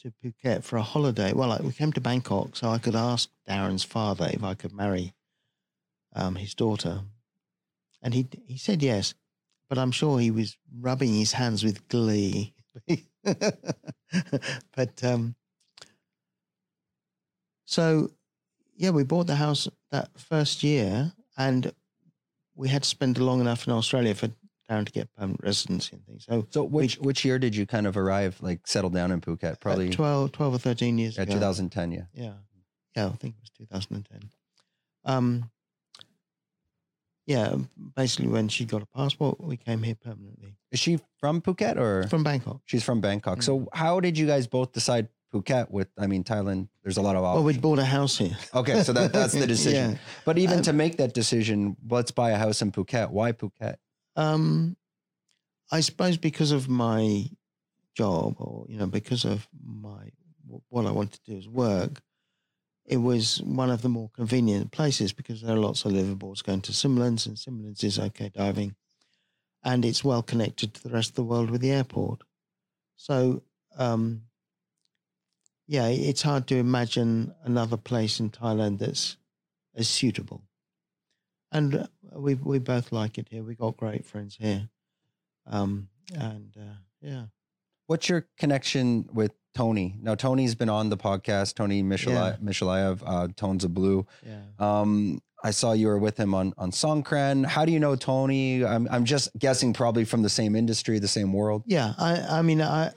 to 0.00 0.12
Phuket 0.22 0.64
for 0.64 0.76
a 0.76 0.82
holiday. 0.82 1.32
Well, 1.32 1.58
we 1.62 1.72
came 1.72 1.92
to 1.92 2.00
Bangkok, 2.00 2.56
so 2.56 2.70
I 2.70 2.78
could 2.78 2.96
ask 2.96 3.28
Darin's 3.46 3.84
father 3.84 4.28
if 4.32 4.42
I 4.42 4.54
could 4.54 4.72
marry 4.72 5.14
um, 6.14 6.36
his 6.36 6.54
daughter, 6.54 7.02
and 8.02 8.14
he 8.14 8.28
he 8.46 8.56
said 8.56 8.82
yes 8.82 9.14
but 9.72 9.78
I'm 9.78 9.90
sure 9.90 10.18
he 10.18 10.30
was 10.30 10.58
rubbing 10.80 11.14
his 11.14 11.32
hands 11.32 11.64
with 11.64 11.88
glee. 11.88 12.52
but 13.24 15.02
um, 15.02 15.34
so, 17.64 18.10
yeah, 18.76 18.90
we 18.90 19.02
bought 19.02 19.28
the 19.28 19.36
house 19.36 19.68
that 19.90 20.10
first 20.18 20.62
year, 20.62 21.14
and 21.38 21.72
we 22.54 22.68
had 22.68 22.82
to 22.82 22.88
spend 22.90 23.16
long 23.16 23.40
enough 23.40 23.66
in 23.66 23.72
Australia 23.72 24.14
for 24.14 24.28
To 24.72 24.92
get 24.92 25.12
permanent 25.14 25.40
residency 25.42 25.96
and 25.96 26.06
things. 26.06 26.24
So 26.28 26.46
So 26.50 26.64
which 26.64 26.96
which 26.98 27.24
year 27.24 27.38
did 27.38 27.54
you 27.54 27.66
kind 27.66 27.86
of 27.86 27.96
arrive, 27.96 28.36
like 28.40 28.66
settle 28.66 28.90
down 28.90 29.12
in 29.12 29.20
Phuket? 29.20 29.60
Probably 29.60 29.88
uh, 29.88 29.92
12, 29.92 30.32
12 30.32 30.54
or 30.54 30.58
13 30.58 30.96
years 30.98 31.16
yeah, 31.16 31.22
ago. 31.24 31.34
2010. 31.34 31.92
Yeah. 31.92 32.02
Yeah. 32.14 32.32
Yeah, 32.96 33.06
I 33.06 33.10
think 33.10 33.34
it 33.36 33.40
was 33.42 33.50
2010. 33.68 34.30
Um, 35.04 35.50
yeah, 37.26 37.54
basically 37.96 38.28
when 38.28 38.48
she 38.48 38.64
got 38.64 38.82
a 38.82 38.86
passport, 38.86 39.40
we 39.40 39.56
came 39.56 39.82
here 39.82 39.94
permanently 39.94 40.56
Is 40.72 40.80
she 40.80 40.98
from 41.18 41.40
Phuket 41.40 41.76
or 41.76 42.08
from 42.08 42.24
Bangkok. 42.24 42.60
she's 42.64 42.82
from 42.82 43.00
Bangkok? 43.00 43.38
Mm. 43.38 43.42
So 43.44 43.68
how 43.72 44.00
did 44.00 44.18
you 44.18 44.26
guys 44.26 44.46
both 44.46 44.72
decide 44.72 45.08
Phuket? 45.32 45.70
With 45.70 45.88
I 45.96 46.06
mean 46.08 46.24
Thailand, 46.24 46.68
there's 46.82 46.96
a 46.96 47.02
lot 47.02 47.14
of 47.16 47.22
Well, 47.22 47.32
options. 47.38 47.46
we 47.56 47.60
bought 47.60 47.78
a 47.78 47.84
house 47.84 48.18
here. 48.18 48.36
okay, 48.54 48.82
so 48.82 48.92
that 48.92 49.12
that's 49.12 49.34
the 49.34 49.46
decision. 49.54 49.92
yeah. 49.92 49.98
But 50.24 50.36
even 50.38 50.58
Um, 50.58 50.62
to 50.64 50.72
make 50.72 50.96
that 50.96 51.14
decision, 51.14 51.76
let's 51.88 52.10
buy 52.10 52.30
a 52.32 52.36
house 52.38 52.60
in 52.60 52.72
Phuket. 52.72 53.10
Why 53.10 53.32
Phuket? 53.32 53.76
Um, 54.16 54.76
I 55.70 55.80
suppose 55.80 56.16
because 56.16 56.52
of 56.52 56.68
my 56.68 57.26
job, 57.96 58.36
or 58.38 58.66
you 58.68 58.78
know, 58.78 58.86
because 58.86 59.24
of 59.24 59.48
my 59.64 60.10
what 60.68 60.86
I 60.86 60.90
want 60.90 61.12
to 61.12 61.20
do 61.26 61.36
is 61.36 61.48
work. 61.48 62.02
It 62.84 62.96
was 62.96 63.40
one 63.42 63.70
of 63.70 63.82
the 63.82 63.88
more 63.88 64.10
convenient 64.10 64.72
places 64.72 65.12
because 65.12 65.40
there 65.40 65.54
are 65.54 65.58
lots 65.58 65.84
of 65.84 65.92
liveaboards 65.92 66.42
going 66.42 66.62
to 66.62 66.72
Similans, 66.72 67.26
and 67.26 67.36
Similans 67.36 67.84
is 67.84 67.98
okay 67.98 68.28
diving, 68.28 68.74
and 69.62 69.84
it's 69.84 70.04
well 70.04 70.22
connected 70.22 70.74
to 70.74 70.82
the 70.82 70.90
rest 70.90 71.10
of 71.10 71.14
the 71.14 71.24
world 71.24 71.50
with 71.50 71.60
the 71.60 71.70
airport. 71.70 72.22
So, 72.96 73.42
um, 73.78 74.22
yeah, 75.66 75.86
it's 75.86 76.22
hard 76.22 76.48
to 76.48 76.56
imagine 76.56 77.34
another 77.44 77.76
place 77.76 78.20
in 78.20 78.30
Thailand 78.30 78.78
that's 78.78 79.16
as 79.74 79.88
suitable. 79.88 80.42
And 81.52 81.74
uh, 81.74 81.86
we 82.16 82.34
we 82.34 82.58
both 82.58 82.92
like 82.92 83.18
it 83.18 83.28
here. 83.30 83.42
We 83.42 83.54
got 83.54 83.76
great 83.76 84.06
friends 84.06 84.36
here, 84.40 84.68
um, 85.46 85.88
and 86.14 86.54
uh, 86.58 86.76
yeah, 87.00 87.24
What's 87.86 88.08
your 88.08 88.26
connection 88.38 89.08
with 89.12 89.32
Tony? 89.54 89.96
Now 90.00 90.14
Tony's 90.14 90.54
been 90.54 90.70
on 90.70 90.88
the 90.88 90.96
podcast. 90.96 91.54
Tony 91.56 91.82
Michalai- 91.82 92.40
Michalayev, 92.42 93.02
uh, 93.04 93.28
Tones 93.36 93.64
of 93.64 93.74
Blue. 93.74 94.06
yeah. 94.26 94.40
Um, 94.58 95.20
I 95.44 95.50
saw 95.50 95.72
you 95.72 95.88
were 95.88 95.98
with 95.98 96.16
him 96.18 96.34
on 96.34 96.54
on 96.56 96.70
Songkran. 96.70 97.44
How 97.44 97.64
do 97.66 97.72
you 97.72 97.80
know 97.80 97.96
Tony? 97.96 98.64
I'm 98.64 98.88
I'm 98.90 99.04
just 99.04 99.28
guessing, 99.38 99.72
probably 99.74 100.04
from 100.04 100.22
the 100.22 100.30
same 100.30 100.54
industry, 100.56 100.98
the 101.00 101.08
same 101.08 101.32
world. 101.32 101.64
Yeah, 101.66 101.92
I, 101.98 102.38
I 102.38 102.42
mean, 102.42 102.62
I, 102.62 102.92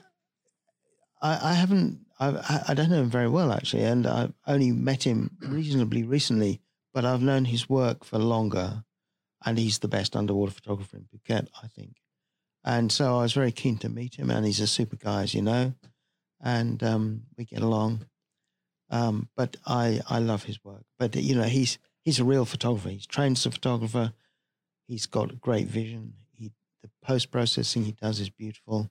I, 1.20 1.50
I 1.50 1.54
haven't, 1.54 2.06
I, 2.20 2.62
I 2.68 2.74
don't 2.74 2.88
know 2.90 3.00
him 3.02 3.10
very 3.10 3.28
well 3.28 3.52
actually, 3.52 3.82
and 3.82 4.06
I've 4.06 4.32
only 4.46 4.70
met 4.72 5.02
him 5.02 5.36
reasonably 5.40 6.04
recently. 6.04 6.60
But 6.96 7.04
I've 7.04 7.20
known 7.20 7.44
his 7.44 7.68
work 7.68 8.04
for 8.04 8.18
longer, 8.18 8.82
and 9.44 9.58
he's 9.58 9.80
the 9.80 9.86
best 9.86 10.16
underwater 10.16 10.52
photographer 10.52 10.96
in 10.96 11.04
Phuket, 11.04 11.48
I 11.62 11.66
think. 11.66 11.96
And 12.64 12.90
so 12.90 13.18
I 13.18 13.20
was 13.20 13.34
very 13.34 13.52
keen 13.52 13.76
to 13.80 13.90
meet 13.90 14.14
him, 14.14 14.30
and 14.30 14.46
he's 14.46 14.60
a 14.60 14.66
super 14.66 14.96
guy, 14.96 15.24
as 15.24 15.34
you 15.34 15.42
know, 15.42 15.74
and 16.42 16.82
um, 16.82 17.24
we 17.36 17.44
get 17.44 17.60
along. 17.60 18.06
Um, 18.88 19.28
but 19.36 19.58
I, 19.66 20.00
I 20.08 20.20
love 20.20 20.44
his 20.44 20.64
work. 20.64 20.86
But 20.98 21.14
you 21.16 21.34
know, 21.34 21.42
he's 21.42 21.76
he's 22.00 22.18
a 22.18 22.24
real 22.24 22.46
photographer. 22.46 22.88
He's 22.88 23.06
trained 23.06 23.36
as 23.36 23.44
a 23.44 23.50
photographer. 23.50 24.14
He's 24.88 25.04
got 25.04 25.38
great 25.38 25.66
vision. 25.66 26.14
He 26.32 26.50
the 26.82 26.88
post 27.02 27.30
processing 27.30 27.84
he 27.84 27.92
does 27.92 28.20
is 28.20 28.30
beautiful. 28.30 28.88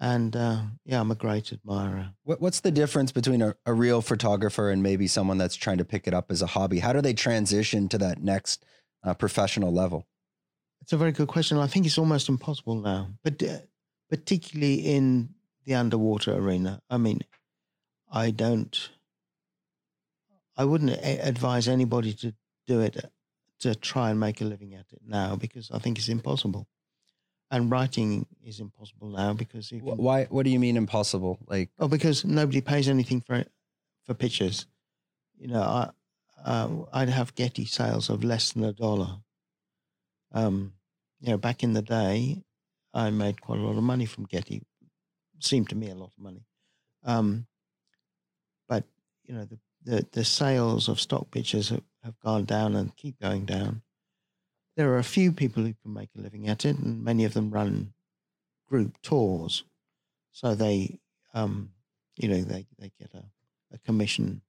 And 0.00 0.36
uh, 0.36 0.62
yeah, 0.84 1.00
I'm 1.00 1.10
a 1.10 1.16
great 1.16 1.52
admirer. 1.52 2.10
What, 2.22 2.40
what's 2.40 2.60
the 2.60 2.70
difference 2.70 3.10
between 3.10 3.42
a, 3.42 3.56
a 3.66 3.72
real 3.72 4.00
photographer 4.00 4.70
and 4.70 4.82
maybe 4.82 5.08
someone 5.08 5.38
that's 5.38 5.56
trying 5.56 5.78
to 5.78 5.84
pick 5.84 6.06
it 6.06 6.14
up 6.14 6.30
as 6.30 6.40
a 6.40 6.46
hobby? 6.46 6.78
How 6.78 6.92
do 6.92 7.00
they 7.00 7.14
transition 7.14 7.88
to 7.88 7.98
that 7.98 8.22
next 8.22 8.64
uh, 9.02 9.14
professional 9.14 9.72
level? 9.72 10.06
It's 10.82 10.92
a 10.92 10.96
very 10.96 11.12
good 11.12 11.28
question. 11.28 11.58
I 11.58 11.66
think 11.66 11.84
it's 11.84 11.98
almost 11.98 12.28
impossible 12.28 12.76
now, 12.76 13.08
but 13.24 13.42
uh, 13.42 13.58
particularly 14.08 14.74
in 14.74 15.30
the 15.64 15.74
underwater 15.74 16.32
arena. 16.32 16.80
I 16.88 16.96
mean, 16.96 17.20
I 18.10 18.30
don't, 18.30 18.90
I 20.56 20.64
wouldn't 20.64 20.92
a- 20.92 21.28
advise 21.28 21.66
anybody 21.66 22.12
to 22.14 22.34
do 22.66 22.80
it 22.80 22.96
uh, 22.96 23.08
to 23.60 23.74
try 23.74 24.10
and 24.10 24.20
make 24.20 24.40
a 24.40 24.44
living 24.44 24.74
at 24.74 24.86
it 24.92 25.00
now 25.04 25.34
because 25.34 25.70
I 25.72 25.78
think 25.78 25.98
it's 25.98 26.08
impossible. 26.08 26.68
And 27.50 27.70
writing 27.70 28.26
is 28.44 28.60
impossible 28.60 29.08
now 29.08 29.32
because 29.32 29.70
can, 29.70 29.80
Why? 29.80 30.24
What 30.26 30.42
do 30.44 30.50
you 30.50 30.58
mean 30.58 30.76
impossible? 30.76 31.38
Like, 31.46 31.70
Oh, 31.78 31.88
because 31.88 32.24
nobody 32.24 32.60
pays 32.60 32.88
anything 32.88 33.22
for 33.22 33.36
it, 33.36 33.50
for 34.04 34.12
pictures. 34.12 34.66
You 35.38 35.48
know, 35.48 35.62
I 35.62 35.90
uh, 36.44 36.68
I'd 36.92 37.08
have 37.08 37.34
Getty 37.34 37.64
sales 37.64 38.10
of 38.10 38.22
less 38.22 38.52
than 38.52 38.64
a 38.64 38.72
dollar. 38.72 39.20
Um, 40.32 40.74
you 41.20 41.30
know, 41.30 41.38
back 41.38 41.62
in 41.62 41.72
the 41.72 41.82
day, 41.82 42.42
I 42.92 43.10
made 43.10 43.40
quite 43.40 43.58
a 43.58 43.62
lot 43.62 43.76
of 43.76 43.82
money 43.82 44.06
from 44.06 44.24
Getty. 44.26 44.62
Seemed 45.40 45.68
to 45.70 45.74
me 45.74 45.90
a 45.90 45.94
lot 45.94 46.12
of 46.16 46.22
money. 46.22 46.44
Um, 47.04 47.46
but 48.68 48.84
you 49.24 49.34
know, 49.34 49.44
the, 49.46 49.58
the 49.84 50.06
the 50.12 50.24
sales 50.24 50.88
of 50.88 51.00
stock 51.00 51.30
pictures 51.30 51.70
have, 51.70 51.82
have 52.02 52.18
gone 52.20 52.44
down 52.44 52.76
and 52.76 52.94
keep 52.96 53.18
going 53.20 53.44
down. 53.44 53.82
There 54.78 54.90
are 54.94 54.98
a 54.98 55.04
few 55.04 55.32
people 55.32 55.62
who 55.62 55.74
can 55.82 55.92
make 55.92 56.08
a 56.16 56.20
living 56.22 56.48
at 56.48 56.64
it, 56.64 56.78
and 56.78 57.04
many 57.04 57.26
of 57.26 57.34
them 57.34 57.50
run 57.50 57.92
group 58.66 58.96
tours. 59.02 59.64
So 60.32 60.54
they 60.54 61.00
um, 61.34 61.72
you 62.18 62.28
know, 62.28 62.42
they, 62.42 62.66
they 62.78 62.92
get 62.98 63.14
a, 63.14 63.24
a 63.72 63.78
commission 63.78 64.42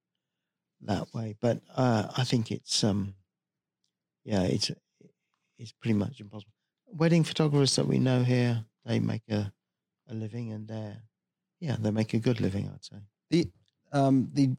that 0.81 1.13
way. 1.13 1.35
But 1.39 1.61
uh, 1.75 2.07
I 2.17 2.23
think 2.23 2.51
it's, 2.51 2.83
um, 2.83 3.13
yeah, 4.23 4.41
it's, 4.43 4.71
it's 5.57 5.71
pretty 5.71 5.93
much 5.93 6.19
impossible. 6.19 6.51
Wedding 6.87 7.23
photographers 7.23 7.75
that 7.75 7.87
we 7.87 7.99
know 7.99 8.23
here, 8.23 8.65
they 8.85 8.99
make 8.99 9.21
a, 9.29 9.53
a 10.09 10.13
living 10.13 10.51
and 10.51 10.67
they're, 10.67 10.97
yeah, 11.59 11.75
they 11.79 11.91
make 11.91 12.13
a 12.13 12.19
good 12.19 12.41
living, 12.41 12.69
I'd 12.73 12.83
say. 12.83 12.97
the 13.29 13.47
um 13.91 14.29
the 14.33 14.55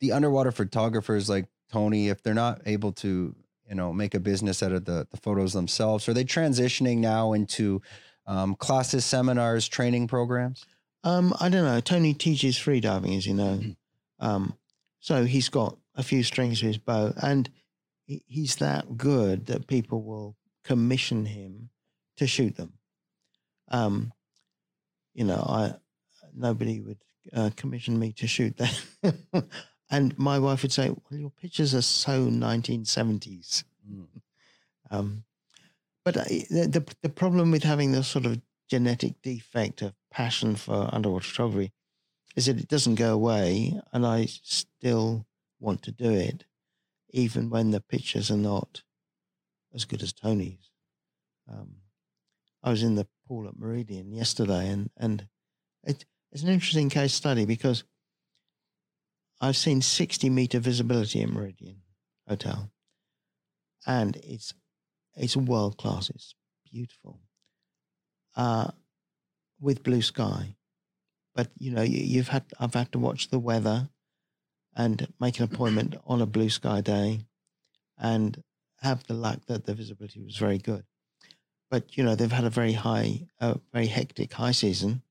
the 0.00 0.12
underwater 0.12 0.52
photographers 0.52 1.28
like 1.28 1.46
Tony, 1.70 2.08
if 2.08 2.22
they're 2.22 2.34
not 2.34 2.60
able 2.66 2.92
to, 2.92 3.34
you 3.72 3.76
know, 3.76 3.90
make 3.90 4.12
a 4.12 4.20
business 4.20 4.62
out 4.62 4.72
of 4.72 4.84
the 4.84 5.06
the 5.10 5.16
photos 5.16 5.54
themselves, 5.54 6.06
are 6.06 6.12
they 6.12 6.26
transitioning 6.26 6.98
now 6.98 7.32
into 7.32 7.80
um, 8.26 8.54
classes, 8.54 9.02
seminars, 9.02 9.66
training 9.66 10.08
programs? 10.08 10.66
Um, 11.04 11.32
I 11.40 11.48
don't 11.48 11.64
know. 11.64 11.80
Tony 11.80 12.12
teaches 12.12 12.58
freediving, 12.58 13.16
as 13.16 13.26
you 13.26 13.32
know. 13.32 13.62
Um, 14.20 14.58
so 15.00 15.24
he's 15.24 15.48
got 15.48 15.78
a 15.94 16.02
few 16.02 16.22
strings 16.22 16.60
to 16.60 16.66
his 16.66 16.76
bow, 16.76 17.14
and 17.22 17.48
he, 18.04 18.22
he's 18.26 18.56
that 18.56 18.98
good 18.98 19.46
that 19.46 19.66
people 19.66 20.02
will 20.02 20.36
commission 20.64 21.24
him 21.24 21.70
to 22.18 22.26
shoot 22.26 22.54
them. 22.58 22.74
Um, 23.68 24.12
you 25.14 25.24
know, 25.24 25.42
I 25.48 25.76
nobody 26.36 26.78
would 26.82 26.98
uh, 27.34 27.48
commission 27.56 27.98
me 27.98 28.12
to 28.18 28.26
shoot 28.26 28.54
that, 28.58 28.78
and 29.92 30.18
my 30.18 30.38
wife 30.40 30.62
would 30.62 30.72
say, 30.72 30.88
"Well, 30.88 31.20
your 31.20 31.30
pictures 31.30 31.74
are 31.74 31.82
so 31.82 32.26
1970s." 32.28 33.64
Mm. 33.88 34.06
Um, 34.90 35.24
but 36.04 36.18
I- 36.18 36.44
the, 36.50 36.84
the 37.00 37.08
problem 37.08 37.50
with 37.50 37.62
having 37.62 37.92
this 37.92 38.06
sort 38.08 38.26
of 38.26 38.42
genetic 38.68 39.22
defect 39.22 39.80
of 39.80 39.94
passion 40.10 40.54
for 40.54 40.90
underwater 40.92 41.24
photography 41.24 41.72
is 42.36 42.44
that 42.46 42.58
it 42.58 42.68
doesn't 42.68 42.96
go 42.96 43.14
away, 43.14 43.80
and 43.92 44.04
I 44.04 44.26
still 44.26 45.26
want 45.60 45.82
to 45.84 45.92
do 45.92 46.10
it, 46.10 46.44
even 47.10 47.48
when 47.48 47.70
the 47.70 47.80
pictures 47.80 48.30
are 48.30 48.36
not 48.36 48.82
as 49.74 49.86
good 49.86 50.02
as 50.02 50.12
Tony's. 50.12 50.70
Um, 51.50 51.76
I 52.62 52.70
was 52.70 52.82
in 52.82 52.94
the 52.94 53.08
pool 53.26 53.48
at 53.48 53.54
Meridien 53.56 54.14
yesterday, 54.14 54.68
and 54.68 54.90
and 54.96 55.26
it, 55.84 56.04
it's 56.32 56.42
an 56.42 56.48
interesting 56.50 56.90
case 56.90 57.14
study 57.14 57.44
because 57.44 57.84
I've 59.42 59.56
seen 59.56 59.82
sixty 59.82 60.30
meter 60.30 60.60
visibility 60.60 61.20
in 61.20 61.30
Meridien 61.30 61.78
Hotel, 62.28 62.70
and 63.84 64.14
it's 64.16 64.54
it's 65.16 65.36
world 65.36 65.76
class. 65.76 66.10
It's 66.10 66.36
beautiful, 66.70 67.18
uh, 68.36 68.70
with 69.60 69.82
blue 69.82 70.00
sky. 70.00 70.54
But 71.34 71.50
you 71.58 71.72
know, 71.72 71.82
you, 71.82 71.98
you've 71.98 72.28
had 72.28 72.44
I've 72.60 72.74
had 72.74 72.92
to 72.92 73.00
watch 73.00 73.30
the 73.30 73.40
weather, 73.40 73.88
and 74.76 75.12
make 75.18 75.40
an 75.40 75.44
appointment 75.44 75.96
on 76.06 76.22
a 76.22 76.26
blue 76.26 76.48
sky 76.48 76.80
day, 76.80 77.26
and 77.98 78.44
have 78.80 79.04
the 79.08 79.14
luck 79.14 79.46
that 79.46 79.66
the 79.66 79.74
visibility 79.74 80.22
was 80.22 80.36
very 80.36 80.58
good. 80.58 80.84
But 81.68 81.96
you 81.96 82.04
know, 82.04 82.14
they've 82.14 82.30
had 82.30 82.44
a 82.44 82.50
very 82.50 82.74
high, 82.74 83.26
uh, 83.40 83.54
very 83.72 83.88
hectic 83.88 84.34
high 84.34 84.52
season, 84.52 85.02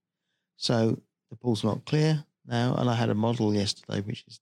so 0.56 1.02
the 1.30 1.36
pool's 1.36 1.66
not 1.66 1.84
clear 1.84 2.24
now. 2.46 2.76
And 2.76 2.90
I 2.90 2.96
had 2.96 3.10
a 3.10 3.16
model 3.16 3.54
yesterday, 3.54 4.02
which 4.02 4.24
is 4.28 4.40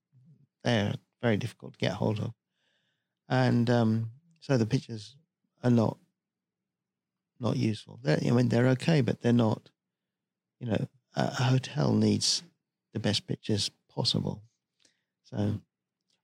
there 0.63 0.93
very 1.21 1.37
difficult 1.37 1.73
to 1.73 1.79
get 1.79 1.93
hold 1.93 2.19
of, 2.19 2.33
and 3.27 3.69
um, 3.69 4.11
so 4.39 4.57
the 4.57 4.65
pictures 4.65 5.15
are 5.63 5.71
not 5.71 5.97
not 7.39 7.57
useful. 7.57 7.99
They're, 8.03 8.19
I 8.25 8.31
mean, 8.31 8.49
they're 8.49 8.67
okay, 8.69 9.01
but 9.01 9.21
they're 9.21 9.33
not. 9.33 9.69
You 10.59 10.67
know, 10.67 10.87
a, 11.15 11.21
a 11.21 11.43
hotel 11.43 11.93
needs 11.93 12.43
the 12.93 12.99
best 12.99 13.27
pictures 13.27 13.71
possible. 13.89 14.41
So 15.23 15.61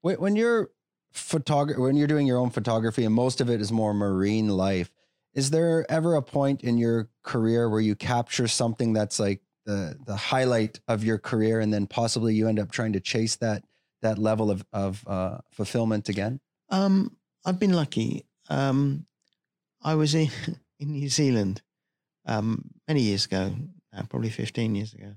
When 0.01 0.35
you're 0.35 0.69
photography 1.15 1.79
when 1.79 1.95
you're 1.95 2.07
doing 2.07 2.27
your 2.27 2.37
own 2.37 2.49
photography 2.49 3.05
and 3.05 3.15
most 3.15 3.39
of 3.39 3.49
it 3.49 3.61
is 3.61 3.71
more 3.71 3.93
marine 3.93 4.49
life 4.49 4.91
is 5.33 5.49
there 5.49 5.89
ever 5.89 6.15
a 6.15 6.21
point 6.21 6.61
in 6.61 6.77
your 6.77 7.07
career 7.23 7.69
where 7.69 7.79
you 7.79 7.95
capture 7.95 8.49
something 8.49 8.91
that's 8.91 9.17
like 9.17 9.41
the 9.65 9.97
the 10.05 10.15
highlight 10.15 10.79
of 10.87 11.03
your 11.03 11.17
career 11.17 11.59
and 11.59 11.73
then 11.73 11.87
possibly 11.87 12.33
you 12.35 12.47
end 12.47 12.59
up 12.59 12.71
trying 12.71 12.93
to 12.93 12.99
chase 12.99 13.35
that 13.37 13.63
that 14.01 14.17
level 14.17 14.51
of 14.51 14.65
of 14.71 15.03
uh, 15.07 15.37
fulfillment 15.51 16.09
again 16.09 16.39
Um, 16.69 17.17
I've 17.45 17.59
been 17.59 17.73
lucky. 17.73 18.25
Um, 18.49 19.05
I 19.83 19.95
was 19.95 20.15
in 20.15 20.29
in 20.79 20.91
New 20.91 21.09
Zealand 21.09 21.61
um, 22.25 22.71
many 22.87 23.01
years 23.01 23.25
ago, 23.25 23.53
uh, 23.95 24.03
probably 24.09 24.29
fifteen 24.29 24.75
years 24.75 24.93
ago, 24.93 25.13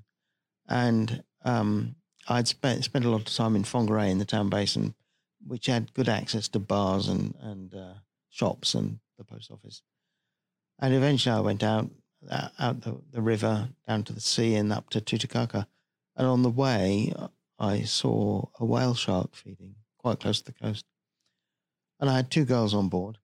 and 0.69 1.23
um, 1.45 1.97
I'd 2.29 2.49
spent 2.49 2.85
spent 2.85 3.05
a 3.05 3.11
lot 3.11 3.29
of 3.29 3.35
time 3.35 3.57
in 3.57 3.65
Whangarei 3.65 4.11
in 4.11 4.19
the 4.19 4.25
town 4.25 4.51
basin, 4.51 4.95
which 5.47 5.67
had 5.67 5.95
good 5.95 6.09
access 6.09 6.49
to 6.49 6.59
bars 6.59 7.09
and 7.09 7.35
and 7.41 7.75
uh, 7.75 7.95
shops 8.29 8.75
and 8.75 9.01
the 9.17 9.25
post 9.25 9.51
office. 9.51 9.83
And 10.79 10.95
eventually, 10.95 11.35
I 11.37 11.41
went 11.41 11.63
out 11.63 11.91
out 12.59 12.83
the, 12.83 13.01
the 13.13 13.23
river 13.23 13.71
down 13.87 14.05
to 14.05 14.13
the 14.13 14.21
sea 14.21 14.55
and 14.55 14.73
up 14.73 14.91
to 14.91 15.01
Tutukaka, 15.01 15.67
and 16.17 16.27
on 16.27 16.43
the 16.43 16.51
way, 16.51 17.13
I 17.59 17.83
saw 17.83 18.47
a 18.59 18.65
whale 18.65 18.95
shark 18.95 19.35
feeding 19.35 19.77
quite 19.99 20.21
close 20.21 20.41
to 20.41 20.53
the 20.53 20.53
coast 20.53 20.85
and 22.01 22.09
I 22.09 22.17
had 22.17 22.31
two 22.31 22.45
girls 22.45 22.75
on 22.75 22.89
board. 22.89 23.19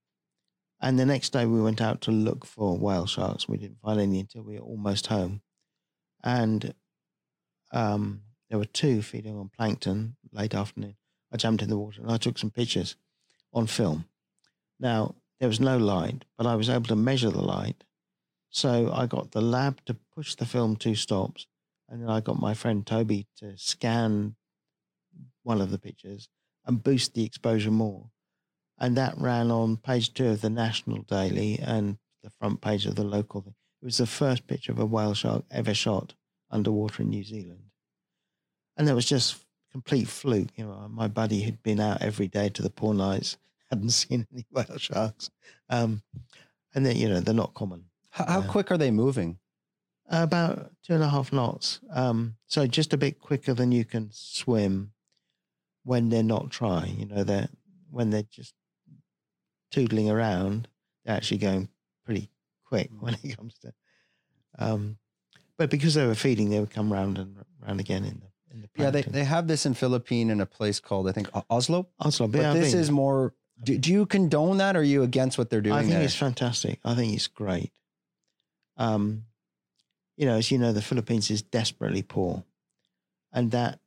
And 0.80 0.99
the 0.99 1.07
next 1.07 1.32
day 1.32 1.47
we 1.47 1.62
went 1.62 1.80
out 1.80 2.01
to 2.03 2.11
look 2.11 2.45
for 2.45 2.76
whale 2.76 3.07
sharks. 3.07 3.49
We 3.49 3.57
didn't 3.57 3.80
find 3.80 4.01
any 4.01 4.20
until 4.20 4.42
we 4.42 4.55
were 4.55 4.66
almost 4.66 5.07
home. 5.07 5.40
And 6.22 6.74
um, 7.72 8.22
there 8.51 8.59
were 8.59 8.64
two 8.64 9.03
feeding 9.03 9.36
on 9.38 9.51
plankton 9.57 10.16
late 10.32 10.55
afternoon. 10.55 10.97
I 11.32 11.36
jumped 11.36 11.62
in 11.62 11.68
the 11.68 11.78
water 11.78 12.03
and 12.03 12.11
I 12.11 12.16
took 12.16 12.38
some 12.38 12.51
pictures 12.51 12.97
on 13.53 13.66
film. 13.66 14.07
Now, 14.78 15.14
there 15.40 15.49
was 15.49 15.61
no 15.61 15.78
light, 15.78 16.24
but 16.36 16.47
I 16.47 16.55
was 16.55 16.68
able 16.68 16.86
to 16.86 16.97
measure 16.97 17.30
the 17.30 17.40
light. 17.40 17.84
So 18.55 18.93
I 18.93 19.07
got 19.07 19.33
the 19.33 19.41
lab 19.41 19.85
to 19.87 19.97
push 20.15 20.35
the 20.35 20.47
film 20.47 20.77
two 20.77 20.95
stops. 20.95 21.47
And 21.89 22.03
then 22.03 22.09
I 22.09 22.21
got 22.21 22.41
my 22.41 22.55
friend 22.55 22.87
Toby 22.87 23.27
to 23.39 23.59
scan 23.59 24.37
one 25.43 25.61
of 25.61 25.71
the 25.71 25.79
pictures 25.79 26.29
and 26.65 26.83
boost 26.83 27.15
the 27.15 27.25
exposure 27.25 27.71
more 27.71 28.11
and 28.79 28.97
that 28.97 29.15
ran 29.19 29.51
on 29.51 29.77
page 29.77 30.13
two 30.15 30.29
of 30.29 30.41
the 30.41 30.51
National 30.51 31.03
Daily 31.03 31.59
and 31.59 31.99
the 32.23 32.31
front 32.31 32.61
page 32.61 32.87
of 32.87 32.97
the 32.97 33.05
local. 33.05 33.45
It 33.81 33.85
was 33.85 33.99
the 33.99 34.07
first 34.07 34.47
picture 34.47 34.73
of 34.73 34.79
a 34.79 34.87
whale 34.87 35.15
shark 35.15 35.45
ever 35.51 35.75
shot 35.75 36.15
underwater 36.51 37.03
in 37.03 37.11
New 37.11 37.25
Zealand, 37.25 37.71
and 38.77 38.89
that 38.89 38.95
was 38.95 39.07
just 39.07 39.45
complete 39.73 40.09
fluke. 40.09 40.51
You 40.57 40.67
know, 40.67 40.89
my 40.91 41.09
buddy 41.09 41.43
had 41.43 41.63
been 41.63 41.81
out 41.81 42.03
every 42.03 42.29
day 42.29 42.49
to 42.51 42.63
the 42.63 42.71
Poor 42.71 42.95
Knights, 42.95 43.37
hadn't 43.71 43.91
seen 43.91 44.27
any 44.33 44.47
whale 44.51 44.79
sharks, 44.79 45.31
um, 45.69 46.03
and 46.75 46.85
then 46.85 46.97
you 46.97 47.09
know 47.09 47.21
they're 47.21 47.35
not 47.35 47.55
common. 47.55 47.85
How, 48.15 48.25
how 48.27 48.41
Yeah. 48.43 48.47
quick 48.47 48.71
are 48.71 48.79
they 48.79 48.91
moving 48.93 49.39
About 50.07 50.71
two 50.83 50.95
and 50.95 51.03
a 51.03 51.09
half 51.09 51.33
knots, 51.33 51.81
um, 51.91 52.37
so 52.47 52.67
just 52.67 52.93
a 52.93 52.97
bit 52.99 53.19
quicker 53.19 53.55
than 53.55 53.73
you 53.73 53.85
can 53.87 54.11
swim 54.12 54.93
when 55.83 56.11
they're 56.11 56.23
not 56.23 56.51
trying. 56.51 57.01
You 57.01 57.07
know, 57.07 57.25
they're 57.25 57.49
when 57.91 58.11
they're 58.11 58.31
just 58.31 58.55
toodling 59.73 60.11
around, 60.12 60.69
they're 61.05 61.17
actually 61.17 61.39
going 61.39 61.69
pretty 62.05 62.31
quick 62.67 62.91
when 63.01 63.15
it 63.15 63.37
comes 63.37 63.55
to. 63.61 63.73
Um, 64.59 64.99
but 65.57 65.71
because 65.71 65.95
they 65.95 66.07
were 66.07 66.15
feeding, 66.15 66.51
they 66.51 66.61
would 66.61 66.71
come 66.71 66.93
round 66.93 67.19
and 67.19 67.45
round 67.67 67.81
again 67.81 68.05
in 68.05 68.21
the 68.21 68.61
the 68.61 68.69
yeah 68.77 68.91
they, 68.91 69.03
they 69.03 69.25
have 69.25 69.49
this 69.49 69.67
in 69.67 69.75
philippine 69.75 70.31
in 70.31 70.41
a 70.41 70.47
place 70.47 70.79
called 70.79 71.09
i 71.09 71.12
think 71.12 71.29
Oslob 71.51 71.87
Oslob, 72.01 72.31
but 72.31 72.41
yeah, 72.41 72.53
this 72.55 72.73
is 72.73 72.89
more 72.89 73.35
do, 73.65 73.77
do 73.79 73.91
you 73.91 74.07
condone 74.07 74.59
that 74.59 74.77
or 74.77 74.81
are 74.81 74.83
you 74.85 75.03
against 75.03 75.39
what 75.39 75.51
they're 75.51 75.61
doing 75.61 75.75
I 75.75 75.81
think 75.81 75.95
there? 75.95 76.03
it's 76.03 76.15
fantastic. 76.15 76.79
I 76.85 76.95
think 76.95 77.15
it's 77.15 77.27
great. 77.27 77.73
Um, 78.77 79.25
you 80.16 80.27
know, 80.27 80.37
as 80.37 80.51
you 80.51 80.59
know, 80.59 80.72
the 80.72 80.83
Philippines 80.83 81.31
is 81.31 81.43
desperately 81.43 82.03
poor, 82.03 82.45
and 83.33 83.51
that 83.51 83.81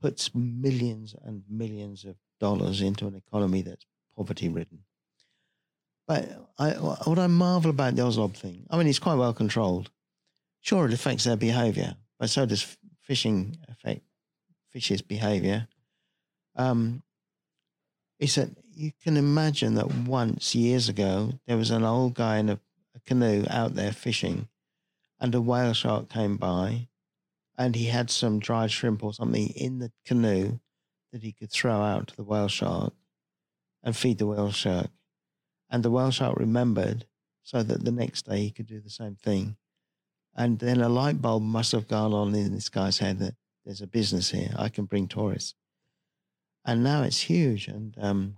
puts 0.00 0.34
millions 0.34 1.14
and 1.24 1.42
millions 1.48 2.04
of 2.04 2.16
dollars 2.40 2.80
into 2.80 3.06
an 3.06 3.14
economy 3.14 3.62
that's 3.62 3.84
poverty 4.16 4.48
ridden. 4.48 4.80
But 6.06 6.28
I, 6.58 6.70
what 6.70 7.18
I 7.18 7.26
marvel 7.26 7.70
about 7.70 7.96
the 7.96 8.02
Oslob 8.02 8.34
thing, 8.34 8.66
I 8.70 8.78
mean, 8.78 8.86
it's 8.86 8.98
quite 8.98 9.16
well 9.16 9.34
controlled. 9.34 9.90
Sure, 10.60 10.86
it 10.86 10.94
affects 10.94 11.24
their 11.24 11.36
behaviour, 11.36 11.96
but 12.18 12.30
so 12.30 12.46
does 12.46 12.76
fishing 13.02 13.58
affect 13.68 14.02
fish's 14.70 15.02
behaviour. 15.02 15.68
Um, 16.56 17.02
is 18.18 18.34
that 18.34 18.48
you 18.74 18.92
can 19.02 19.16
imagine 19.16 19.74
that 19.74 19.92
once 19.92 20.54
years 20.54 20.88
ago 20.88 21.32
there 21.46 21.56
was 21.56 21.70
an 21.70 21.84
old 21.84 22.14
guy 22.14 22.38
in 22.38 22.48
a, 22.48 22.60
a 22.98 23.08
canoe 23.08 23.44
out 23.48 23.74
there 23.74 23.92
fishing, 23.92 24.48
and 25.20 25.34
a 25.34 25.40
whale 25.40 25.72
shark 25.72 26.08
came 26.08 26.36
by, 26.36 26.88
and 27.56 27.74
he 27.74 27.86
had 27.86 28.10
some 28.10 28.38
dried 28.38 28.70
shrimp 28.70 29.02
or 29.02 29.14
something 29.14 29.48
in 29.48 29.78
the 29.78 29.92
canoe 30.04 30.60
that 31.12 31.22
he 31.22 31.32
could 31.32 31.50
throw 31.50 31.80
out 31.80 32.08
to 32.08 32.16
the 32.16 32.24
whale 32.24 32.48
shark 32.48 32.92
and 33.82 33.96
feed 33.96 34.18
the 34.18 34.26
whale 34.26 34.52
shark, 34.52 34.90
and 35.70 35.82
the 35.82 35.90
whale 35.90 36.10
shark 36.10 36.38
remembered, 36.38 37.06
so 37.42 37.62
that 37.62 37.84
the 37.84 37.92
next 37.92 38.26
day 38.26 38.42
he 38.42 38.50
could 38.50 38.66
do 38.66 38.80
the 38.80 38.90
same 38.90 39.16
thing, 39.16 39.56
and 40.34 40.58
then 40.58 40.80
a 40.80 40.88
light 40.88 41.22
bulb 41.22 41.42
must 41.42 41.72
have 41.72 41.88
gone 41.88 42.12
on 42.12 42.34
in 42.34 42.54
this 42.54 42.68
guy's 42.68 42.98
head 42.98 43.18
that 43.18 43.34
there's 43.64 43.80
a 43.80 43.86
business 43.86 44.30
here. 44.30 44.52
I 44.56 44.68
can 44.68 44.84
bring 44.84 45.08
tourists 45.08 45.54
and 46.68 46.84
now 46.84 47.02
it's 47.02 47.22
huge. 47.22 47.66
And 47.66 47.94
um, 47.98 48.36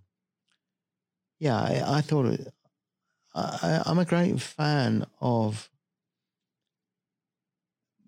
yeah, 1.40 1.56
I, 1.56 1.98
I 1.98 2.00
thought 2.00 2.26
it, 2.26 2.54
I, 3.34 3.82
I'm 3.86 3.98
a 3.98 4.04
great 4.04 4.40
fan 4.40 5.06
of 5.20 5.70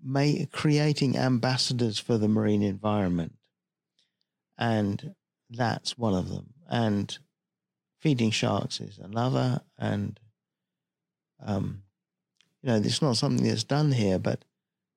ma- 0.03 0.45
creating 0.53 1.17
ambassadors 1.17 1.99
for 1.99 2.19
the 2.19 2.29
marine 2.29 2.63
environment, 2.63 3.35
and 4.59 5.15
that's 5.51 5.97
one 5.97 6.15
of 6.15 6.29
them. 6.29 6.55
And 6.69 7.17
feeding 8.01 8.31
sharks 8.31 8.81
is 8.81 8.99
another. 8.99 9.61
And 9.79 10.19
um, 11.45 11.83
you 12.63 12.71
know, 12.71 12.77
it's 12.77 13.03
not 13.03 13.17
something 13.17 13.47
that's 13.47 13.65
done 13.65 13.93
here, 13.93 14.19
but 14.19 14.45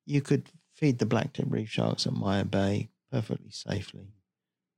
you 0.05 0.21
could 0.21 0.49
feed 0.73 0.99
the 0.99 1.05
black-tip 1.05 1.45
reef 1.49 1.69
sharks 1.69 2.05
at 2.05 2.13
Maya 2.13 2.45
Bay 2.45 2.89
perfectly 3.11 3.51
safely. 3.51 4.14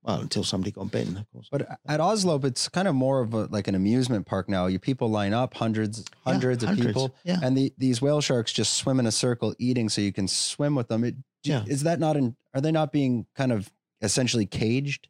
Well, 0.08 0.20
until 0.22 0.42
somebody 0.42 0.70
got 0.70 0.90
bitten, 0.90 1.18
of 1.18 1.30
course. 1.30 1.48
But 1.52 1.68
at 1.86 2.00
Oslob, 2.00 2.44
it's 2.46 2.66
kind 2.66 2.88
of 2.88 2.94
more 2.94 3.20
of 3.20 3.34
a, 3.34 3.44
like 3.50 3.68
an 3.68 3.74
amusement 3.74 4.24
park 4.24 4.48
now. 4.48 4.64
You 4.66 4.78
people 4.78 5.10
line 5.10 5.34
up, 5.34 5.52
hundreds, 5.52 5.98
Yeah, 5.98 6.32
hundreds 6.32 6.64
of 6.64 6.76
people, 6.76 7.14
Yeah. 7.24 7.40
and 7.42 7.54
the, 7.54 7.74
these 7.76 8.00
whale 8.00 8.22
sharks 8.22 8.50
just 8.50 8.74
swim 8.74 8.98
in 9.00 9.06
a 9.06 9.12
circle, 9.12 9.54
eating, 9.58 9.90
so 9.90 10.00
you 10.00 10.12
can 10.14 10.26
swim 10.26 10.74
with 10.74 10.88
them. 10.88 11.04
It, 11.04 11.16
Yeah. 11.44 11.62
Is 11.66 11.82
that 11.82 12.00
not? 12.00 12.16
In, 12.16 12.36
are 12.54 12.62
they 12.62 12.72
not 12.72 12.90
being 12.90 13.26
kind 13.36 13.52
of 13.52 13.70
essentially 14.00 14.46
caged? 14.46 15.08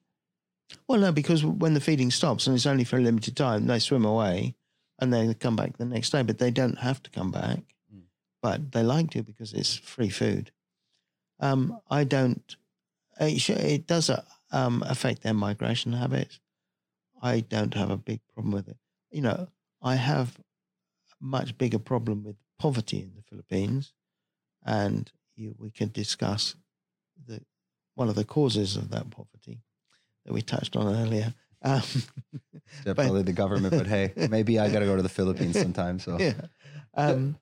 Well, 0.88 0.98
no, 0.98 1.12
because 1.12 1.44
when 1.44 1.74
the 1.74 1.80
feeding 1.80 2.10
stops 2.10 2.48
and 2.48 2.56
it's 2.56 2.66
only 2.66 2.82
for 2.84 2.96
a 2.98 3.00
limited 3.00 3.36
time, 3.36 3.68
they 3.68 3.78
swim 3.78 4.04
away 4.04 4.56
and 4.98 5.14
they 5.14 5.32
come 5.34 5.54
back 5.54 5.76
the 5.76 5.84
next 5.84 6.10
day, 6.10 6.22
but 6.22 6.38
they 6.38 6.50
don't 6.50 6.78
have 6.78 7.00
to 7.04 7.10
come 7.10 7.30
back. 7.30 7.60
Mm. 7.94 8.02
But 8.42 8.72
they 8.72 8.82
like 8.82 9.10
to 9.10 9.22
because 9.22 9.52
it's 9.52 9.76
free 9.76 10.10
food. 10.10 10.50
Um, 11.38 11.78
I 11.88 12.02
don't, 12.02 12.56
it, 13.20 13.48
it 13.48 13.86
does 13.86 14.10
uh, 14.10 14.24
um, 14.50 14.82
affect 14.86 15.22
their 15.22 15.34
migration 15.34 15.92
habits. 15.92 16.40
I 17.20 17.40
don't 17.40 17.74
have 17.74 17.90
a 17.90 17.96
big 17.96 18.20
problem 18.32 18.52
with 18.52 18.68
it. 18.68 18.76
You 19.10 19.22
know, 19.22 19.48
I 19.82 19.96
have 19.96 20.38
a 20.38 21.24
much 21.24 21.58
bigger 21.58 21.78
problem 21.78 22.24
with 22.24 22.36
poverty 22.58 23.00
in 23.00 23.12
the 23.14 23.22
Philippines, 23.22 23.92
and 24.64 25.10
you, 25.36 25.54
we 25.58 25.70
can 25.70 25.90
discuss 25.90 26.54
the 27.26 27.40
one 27.94 28.08
of 28.08 28.14
the 28.14 28.24
causes 28.24 28.76
of 28.76 28.90
that 28.90 29.10
poverty 29.10 29.62
that 30.24 30.32
we 30.32 30.42
touched 30.42 30.76
on 30.76 30.94
earlier. 30.94 31.34
Um, 31.62 31.82
Definitely 32.84 33.22
the 33.22 33.32
government, 33.32 33.76
but 33.76 33.86
hey, 33.86 34.12
maybe 34.30 34.58
I 34.58 34.70
got 34.70 34.80
to 34.80 34.86
go 34.86 34.94
to 34.94 35.02
the 35.02 35.08
Philippines 35.08 35.58
sometime. 35.58 35.98
So, 35.98 36.18
yeah. 36.18 36.34
Um, 36.94 37.36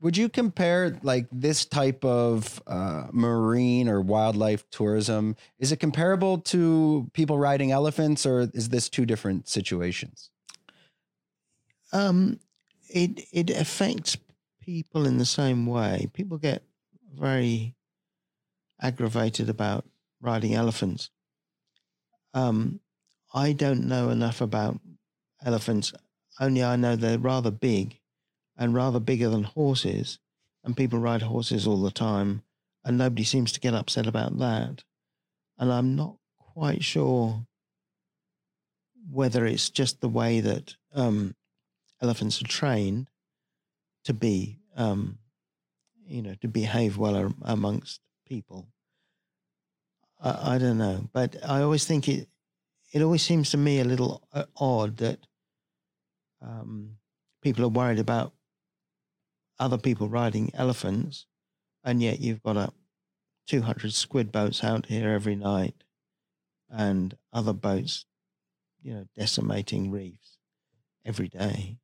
would 0.00 0.16
you 0.16 0.28
compare 0.28 0.98
like 1.02 1.26
this 1.32 1.64
type 1.64 2.04
of 2.04 2.62
uh, 2.66 3.08
marine 3.10 3.88
or 3.88 4.00
wildlife 4.00 4.68
tourism? 4.70 5.36
Is 5.58 5.72
it 5.72 5.78
comparable 5.80 6.38
to 6.38 7.10
people 7.12 7.38
riding 7.38 7.72
elephants, 7.72 8.24
or 8.24 8.48
is 8.54 8.68
this 8.68 8.88
two 8.88 9.06
different 9.06 9.48
situations? 9.48 10.30
um, 11.92 12.38
it 12.88 13.20
it 13.32 13.50
affects 13.50 14.16
people 14.60 15.06
in 15.06 15.18
the 15.18 15.26
same 15.26 15.66
way. 15.66 16.08
People 16.12 16.38
get 16.38 16.62
very 17.14 17.74
aggravated 18.80 19.48
about 19.48 19.84
riding 20.20 20.54
elephants. 20.54 21.10
Um, 22.34 22.80
I 23.34 23.52
don't 23.52 23.86
know 23.86 24.10
enough 24.10 24.40
about 24.40 24.80
elephants. 25.44 25.92
Only 26.40 26.62
I 26.62 26.76
know 26.76 26.96
they're 26.96 27.18
rather 27.18 27.50
big, 27.50 27.98
and 28.58 28.74
rather 28.74 29.00
bigger 29.00 29.30
than 29.30 29.44
horses. 29.44 30.18
And 30.64 30.76
people 30.76 30.98
ride 30.98 31.22
horses 31.22 31.66
all 31.66 31.80
the 31.80 31.90
time, 31.90 32.42
and 32.84 32.98
nobody 32.98 33.24
seems 33.24 33.52
to 33.52 33.60
get 33.60 33.74
upset 33.74 34.06
about 34.06 34.38
that. 34.38 34.82
And 35.56 35.72
I'm 35.72 35.96
not 35.96 36.16
quite 36.38 36.84
sure 36.84 37.46
whether 39.10 39.46
it's 39.46 39.70
just 39.70 40.00
the 40.00 40.08
way 40.08 40.40
that 40.40 40.74
um, 40.92 41.34
elephants 42.02 42.42
are 42.42 42.46
trained 42.46 43.08
to 44.04 44.12
be, 44.12 44.58
um, 44.76 45.18
you 46.06 46.20
know, 46.20 46.34
to 46.40 46.48
behave 46.48 46.98
well 46.98 47.32
amongst 47.42 48.00
people. 48.26 48.66
I, 50.20 50.54
I 50.54 50.58
don't 50.58 50.78
know, 50.78 51.08
but 51.12 51.36
I 51.46 51.62
always 51.62 51.84
think 51.84 52.08
it. 52.08 52.28
It 52.90 53.02
always 53.02 53.22
seems 53.22 53.50
to 53.50 53.58
me 53.58 53.80
a 53.80 53.84
little 53.84 54.26
uh, 54.32 54.44
odd 54.56 54.96
that 54.98 55.18
um, 56.40 56.96
people 57.42 57.62
are 57.66 57.68
worried 57.68 57.98
about 57.98 58.32
other 59.58 59.78
people 59.78 60.08
riding 60.08 60.50
elephants, 60.54 61.26
and 61.84 62.02
yet 62.02 62.20
you've 62.20 62.42
got 62.42 62.56
a 62.56 62.72
200 63.46 63.92
squid 63.92 64.30
boats 64.30 64.62
out 64.62 64.86
here 64.86 65.10
every 65.10 65.36
night, 65.36 65.74
and 66.70 67.16
other 67.32 67.52
boats, 67.52 68.04
you 68.82 68.94
know, 68.94 69.06
decimating 69.16 69.90
reefs 69.90 70.38
every 71.04 71.28
day, 71.28 71.78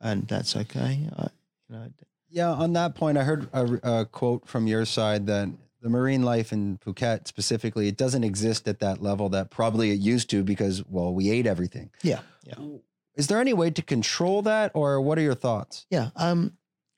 and 0.00 0.26
that's 0.26 0.56
okay. 0.56 1.08
I, 1.16 1.28
you 1.68 1.76
know, 1.76 1.88
Yeah, 2.30 2.50
on 2.50 2.72
that 2.74 2.94
point, 2.94 3.18
I 3.18 3.24
heard 3.24 3.48
a, 3.52 4.00
a 4.00 4.04
quote 4.06 4.46
from 4.48 4.66
your 4.66 4.84
side 4.84 5.26
that 5.26 5.48
the 5.82 5.90
marine 5.90 6.22
life 6.22 6.52
in 6.52 6.78
Phuket 6.78 7.28
specifically, 7.28 7.86
it 7.86 7.96
doesn't 7.96 8.24
exist 8.24 8.66
at 8.66 8.80
that 8.80 9.02
level 9.02 9.28
that 9.28 9.50
probably 9.50 9.90
it 9.90 10.00
used 10.00 10.30
to 10.30 10.42
because, 10.42 10.82
well, 10.88 11.14
we 11.14 11.30
ate 11.30 11.46
everything. 11.46 11.90
yeah, 12.02 12.20
yeah. 12.44 12.54
Is 13.14 13.28
there 13.28 13.40
any 13.40 13.54
way 13.54 13.70
to 13.70 13.80
control 13.82 14.42
that, 14.42 14.72
or 14.74 15.00
what 15.00 15.16
are 15.18 15.22
your 15.22 15.34
thoughts? 15.34 15.86
Yeah. 15.90 16.10
Um, 16.16 16.52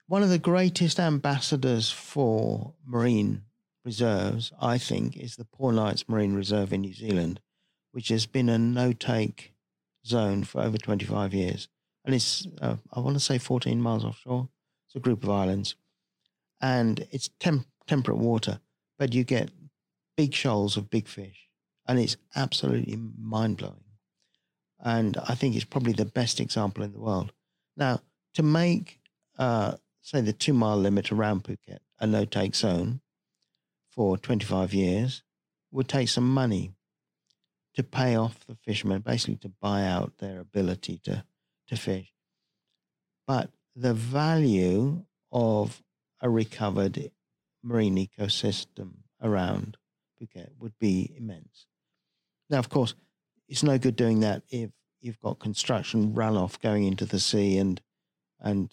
one 0.08 0.22
of 0.22 0.30
the 0.30 0.38
greatest 0.38 0.98
ambassadors 0.98 1.90
for 1.90 2.72
marine 2.84 3.42
reserves, 3.84 4.50
I 4.60 4.78
think, 4.78 5.16
is 5.16 5.36
the 5.36 5.44
Poor 5.44 5.70
Knights 5.70 6.08
Marine 6.08 6.34
Reserve 6.34 6.72
in 6.72 6.80
New 6.80 6.94
Zealand, 6.94 7.40
which 7.92 8.08
has 8.08 8.24
been 8.24 8.48
a 8.48 8.58
no 8.58 8.94
take 8.94 9.52
zone 10.06 10.44
for 10.44 10.62
over 10.62 10.78
25 10.78 11.34
years. 11.34 11.68
And 12.06 12.14
it's, 12.14 12.46
uh, 12.62 12.76
I 12.90 13.00
want 13.00 13.16
to 13.16 13.20
say, 13.20 13.36
14 13.36 13.82
miles 13.82 14.02
offshore. 14.02 14.48
It's 14.86 14.96
a 14.96 15.00
group 15.00 15.22
of 15.22 15.28
islands. 15.28 15.76
And 16.58 17.06
it's 17.10 17.28
temp- 17.38 17.68
temperate 17.86 18.16
water, 18.16 18.60
but 18.98 19.12
you 19.12 19.24
get 19.24 19.50
big 20.16 20.32
shoals 20.32 20.78
of 20.78 20.88
big 20.88 21.06
fish. 21.06 21.48
And 21.86 21.98
it's 21.98 22.16
absolutely 22.34 22.98
mind 23.18 23.58
blowing. 23.58 23.84
And 24.80 25.18
I 25.28 25.34
think 25.34 25.54
it's 25.54 25.66
probably 25.66 25.92
the 25.92 26.06
best 26.06 26.40
example 26.40 26.82
in 26.82 26.92
the 26.92 27.00
world. 27.00 27.32
Now, 27.76 28.00
to 28.34 28.42
make 28.42 29.00
uh, 29.38 29.76
say 30.00 30.20
the 30.20 30.32
two 30.32 30.52
mile 30.52 30.76
limit 30.76 31.12
around 31.12 31.44
Phuket, 31.44 31.78
a 31.98 32.06
no 32.06 32.24
take 32.24 32.54
zone 32.54 33.00
for 33.90 34.16
25 34.16 34.72
years, 34.72 35.22
would 35.70 35.88
take 35.88 36.08
some 36.08 36.28
money 36.28 36.72
to 37.74 37.82
pay 37.82 38.16
off 38.16 38.46
the 38.46 38.56
fishermen, 38.56 39.00
basically 39.00 39.36
to 39.36 39.52
buy 39.60 39.84
out 39.84 40.18
their 40.18 40.40
ability 40.40 41.00
to, 41.04 41.24
to 41.68 41.76
fish. 41.76 42.12
But 43.26 43.50
the 43.76 43.94
value 43.94 45.04
of 45.30 45.82
a 46.20 46.28
recovered 46.28 47.10
marine 47.62 47.96
ecosystem 47.96 48.94
around 49.22 49.76
Phuket 50.20 50.50
would 50.58 50.78
be 50.80 51.14
immense. 51.16 51.66
Now, 52.50 52.58
of 52.58 52.68
course, 52.68 52.94
it's 53.48 53.62
no 53.62 53.78
good 53.78 53.96
doing 53.96 54.20
that 54.20 54.42
if 54.50 54.70
you've 55.00 55.20
got 55.20 55.38
construction 55.38 56.12
runoff 56.14 56.60
going 56.60 56.84
into 56.84 57.04
the 57.04 57.20
sea 57.20 57.58
and 57.58 57.80
and 58.40 58.72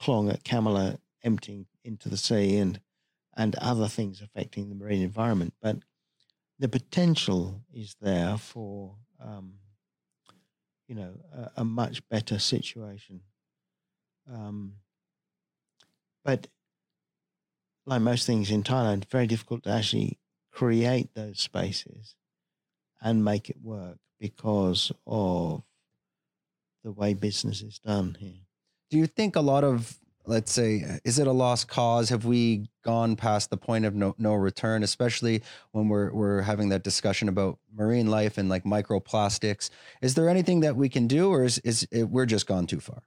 clong 0.00 0.30
at 0.30 0.44
Kamala 0.44 0.98
emptying 1.22 1.66
into 1.82 2.08
the 2.08 2.16
sea 2.16 2.56
and 2.58 2.80
and 3.36 3.56
other 3.56 3.88
things 3.88 4.22
affecting 4.22 4.68
the 4.68 4.76
marine 4.76 5.02
environment. 5.02 5.54
But 5.60 5.78
the 6.58 6.68
potential 6.68 7.62
is 7.72 7.96
there 8.00 8.38
for 8.38 8.94
um, 9.20 9.54
you 10.86 10.94
know 10.94 11.14
a, 11.32 11.62
a, 11.62 11.64
much 11.64 12.08
better 12.08 12.38
situation. 12.38 13.20
Um, 14.30 14.74
but 16.24 16.46
like 17.86 18.00
most 18.00 18.26
things 18.26 18.50
in 18.50 18.62
Thailand, 18.62 19.04
very 19.10 19.26
difficult 19.26 19.64
to 19.64 19.70
actually 19.70 20.18
create 20.50 21.14
those 21.14 21.40
spaces 21.40 22.14
and 23.02 23.24
make 23.24 23.50
it 23.50 23.56
work 23.62 23.98
because 24.18 24.92
of 25.06 25.62
the 26.82 26.92
way 26.92 27.14
business 27.14 27.60
is 27.60 27.78
done 27.78 28.16
here. 28.18 28.43
Do 28.94 29.00
you 29.00 29.08
think 29.08 29.34
a 29.34 29.40
lot 29.40 29.64
of, 29.64 29.98
let's 30.24 30.52
say, 30.52 31.00
is 31.02 31.18
it 31.18 31.26
a 31.26 31.32
lost 31.32 31.66
cause? 31.66 32.10
Have 32.10 32.24
we 32.24 32.68
gone 32.84 33.16
past 33.16 33.50
the 33.50 33.56
point 33.56 33.84
of 33.84 33.96
no, 33.96 34.14
no 34.18 34.34
return, 34.34 34.84
especially 34.84 35.42
when 35.72 35.88
we're, 35.88 36.12
we're 36.12 36.42
having 36.42 36.68
that 36.68 36.84
discussion 36.84 37.28
about 37.28 37.58
marine 37.74 38.06
life 38.06 38.38
and 38.38 38.48
like 38.48 38.62
microplastics? 38.62 39.70
Is 40.00 40.14
there 40.14 40.28
anything 40.28 40.60
that 40.60 40.76
we 40.76 40.88
can 40.88 41.08
do 41.08 41.28
or 41.28 41.42
is, 41.42 41.58
is 41.64 41.88
it, 41.90 42.04
we're 42.04 42.24
just 42.24 42.46
gone 42.46 42.68
too 42.68 42.78
far? 42.78 43.02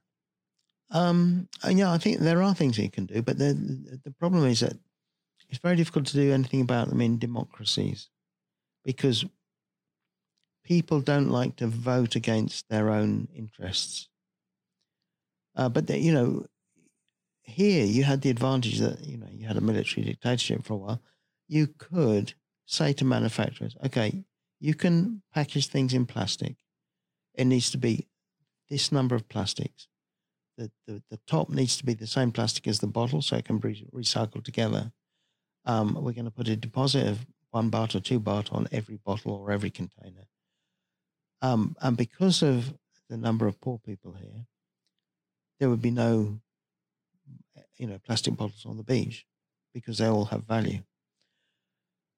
Um, 0.90 1.48
yeah, 1.66 1.90
I 1.90 1.96
think 1.96 2.18
there 2.18 2.42
are 2.42 2.54
things 2.54 2.76
you 2.76 2.90
can 2.90 3.06
do, 3.06 3.22
but 3.22 3.38
the, 3.38 3.54
the 4.04 4.10
problem 4.10 4.44
is 4.44 4.60
that 4.60 4.74
it's 5.48 5.60
very 5.60 5.76
difficult 5.76 6.04
to 6.08 6.16
do 6.18 6.34
anything 6.34 6.60
about 6.60 6.90
them 6.90 7.00
in 7.00 7.18
democracies 7.18 8.10
because 8.84 9.24
people 10.64 11.00
don't 11.00 11.30
like 11.30 11.56
to 11.56 11.66
vote 11.66 12.14
against 12.14 12.68
their 12.68 12.90
own 12.90 13.28
interests. 13.34 14.10
Uh, 15.58 15.68
but 15.68 15.90
you 15.90 16.12
know, 16.12 16.46
here 17.42 17.84
you 17.84 18.04
had 18.04 18.22
the 18.22 18.30
advantage 18.30 18.78
that 18.78 19.04
you 19.04 19.18
know 19.18 19.26
you 19.32 19.46
had 19.46 19.56
a 19.56 19.60
military 19.60 20.06
dictatorship 20.06 20.64
for 20.64 20.74
a 20.74 20.76
while. 20.76 21.02
You 21.48 21.66
could 21.66 22.34
say 22.64 22.92
to 22.94 23.04
manufacturers, 23.04 23.76
"Okay, 23.84 24.24
you 24.60 24.74
can 24.74 25.22
package 25.34 25.66
things 25.66 25.92
in 25.92 26.06
plastic. 26.06 26.56
It 27.34 27.46
needs 27.46 27.70
to 27.72 27.78
be 27.78 28.06
this 28.70 28.92
number 28.92 29.16
of 29.16 29.28
plastics. 29.28 29.88
The, 30.56 30.70
the, 30.86 31.02
the 31.10 31.20
top 31.26 31.48
needs 31.48 31.76
to 31.76 31.86
be 31.86 31.94
the 31.94 32.06
same 32.06 32.32
plastic 32.32 32.66
as 32.66 32.80
the 32.80 32.86
bottle, 32.86 33.22
so 33.22 33.36
it 33.36 33.44
can 33.44 33.58
be 33.58 33.86
recycled 33.94 34.44
together. 34.44 34.92
Um, 35.64 35.94
we're 35.94 36.12
going 36.12 36.24
to 36.24 36.30
put 36.30 36.48
a 36.48 36.56
deposit 36.56 37.06
of 37.06 37.26
one 37.50 37.70
baht 37.70 37.94
or 37.94 38.00
two 38.00 38.20
baht 38.20 38.52
on 38.52 38.68
every 38.72 38.96
bottle 38.96 39.32
or 39.32 39.50
every 39.50 39.70
container. 39.70 40.26
Um, 41.42 41.76
and 41.80 41.96
because 41.96 42.42
of 42.42 42.74
the 43.08 43.16
number 43.16 43.46
of 43.46 43.60
poor 43.60 43.78
people 43.78 44.14
here, 44.14 44.46
there 45.58 45.68
would 45.68 45.82
be 45.82 45.90
no, 45.90 46.40
you 47.76 47.86
know, 47.86 47.98
plastic 47.98 48.36
bottles 48.36 48.64
on 48.66 48.76
the 48.76 48.82
beach 48.82 49.26
because 49.74 49.98
they 49.98 50.06
all 50.06 50.26
have 50.26 50.44
value. 50.44 50.82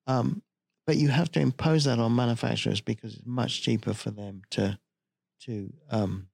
Um, 0.06 0.42
but 0.86 0.96
you 0.96 1.08
have 1.08 1.30
to 1.32 1.40
impose 1.40 1.84
that 1.84 1.98
on 1.98 2.14
manufacturers 2.16 2.80
because 2.80 3.14
it's 3.14 3.26
much 3.26 3.62
cheaper 3.62 3.94
for 3.94 4.10
them 4.10 4.42
to, 4.50 4.78
to, 5.42 5.72
um, 5.90 6.28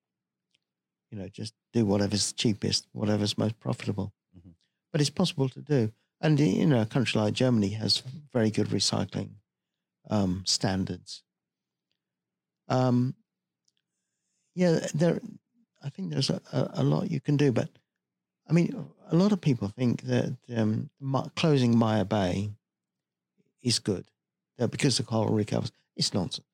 you 1.11 1.18
know, 1.18 1.28
just 1.28 1.54
do 1.72 1.84
whatever's 1.84 2.32
cheapest, 2.32 2.86
whatever's 2.92 3.36
most 3.36 3.59
profitable. 3.61 4.12
Mm-hmm. 4.36 4.50
But 4.92 5.00
it's 5.00 5.11
possible 5.11 5.48
to 5.50 5.61
do, 5.61 5.92
and 6.20 6.40
you 6.40 6.66
know, 6.66 6.80
a 6.80 6.86
country 6.86 7.20
like 7.20 7.34
Germany 7.34 7.70
has 7.70 8.02
very 8.32 8.50
good 8.50 8.68
recycling 8.68 9.30
um, 10.09 10.42
standards. 10.46 11.22
Um, 12.68 13.14
yeah, 14.54 14.86
there. 14.94 15.20
I 15.82 15.90
think 15.90 16.10
there's 16.10 16.30
a, 16.30 16.40
a, 16.52 16.82
lot 16.82 17.10
you 17.10 17.20
can 17.20 17.36
do, 17.36 17.52
but 17.52 17.68
I 18.48 18.52
mean, 18.52 18.86
a 19.10 19.16
lot 19.16 19.32
of 19.32 19.40
people 19.40 19.68
think 19.68 20.02
that 20.02 20.36
um, 20.54 20.90
closing 21.36 21.76
Maya 21.76 22.04
Bay 22.04 22.50
is 23.62 23.78
good 23.78 24.06
because 24.58 24.96
the 24.96 25.02
coral 25.02 25.34
recovers. 25.34 25.72
It's 25.96 26.14
nonsense. 26.14 26.46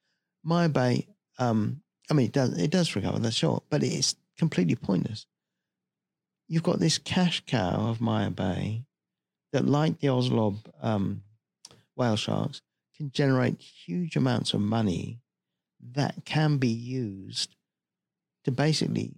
Maya 0.43 0.69
Bay, 0.69 1.07
um, 1.39 1.83
I 2.11 2.15
mean, 2.15 2.27
it 2.27 2.33
does 2.33 2.59
it 2.59 2.71
does 2.71 2.95
recover, 2.97 3.19
that's 3.19 3.37
sure, 3.37 3.63
but 3.71 3.83
it's 3.83 4.17
completely 4.37 4.75
pointless. 4.75 5.27
You've 6.49 6.63
got 6.63 6.81
this 6.81 6.99
cash 6.99 7.43
cow 7.47 7.89
of 7.89 8.01
Maya 8.01 8.31
Bay 8.31 8.85
that, 9.53 9.67
like 9.67 10.01
the 10.01 10.09
Oslob 10.09 10.59
um, 10.81 11.23
whale 11.97 12.17
sharks, 12.17 12.61
can 12.97 13.11
generate 13.11 13.61
huge 13.61 14.17
amounts 14.17 14.53
of 14.53 14.61
money 14.61 15.21
that 15.95 16.25
can 16.25 16.59
be 16.59 16.69
used 16.69 17.57
to 18.45 18.51
basically 18.51 19.15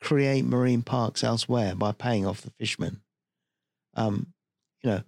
create 0.00 0.44
marine 0.44 0.82
parks 0.82 1.24
elsewhere 1.24 1.74
by 1.74 1.92
paying 1.92 2.26
off 2.26 2.42
the 2.42 2.50
fishermen. 2.50 3.00
Um, 3.94 4.32
you 4.82 4.90
know, 4.90 5.02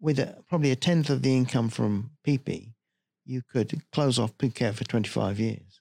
with 0.00 0.18
a, 0.18 0.42
probably 0.48 0.70
a 0.70 0.76
tenth 0.76 1.10
of 1.10 1.22
the 1.22 1.36
income 1.36 1.68
from 1.68 2.10
Phi, 2.24 2.74
you 3.24 3.42
could 3.42 3.82
close 3.92 4.18
off 4.18 4.36
Phuket 4.38 4.74
for 4.74 4.84
25 4.84 5.38
years 5.38 5.80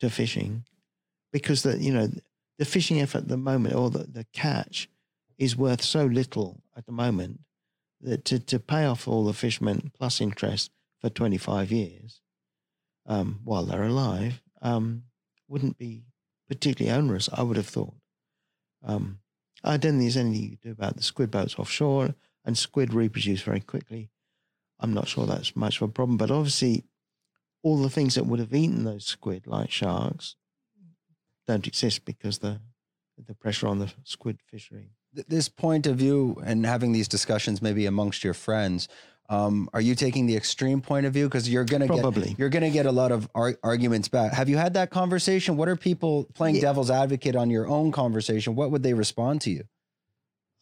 to 0.00 0.10
fishing 0.10 0.64
because 1.32 1.62
the, 1.62 1.78
you 1.78 1.92
know, 1.92 2.08
the 2.58 2.64
fishing 2.64 3.00
effort 3.00 3.18
at 3.18 3.28
the 3.28 3.36
moment 3.36 3.74
or 3.74 3.90
the, 3.90 4.04
the 4.04 4.26
catch 4.32 4.88
is 5.38 5.56
worth 5.56 5.82
so 5.82 6.04
little 6.04 6.62
at 6.76 6.86
the 6.86 6.92
moment 6.92 7.40
that 8.00 8.24
to, 8.26 8.38
to 8.38 8.58
pay 8.58 8.84
off 8.84 9.08
all 9.08 9.24
the 9.24 9.32
fishermen 9.32 9.90
plus 9.98 10.20
interest 10.20 10.70
for 11.00 11.08
25 11.08 11.72
years 11.72 12.20
um, 13.06 13.40
while 13.44 13.64
they're 13.64 13.84
alive 13.84 14.40
um, 14.60 15.04
wouldn't 15.48 15.78
be 15.78 16.04
particularly 16.52 16.96
onerous, 16.96 17.28
I 17.32 17.42
would 17.42 17.56
have 17.56 17.68
thought. 17.68 17.94
Um, 18.84 19.18
I 19.64 19.76
don't 19.76 19.92
think 19.92 20.02
there's 20.02 20.16
anything 20.16 20.42
you 20.42 20.56
can 20.56 20.70
do 20.70 20.72
about 20.72 20.96
the 20.96 21.02
squid 21.02 21.30
boats 21.30 21.58
offshore, 21.58 22.14
and 22.44 22.58
squid 22.58 22.92
reproduce 22.92 23.42
very 23.42 23.60
quickly. 23.60 24.10
I'm 24.80 24.92
not 24.92 25.08
sure 25.08 25.26
that's 25.26 25.54
much 25.54 25.76
of 25.76 25.88
a 25.88 25.92
problem, 25.92 26.18
but 26.18 26.30
obviously, 26.30 26.84
all 27.62 27.78
the 27.78 27.90
things 27.90 28.16
that 28.16 28.26
would 28.26 28.40
have 28.40 28.52
eaten 28.52 28.84
those 28.84 29.06
squid, 29.06 29.46
like 29.46 29.70
sharks, 29.70 30.36
don't 31.46 31.66
exist 31.66 32.04
because 32.04 32.38
the 32.38 32.60
the 33.26 33.34
pressure 33.34 33.68
on 33.68 33.78
the 33.78 33.92
squid 34.04 34.40
fishery. 34.42 34.90
This 35.12 35.48
point 35.48 35.86
of 35.86 35.96
view 35.96 36.42
and 36.44 36.66
having 36.66 36.92
these 36.92 37.06
discussions 37.06 37.62
maybe 37.62 37.86
amongst 37.86 38.24
your 38.24 38.34
friends, 38.34 38.88
um, 39.32 39.70
are 39.72 39.80
you 39.80 39.94
taking 39.94 40.26
the 40.26 40.36
extreme 40.36 40.82
point 40.82 41.06
of 41.06 41.14
view? 41.14 41.26
Because 41.26 41.48
you're 41.48 41.64
gonna 41.64 41.88
get 41.88 42.38
you're 42.38 42.50
gonna 42.50 42.70
get 42.70 42.84
a 42.84 42.92
lot 42.92 43.12
of 43.12 43.28
ar- 43.34 43.56
arguments 43.62 44.08
back. 44.08 44.34
Have 44.34 44.50
you 44.50 44.58
had 44.58 44.74
that 44.74 44.90
conversation? 44.90 45.56
What 45.56 45.68
are 45.70 45.76
people 45.76 46.24
playing 46.34 46.56
Yeah. 46.56 46.62
devil's 46.62 46.90
advocate 46.90 47.34
on 47.34 47.48
your 47.48 47.66
own 47.66 47.92
conversation? 47.92 48.54
What 48.54 48.70
would 48.70 48.82
they 48.82 48.92
respond 48.92 49.40
to 49.42 49.50
you? 49.50 49.64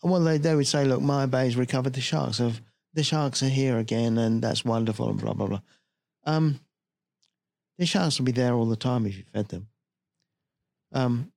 Well, 0.05 0.21
they, 0.21 0.39
they 0.39 0.55
would 0.55 0.69
say, 0.69 0.85
look, 0.85 1.03
Maya 1.03 1.27
Bay's 1.27 1.57
recovered 1.57 1.95
the 1.95 2.01
sharks. 2.01 2.39
Of 2.39 2.63
the 2.95 3.03
sharks 3.03 3.43
are 3.43 3.49
here 3.49 3.77
again, 3.77 4.17
and 4.19 4.41
that's 4.41 4.65
wonderful, 4.65 5.11
and 5.11 5.21
blah 5.21 5.33
blah 5.33 5.49
blah. 5.49 5.61
Um, 6.25 6.61
the 7.77 7.87
sharks 7.87 8.19
will 8.19 8.27
be 8.27 8.33
there 8.33 8.55
all 8.55 8.67
the 8.67 8.77
time 8.77 9.05
if 9.05 9.17
you 9.17 9.25
fed 9.33 9.49
them. 9.49 9.67
Um, 10.93 11.33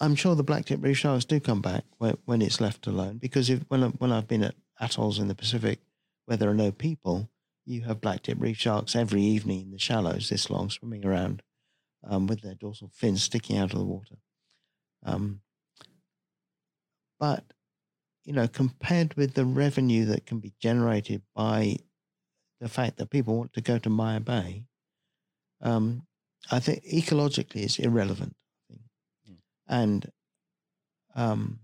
I'm 0.00 0.14
sure 0.14 0.34
the 0.34 0.42
black 0.42 0.64
tip 0.64 0.82
reef 0.82 0.96
sharks 0.96 1.26
do 1.26 1.38
come 1.38 1.60
back 1.60 1.84
when, 1.98 2.16
when 2.24 2.40
it's 2.40 2.60
left 2.62 2.86
alone 2.86 3.18
because 3.18 3.50
if 3.50 3.60
when 3.68 3.84
I, 3.84 3.88
when 3.88 4.10
I've 4.10 4.26
been 4.28 4.42
at 4.44 4.54
atolls 4.80 5.18
in 5.18 5.28
the 5.28 5.34
Pacific 5.34 5.80
where 6.26 6.36
there 6.36 6.50
are 6.50 6.54
no 6.54 6.72
people, 6.72 7.30
you 7.66 7.82
have 7.82 8.00
black 8.00 8.22
tip 8.22 8.38
reef 8.40 8.56
sharks 8.56 8.96
every 8.96 9.22
evening 9.22 9.60
in 9.60 9.70
the 9.70 9.78
shallows 9.78 10.28
this 10.28 10.50
long 10.50 10.70
swimming 10.70 11.04
around 11.04 11.42
um, 12.08 12.26
with 12.26 12.40
their 12.40 12.54
dorsal 12.54 12.90
fins 12.94 13.22
sticking 13.22 13.58
out 13.58 13.72
of 13.72 13.78
the 13.78 13.84
water. 13.84 14.16
Um, 15.04 15.40
but 17.18 17.44
you 18.24 18.32
know, 18.32 18.48
compared 18.48 19.14
with 19.14 19.34
the 19.34 19.44
revenue 19.44 20.04
that 20.06 20.26
can 20.26 20.38
be 20.38 20.52
generated 20.60 21.22
by 21.34 21.76
the 22.60 22.68
fact 22.68 22.98
that 22.98 23.10
people 23.10 23.36
want 23.36 23.52
to 23.54 23.60
go 23.60 23.78
to 23.78 23.88
Maya 23.88 24.20
Bay, 24.20 24.64
um, 25.62 26.06
I 26.50 26.60
think 26.60 26.84
ecologically 26.84 27.62
it's 27.64 27.78
irrelevant. 27.78 28.36
I 28.36 28.72
think. 28.72 28.82
Mm. 29.28 29.36
And, 29.68 30.12
um, 31.14 31.60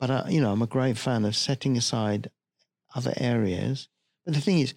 but 0.00 0.10
I, 0.10 0.28
you 0.30 0.40
know, 0.40 0.50
I'm 0.50 0.62
a 0.62 0.66
great 0.66 0.96
fan 0.96 1.26
of 1.26 1.36
setting 1.36 1.76
aside 1.76 2.30
other 2.94 3.12
areas. 3.18 3.88
But 4.24 4.34
the 4.34 4.40
thing 4.40 4.58
is, 4.58 4.74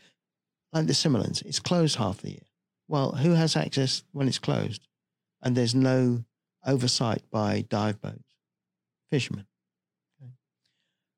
like 0.74 0.86
the 0.86 0.94
Similans, 0.94 1.42
it's 1.46 1.60
closed 1.60 1.96
half 1.96 2.22
the 2.22 2.32
year. 2.32 2.48
Well, 2.90 3.14
who 3.14 3.32
has 3.32 3.56
access 3.56 4.04
when 4.12 4.28
it's 4.28 4.38
closed? 4.38 4.86
And 5.42 5.56
there's 5.56 5.74
no 5.74 6.26
oversight 6.66 7.24
by 7.32 7.66
dive 7.70 8.02
boats, 8.02 8.36
fishermen. 9.10 9.48
Okay. 10.22 10.32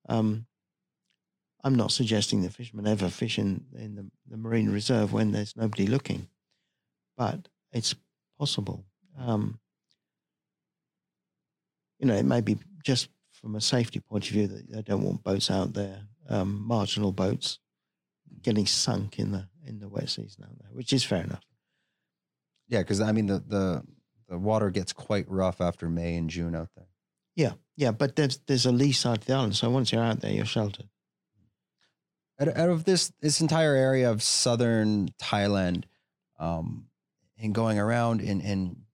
Um, 0.08 0.45
I'm 1.64 1.76
not 1.76 1.91
suggesting 1.91 2.43
that 2.43 2.53
fishermen 2.53 2.88
ever 2.88 3.10
fish 3.10 3.39
in, 3.39 3.66
in 3.76 3.95
the, 3.95 4.06
the 4.30 4.38
marine 4.38 4.70
reserve 4.70 5.14
when 5.14 5.32
there's 5.32 5.56
nobody 5.56 5.88
looking, 5.88 6.28
but 7.18 7.47
it's 7.72 7.95
possible. 8.38 8.86
Um, 9.20 9.60
you 11.97 12.06
know, 12.06 12.16
it 12.16 12.26
may 12.26 12.41
be 12.41 12.58
just 12.84 13.10
from 13.46 13.56
a 13.56 13.62
safety 13.62 14.00
point 14.00 14.26
of 14.26 14.32
view 14.32 14.48
that 14.48 14.72
they 14.72 14.82
don't 14.82 15.04
want 15.04 15.22
boats 15.22 15.52
out 15.52 15.76
there, 15.76 16.00
um, 16.30 16.66
marginal 16.66 17.12
boats, 17.12 17.60
getting 18.41 18.66
sunk 18.66 19.20
in 19.20 19.32
the 19.34 19.48
in 19.68 19.78
the 19.78 19.88
wet 19.88 20.10
season 20.10 20.46
out 20.46 20.58
there, 20.58 20.70
which 20.72 20.91
is 20.91 21.04
fair 21.04 21.22
enough. 21.22 21.43
Yeah, 22.68 22.80
because 22.80 23.02
I 23.02 23.12
mean 23.12 23.28
the 23.28 23.43
the 23.48 23.84
the 24.28 24.39
water 24.39 24.72
gets 24.72 24.93
quite 24.93 25.30
rough 25.30 25.62
after 25.62 25.88
May 25.88 26.16
and 26.16 26.28
June 26.28 26.56
out 26.56 26.70
there. 26.76 26.88
Yeah, 27.36 27.52
yeah, 27.76 27.91
but 27.91 28.16
there's 28.16 28.39
there's 28.48 28.66
a 28.66 28.72
lee 28.72 28.93
side 28.93 29.22
to 29.22 29.28
the 29.28 29.34
island, 29.34 29.56
so 29.56 29.70
once 29.70 29.91
you're 29.91 30.04
out 30.04 30.22
there, 30.22 30.32
you're 30.32 30.46
sheltered. 30.46 30.89
Out, 32.39 32.48
out 32.48 32.70
of 32.70 32.86
this 32.86 33.14
this 33.22 33.41
entire 33.41 33.76
area 33.76 34.10
of 34.10 34.24
southern 34.24 35.10
Thailand, 35.22 35.84
um, 36.39 36.88
and 37.38 37.54
going 37.54 37.78
around 37.78 38.22
and 38.22 38.41
and 38.41 38.85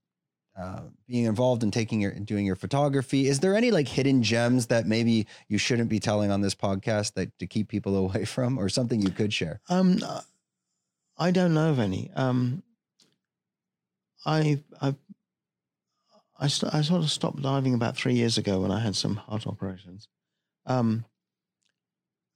uh, 0.57 0.81
being 1.07 1.25
involved 1.25 1.63
in 1.63 1.71
taking 1.71 2.01
your 2.01 2.11
doing 2.11 2.45
your 2.45 2.55
photography, 2.55 3.27
is 3.27 3.39
there 3.39 3.55
any 3.55 3.71
like 3.71 3.87
hidden 3.87 4.21
gems 4.23 4.67
that 4.67 4.85
maybe 4.85 5.27
you 5.47 5.57
shouldn't 5.57 5.89
be 5.89 5.99
telling 5.99 6.31
on 6.31 6.41
this 6.41 6.55
podcast 6.55 7.13
that 7.13 7.37
to 7.39 7.47
keep 7.47 7.67
people 7.67 7.95
away 8.05 8.25
from, 8.25 8.57
or 8.57 8.69
something 8.69 9.01
you 9.01 9.11
could 9.11 9.33
share? 9.33 9.61
Um, 9.69 9.99
I 11.17 11.31
don't 11.31 11.53
know 11.53 11.69
of 11.69 11.79
any. 11.79 12.11
Um, 12.15 12.63
I 14.25 14.61
I 14.81 14.95
I, 16.41 16.47
st- 16.47 16.73
I 16.73 16.81
sort 16.81 17.03
of 17.03 17.11
stopped 17.11 17.41
diving 17.41 17.75
about 17.75 17.95
three 17.95 18.15
years 18.15 18.37
ago 18.39 18.61
when 18.61 18.71
I 18.71 18.79
had 18.79 18.95
some 18.95 19.15
heart 19.15 19.45
operations. 19.45 20.07
Um, 20.65 21.05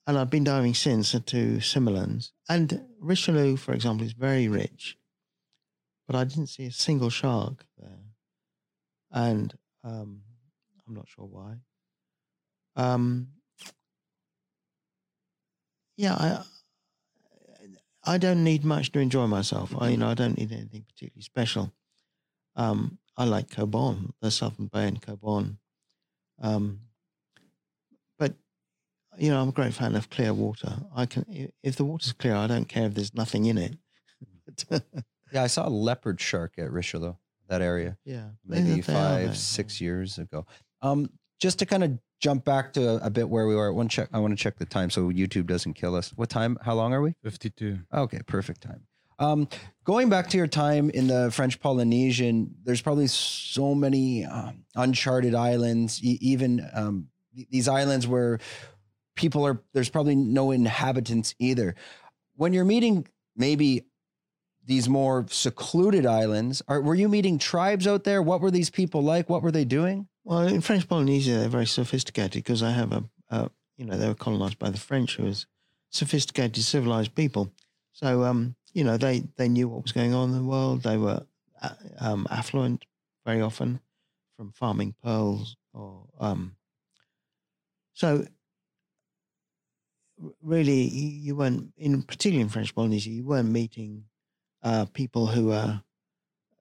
and 0.05 0.18
I've 0.18 0.30
been 0.30 0.43
diving 0.43 0.76
since 0.76 1.11
to 1.11 1.57
Similans. 1.57 2.32
And 2.47 2.86
Richelieu, 2.99 3.57
for 3.57 3.74
example, 3.74 4.05
is 4.05 4.13
very 4.13 4.47
rich, 4.47 4.97
but 6.05 6.16
I 6.16 6.24
didn't 6.24 6.47
see 6.47 6.66
a 6.66 6.72
single 6.72 7.09
shark 7.09 7.66
there. 7.80 8.05
And 9.12 9.53
um, 9.84 10.22
I'm 10.88 10.93
not 10.93 11.08
sure 11.08 11.26
why. 11.26 11.56
Um, 12.76 13.30
yeah, 15.97 16.14
I, 16.14 16.43
I 18.03 18.18
don't 18.18 18.43
need 18.43 18.64
much 18.66 18.91
to 18.91 18.99
enjoy 18.99 19.28
myself. 19.28 19.74
I, 19.80 19.89
you 19.89 19.97
know, 19.97 20.10
I 20.10 20.14
don't 20.14 20.38
need 20.38 20.51
anything 20.51 20.86
particularly 20.88 21.24
special. 21.24 21.74
Um, 22.56 22.99
I 23.18 23.26
like 23.26 23.49
Koh 23.49 23.66
Bon, 23.66 24.14
the 24.22 24.30
Southern 24.32 24.68
Bay 24.68 24.88
and 24.88 25.01
Koh 25.01 25.16
Bon. 25.16 25.58
Um, 26.41 26.82
but 28.20 28.34
you 29.18 29.30
know, 29.32 29.41
I'm 29.41 29.49
a 29.49 29.53
great 29.53 29.74
fan 29.74 29.95
of 29.95 30.10
clear 30.10 30.34
water. 30.34 30.74
I 30.95 31.06
can, 31.06 31.51
if 31.64 31.78
the 31.78 31.86
water's 31.86 32.12
clear, 32.14 32.36
I 32.36 32.47
don't 32.47 32.68
care 32.68 32.86
if 32.88 32.93
there's 32.93 33.14
nothing 33.16 33.45
in 33.45 33.58
it. 33.58 33.78
Yeah, 35.32 35.43
I 35.43 35.47
saw 35.47 35.68
a 35.68 35.70
leopard 35.70 36.22
shark 36.22 36.53
at 36.58 36.72
Richelieu, 36.72 37.16
that 37.48 37.62
area. 37.62 37.98
yeah, 38.06 38.30
maybe 38.46 38.70
they- 38.70 38.76
they 38.76 38.82
five, 38.82 39.38
six 39.38 39.80
years 39.82 40.18
ago. 40.18 40.46
Um, 40.82 41.10
just 41.39 41.60
to 41.60 41.66
kind 41.66 41.84
of 41.84 42.00
jump 42.20 42.46
back 42.46 42.74
to 42.74 42.89
a, 43.04 43.08
a 43.08 43.10
bit 43.10 43.30
where 43.30 43.46
we 43.48 43.56
were. 43.56 43.72
One 43.74 43.88
check. 43.89 44.10
I 44.14 44.20
want 44.20 44.32
to 44.38 44.41
check 44.41 44.58
the 44.58 44.66
time 44.66 44.89
so 44.89 45.10
YouTube 45.10 45.48
doesn't 45.48 45.74
kill 45.74 45.96
us. 45.96 46.12
What 46.16 46.30
time? 46.30 46.58
How 46.62 46.74
long 46.74 46.93
are 46.93 47.02
we? 47.02 47.14
52. 47.24 47.80
Okay, 47.93 48.20
perfect 48.26 48.62
time. 48.62 48.82
Um, 49.20 49.48
going 49.84 50.10
back 50.10 50.30
to 50.30 50.38
your 50.38 50.48
time 50.48 50.89
in 50.89 51.08
the 51.08 51.30
French 51.32 51.60
Polynesian, 51.60 52.56
there's 52.64 52.82
probably 52.82 53.08
so 53.08 53.74
many 53.76 54.26
um, 54.26 54.66
uncharted 54.76 55.34
islands, 55.36 56.02
e- 56.04 56.18
even 56.22 56.68
um, 56.74 57.08
th- 57.36 57.48
these 57.50 57.68
islands 57.68 58.08
where 58.08 58.39
people 59.16 59.46
are. 59.46 59.62
There's 59.74 59.89
probably 59.89 60.16
no 60.16 60.52
inhabitants 60.52 61.34
either. 61.39 61.76
When 62.36 62.52
you're 62.54 62.66
meeting 62.66 63.08
maybe 63.38 63.86
these 64.66 64.89
more 64.89 65.26
secluded 65.30 66.05
islands, 66.05 66.61
are 66.68 66.82
were 66.82 66.95
you 66.95 67.07
meeting 67.07 67.38
tribes 67.38 67.88
out 67.88 68.03
there? 68.03 68.22
What 68.22 68.41
were 68.41 68.51
these 68.51 68.70
people 68.70 69.01
like? 69.01 69.30
What 69.30 69.43
were 69.43 69.51
they 69.51 69.66
doing? 69.66 70.07
Well, 70.24 70.41
in 70.41 70.61
French 70.61 70.88
Polynesia, 70.88 71.38
they're 71.38 71.49
very 71.49 71.68
sophisticated 71.68 72.43
because 72.43 72.61
they 72.61 72.72
have 72.72 72.91
a, 72.91 73.03
a, 73.30 73.51
you 73.78 73.86
know, 73.86 73.95
they 73.95 74.07
were 74.07 74.16
colonized 74.16 74.57
by 74.57 74.72
the 74.72 74.80
French, 74.80 75.18
who 75.18 75.24
was 75.24 75.45
sophisticated, 75.91 76.63
civilized 76.63 77.13
people. 77.13 77.53
So, 77.93 78.24
um, 78.24 78.55
you 78.74 78.84
know, 78.84 78.97
they 78.97 79.24
they 79.38 79.47
knew 79.47 79.70
what 79.70 79.84
was 79.84 79.91
going 79.91 80.13
on 80.13 80.30
in 80.30 80.36
the 80.36 80.43
world. 80.43 80.82
They 80.82 80.97
were 80.97 81.26
uh, 81.61 81.70
um, 81.99 82.28
affluent 82.30 82.86
very 83.26 83.41
often 83.41 83.80
from 84.36 84.51
farming 84.51 84.95
pearls 85.03 85.55
or 85.74 86.07
um. 86.20 86.55
So, 87.93 88.26
really, 90.41 90.82
you 90.82 91.07
you 91.07 91.36
weren't 91.36 91.72
in 91.78 92.01
particularly 92.01 92.41
in 92.41 92.49
French 92.49 92.74
Polynesia, 92.74 93.11
you 93.11 93.26
weren't 93.26 93.49
meeting 93.49 94.05
uh, 94.66 94.86
people 94.93 95.28
who 95.28 95.51
are 95.51 95.84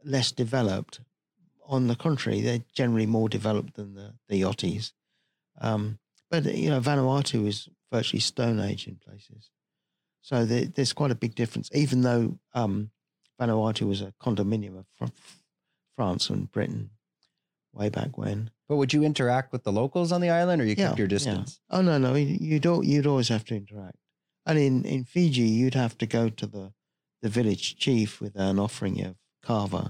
less 0.04 0.30
developed 0.30 1.00
on 1.66 1.86
the 1.88 1.96
contrary, 1.96 2.40
they're 2.40 2.62
generally 2.74 3.06
more 3.06 3.28
developed 3.28 3.74
than 3.74 3.94
the, 3.94 4.12
the 4.28 4.42
yachties. 4.42 4.92
Um, 5.60 5.98
but, 6.30 6.44
you 6.44 6.68
know, 6.70 6.80
Vanuatu 6.80 7.46
is 7.46 7.68
virtually 7.90 8.20
Stone 8.20 8.60
Age 8.60 8.86
in 8.86 8.96
places. 8.96 9.50
So 10.20 10.44
there, 10.44 10.66
there's 10.66 10.92
quite 10.92 11.10
a 11.10 11.14
big 11.16 11.34
difference, 11.34 11.70
even 11.72 12.02
though 12.02 12.38
um, 12.52 12.90
Vanuatu 13.40 13.88
was 13.88 14.00
a 14.02 14.12
condominium 14.22 14.78
of 14.78 14.86
fr- 14.96 15.12
France 15.96 16.28
and 16.30 16.50
Britain 16.52 16.90
way 17.72 17.88
back 17.88 18.16
when. 18.18 18.50
But 18.68 18.76
would 18.76 18.92
you 18.92 19.02
interact 19.04 19.52
with 19.52 19.64
the 19.64 19.72
locals 19.72 20.12
on 20.12 20.20
the 20.20 20.30
island, 20.30 20.60
or 20.62 20.64
you 20.66 20.76
kept 20.76 20.98
your 20.98 21.08
distance? 21.08 21.60
Oh, 21.70 21.80
no, 21.82 21.98
no. 21.98 22.14
you- 22.14 22.38
You'd, 22.40 22.64
you'd 22.86 23.06
always 23.06 23.28
have 23.28 23.44
to 23.46 23.56
interact. 23.56 23.96
And 24.46 24.58
in, 24.58 24.84
in 24.84 25.04
Fiji, 25.04 25.42
you'd 25.42 25.74
have 25.74 25.96
to 25.98 26.06
go 26.06 26.28
to 26.28 26.46
the, 26.46 26.72
the 27.24 27.30
village 27.30 27.76
chief 27.78 28.20
with 28.20 28.34
an 28.36 28.58
offering 28.58 29.00
of 29.02 29.14
kava 29.42 29.84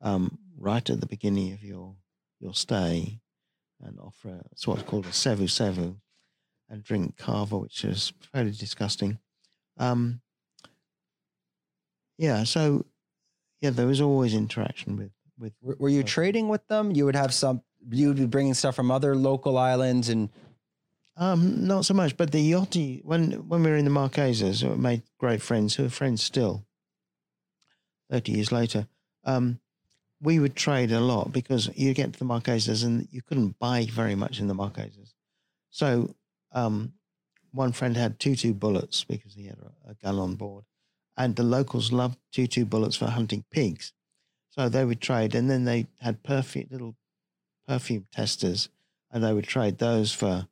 um, 0.00 0.38
right 0.56 0.88
at 0.88 0.98
the 1.00 1.06
beginning 1.14 1.52
of 1.52 1.62
your 1.62 1.94
your 2.40 2.54
stay 2.54 3.20
and 3.84 3.98
offer 4.00 4.40
it's 4.50 4.66
what's 4.66 4.82
called 4.88 5.04
a 5.04 5.10
sevu 5.10 5.44
sevu 5.58 5.96
and 6.70 6.82
drink 6.82 7.16
kava, 7.18 7.58
which 7.58 7.84
is 7.84 8.12
fairly 8.32 8.52
disgusting. 8.52 9.18
Um, 9.76 10.20
yeah, 12.16 12.44
so 12.44 12.86
yeah, 13.60 13.70
there 13.70 13.86
was 13.86 14.00
always 14.00 14.34
interaction 14.34 14.96
with 14.96 15.10
with. 15.38 15.52
Were, 15.60 15.76
were 15.80 15.88
you 15.88 16.00
Okay. 16.00 16.08
trading 16.08 16.48
with 16.48 16.66
them? 16.68 16.92
You 16.92 17.04
would 17.06 17.16
have 17.16 17.34
some. 17.34 17.62
You 17.90 18.08
would 18.08 18.16
be 18.18 18.26
bringing 18.26 18.54
stuff 18.54 18.74
from 18.76 18.90
other 18.90 19.14
local 19.16 19.58
islands, 19.58 20.08
and 20.08 20.30
Um, 21.16 21.66
not 21.66 21.84
so 21.84 21.92
much, 21.94 22.16
but 22.16 22.30
the 22.32 22.52
yachty 22.52 23.04
when 23.04 23.32
when 23.48 23.62
we 23.64 23.70
were 23.70 23.76
in 23.76 23.84
the 23.84 23.90
Marquesas, 23.90 24.62
we 24.62 24.76
made 24.76 25.02
great 25.18 25.42
friends 25.42 25.74
who 25.74 25.84
are 25.84 25.90
friends 25.90 26.22
still. 26.22 26.64
30 28.10 28.32
years 28.32 28.52
later, 28.52 28.86
um, 29.24 29.60
we 30.20 30.38
would 30.38 30.54
trade 30.54 30.92
a 30.92 31.00
lot 31.00 31.32
because 31.32 31.70
you 31.74 31.94
get 31.94 32.12
to 32.12 32.18
the 32.18 32.24
Marquesas 32.24 32.84
and 32.84 33.08
you 33.10 33.22
couldn't 33.22 33.58
buy 33.58 33.86
very 33.90 34.14
much 34.14 34.38
in 34.40 34.48
the 34.48 34.54
Marquesas. 34.54 35.14
So 35.70 36.14
um, 36.52 36.92
one 37.52 37.72
friend 37.72 37.96
had 37.96 38.18
two 38.18 38.36
two 38.36 38.52
bullets 38.52 39.04
because 39.04 39.34
he 39.34 39.46
had 39.46 39.58
a, 39.58 39.90
a 39.90 39.94
gun 39.94 40.18
on 40.18 40.34
board, 40.34 40.64
and 41.16 41.36
the 41.36 41.42
locals 41.42 41.92
loved 41.92 42.18
two 42.32 42.46
two 42.46 42.64
bullets 42.64 42.96
for 42.96 43.06
hunting 43.06 43.44
pigs. 43.50 43.92
So 44.50 44.68
they 44.68 44.84
would 44.84 45.00
trade, 45.00 45.34
and 45.34 45.48
then 45.48 45.64
they 45.64 45.86
had 46.00 46.22
perfect 46.22 46.72
little 46.72 46.96
perfume 47.66 48.06
testers, 48.12 48.68
and 49.10 49.22
they 49.22 49.32
would 49.32 49.46
trade 49.46 49.78
those 49.78 50.12
for 50.12 50.48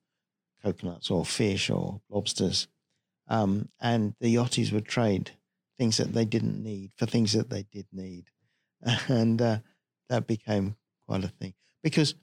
coconuts 0.63 1.11
or 1.11 1.25
fish 1.25 1.69
or 1.69 2.01
lobsters. 2.09 2.69
Um, 3.29 3.69
and 3.81 4.15
the 4.21 4.35
yachties 4.35 4.73
would 4.73 4.87
trade 4.87 5.33
things 5.79 5.97
that 5.99 6.13
they 6.13 6.25
didn't 6.25 6.63
need 6.63 6.91
for 6.97 7.07
things 7.07 7.33
that 7.33 7.51
they 7.51 7.63
did 7.65 7.87
need. 7.93 8.31
And 9.09 9.41
uh, 9.43 9.59
that 10.09 10.27
became 10.27 10.77
quite 11.07 11.25
a 11.25 11.29
thing 11.29 11.55
because, 11.83 12.15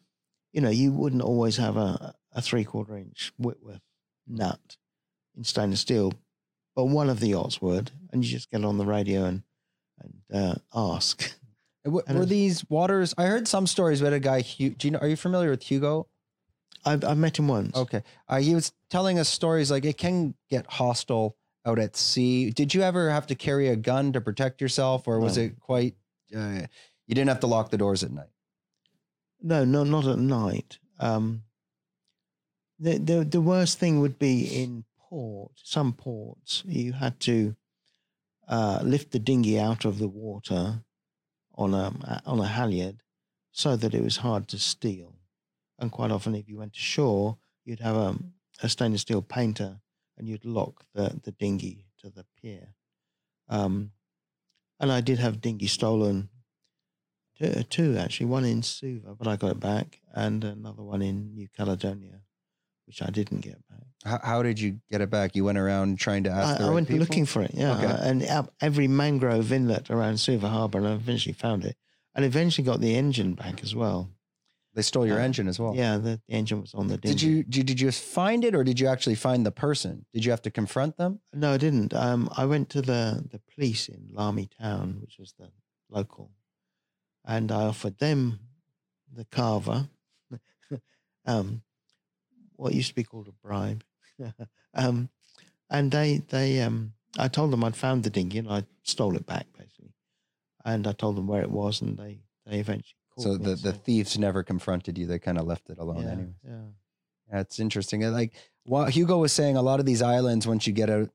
you 0.54 0.62
know, 0.62 0.70
you 0.70 0.92
wouldn't 0.92 1.22
always 1.22 1.58
have 1.58 1.76
a, 1.78 2.16
a 2.32 2.42
three 2.42 2.64
quarter 2.64 2.98
inch 2.98 3.32
Whitworth 3.38 3.82
nut 4.28 4.78
in 5.36 5.44
stainless 5.44 5.82
steel, 5.82 6.14
but 6.76 6.86
one 6.86 7.10
of 7.10 7.20
the 7.20 7.28
yachts 7.30 7.62
would. 7.62 7.92
And 8.12 8.24
you 8.24 8.32
just 8.32 8.50
get 8.52 8.64
on 8.64 8.78
the 8.78 8.86
radio 8.86 9.26
and, 9.26 9.44
and 10.00 10.22
uh, 10.34 10.56
ask. 10.74 11.34
W- 11.84 12.04
And 12.08 12.18
were 12.18 12.26
these 12.26 12.68
waters? 12.70 13.14
I 13.18 13.26
heard 13.26 13.48
some 13.48 13.68
stories 13.68 14.00
about 14.02 14.14
a 14.14 14.20
guy. 14.20 14.42
Hu- 14.42 14.70
Do 14.72 14.88
you 14.88 14.92
know? 14.92 15.00
Are 15.00 15.08
you 15.08 15.18
familiar 15.18 15.50
with 15.50 15.64
Hugo? 15.64 16.08
I've, 16.86 17.04
I've 17.04 17.18
met 17.18 17.38
him 17.38 17.48
once. 17.50 17.76
Okay. 17.76 18.04
Uh, 18.30 18.40
he 18.40 18.56
was 18.56 18.72
telling 18.90 19.20
us 19.20 19.28
stories 19.28 19.72
like 19.72 19.84
it 19.86 19.98
can 19.98 20.36
get 20.50 20.66
hostile 20.68 21.36
out 21.66 21.80
at 21.80 21.96
sea. 21.96 22.52
Did 22.52 22.74
you 22.74 22.82
ever 22.82 23.10
have 23.10 23.28
to 23.28 23.36
carry 23.36 23.68
a 23.70 23.76
gun 23.76 24.14
to 24.14 24.22
protect 24.22 24.62
yourself, 24.62 25.08
or 25.08 25.20
was 25.20 25.38
No. 25.38 25.44
it 25.44 25.60
quite? 25.60 25.96
Uh, 26.36 26.68
you 27.08 27.16
didn't 27.16 27.30
have 27.30 27.40
to 27.42 27.48
lock 27.48 27.70
the 27.72 27.78
doors 27.78 28.04
at 28.04 28.12
night. 28.12 28.30
No, 29.42 29.64
no, 29.66 29.84
not 29.84 30.08
at 30.08 30.18
night. 30.20 30.80
Um, 31.00 31.44
the, 32.80 32.98
the 32.98 33.24
the 33.24 33.42
worst 33.42 33.80
thing 33.80 34.00
would 34.02 34.18
be 34.20 34.44
in 34.64 34.86
port. 34.98 35.52
Some 35.64 35.94
ports, 35.94 36.64
you 36.66 36.94
had 36.94 37.20
to 37.22 37.56
uh, 38.48 38.80
lift 38.84 39.12
the 39.12 39.20
dinghy 39.20 39.60
out 39.60 39.86
of 39.86 39.98
the 40.00 40.08
water 40.08 40.84
on 41.56 41.74
a 41.74 42.22
on 42.26 42.40
a 42.40 42.48
halyard, 42.48 42.98
so 43.52 43.76
that 43.76 43.94
it 43.94 44.04
was 44.04 44.18
hard 44.18 44.48
to 44.50 44.58
steal. 44.60 45.14
And 45.80 45.92
quite 45.92 46.12
often, 46.12 46.36
if 46.36 46.48
you 46.50 46.58
went 46.58 46.74
to 46.74 46.80
shore, 46.80 47.38
you'd 47.66 47.80
have 47.82 47.96
a, 47.96 48.16
a 48.64 48.70
stainless 48.70 49.02
steel 49.02 49.22
painter, 49.22 49.80
and 50.18 50.28
you'd 50.28 50.46
lock 50.46 50.86
the 50.94 51.20
the 51.24 51.32
dinghy 51.32 51.86
to 52.00 52.10
the 52.10 52.26
pier. 52.42 52.76
Um, 53.50 53.92
and 54.80 54.92
I 54.92 55.02
did 55.02 55.20
have 55.20 55.42
dinghy 55.42 55.68
stolen 55.68 56.30
Two, 57.38 57.64
two 57.64 57.98
actually, 57.98 58.28
one 58.28 58.46
in 58.46 58.64
Suva, 58.64 59.14
but 59.14 59.28
I 59.28 59.36
got 59.36 59.52
it 59.52 59.60
back, 59.60 60.00
and 60.14 60.42
another 60.44 60.84
one 60.84 61.02
in 61.02 61.34
New 61.36 61.50
Caledonia, 61.50 62.22
which 62.88 63.02
I 63.02 63.08
didn't 63.10 63.42
get 63.42 63.58
back. 63.68 63.88
How, 64.06 64.20
how 64.24 64.42
did 64.44 64.58
you 64.58 64.80
get 64.90 65.02
it 65.02 65.10
back? 65.10 65.36
You 65.36 65.44
went 65.44 65.58
around 65.58 66.00
trying 66.00 66.24
to 66.24 66.30
ask. 66.30 66.62
I, 66.62 66.68
I 66.68 66.70
went 66.70 66.88
people? 66.88 67.02
looking 67.02 67.26
for 67.26 67.42
it, 67.42 67.52
yeah, 67.54 67.74
Okay. 67.78 68.10
and 68.10 68.50
every 68.62 68.88
mangrove 68.88 69.52
inlet 69.52 69.90
around 69.90 70.22
Suva 70.22 70.48
Harbour, 70.48 70.78
and 70.78 70.88
I 70.88 70.94
eventually 70.94 71.34
found 71.34 71.66
it, 71.66 71.76
and 72.14 72.24
eventually 72.24 72.64
got 72.64 72.80
the 72.80 72.96
engine 72.96 73.34
back 73.34 73.62
as 73.62 73.76
well. 73.76 74.12
They 74.76 74.82
stole 74.82 75.08
your 75.08 75.20
Uh, 75.20 75.24
engine 75.24 75.48
as 75.48 75.58
well. 75.58 75.74
Yeah, 75.74 75.98
the, 75.98 76.22
engine 76.28 76.60
was 76.60 76.74
on 76.74 76.88
the 76.88 76.98
dinghy. 76.98 77.14
Did 77.16 77.22
you 77.22 77.44
did, 77.44 77.66
did 77.66 77.80
you 77.80 77.92
find 77.92 78.44
it 78.44 78.54
or 78.54 78.64
did 78.64 78.78
you 78.80 78.88
actually 78.88 79.16
find 79.16 79.46
the 79.46 79.52
person? 79.52 80.06
Did 80.14 80.26
you 80.26 80.32
have 80.32 80.42
to 80.44 80.52
confront 80.52 80.98
them? 80.98 81.22
No, 81.34 81.54
I 81.54 81.58
didn't. 81.58 81.94
Um, 81.94 82.30
I 82.36 82.46
went 82.46 82.70
to 82.72 82.82
the 82.82 83.24
the 83.32 83.40
police 83.54 83.88
in 83.88 84.10
Lami 84.12 84.48
Town, 84.60 84.98
which 85.00 85.18
was 85.18 85.34
the 85.40 85.50
local, 85.90 86.32
and 87.24 87.52
I 87.52 87.64
offered 87.64 87.98
them 88.00 88.40
the 89.14 89.24
kava, 89.26 89.90
um, 91.26 91.62
what 92.58 92.74
used 92.74 92.90
to 92.90 92.96
be 92.96 93.04
called 93.04 93.30
a 93.30 93.32
bribe, 93.32 93.84
um, 94.74 95.10
and 95.70 95.90
they 95.92 96.18
they 96.28 96.62
um, 96.62 96.94
I 97.18 97.30
told 97.30 97.52
them 97.52 97.64
I'd 97.64 97.78
found 97.78 98.04
the 98.04 98.10
dinghy 98.10 98.40
and 98.40 98.50
I 98.50 98.66
stole 98.84 99.16
it 99.16 99.26
back 99.26 99.48
basically, 99.58 99.94
and 100.66 100.86
I 100.86 100.92
told 100.92 101.16
them 101.16 101.28
where 101.28 101.42
it 101.42 101.52
was, 101.52 101.82
and 101.82 101.98
they 101.98 102.20
they 102.46 102.60
eventually 102.60 103.00
called 103.16 103.44
So 103.44 103.50
the, 103.50 103.56
the 103.56 103.74
thieves 103.74 104.18
never 104.18 104.44
confronted 104.44 104.98
you. 104.98 105.06
They 105.06 105.20
kind 105.20 105.38
of 105.38 105.46
left 105.46 105.70
it 105.70 105.78
alone 105.78 106.04
yeah, 106.04 106.12
anyway. 106.12 106.34
yeah. 106.48 106.62
That's 107.32 107.60
interesting. 107.60 108.02
Like 108.02 108.34
what 108.66 108.90
Hugo 108.90 109.18
was 109.18 109.34
saying, 109.34 109.58
a 109.58 109.62
lot 109.62 109.80
of 109.80 109.86
these 109.86 110.02
islands, 110.02 110.48
once 110.48 110.68
you 110.68 110.74
get 110.74 110.90
out 110.90 111.10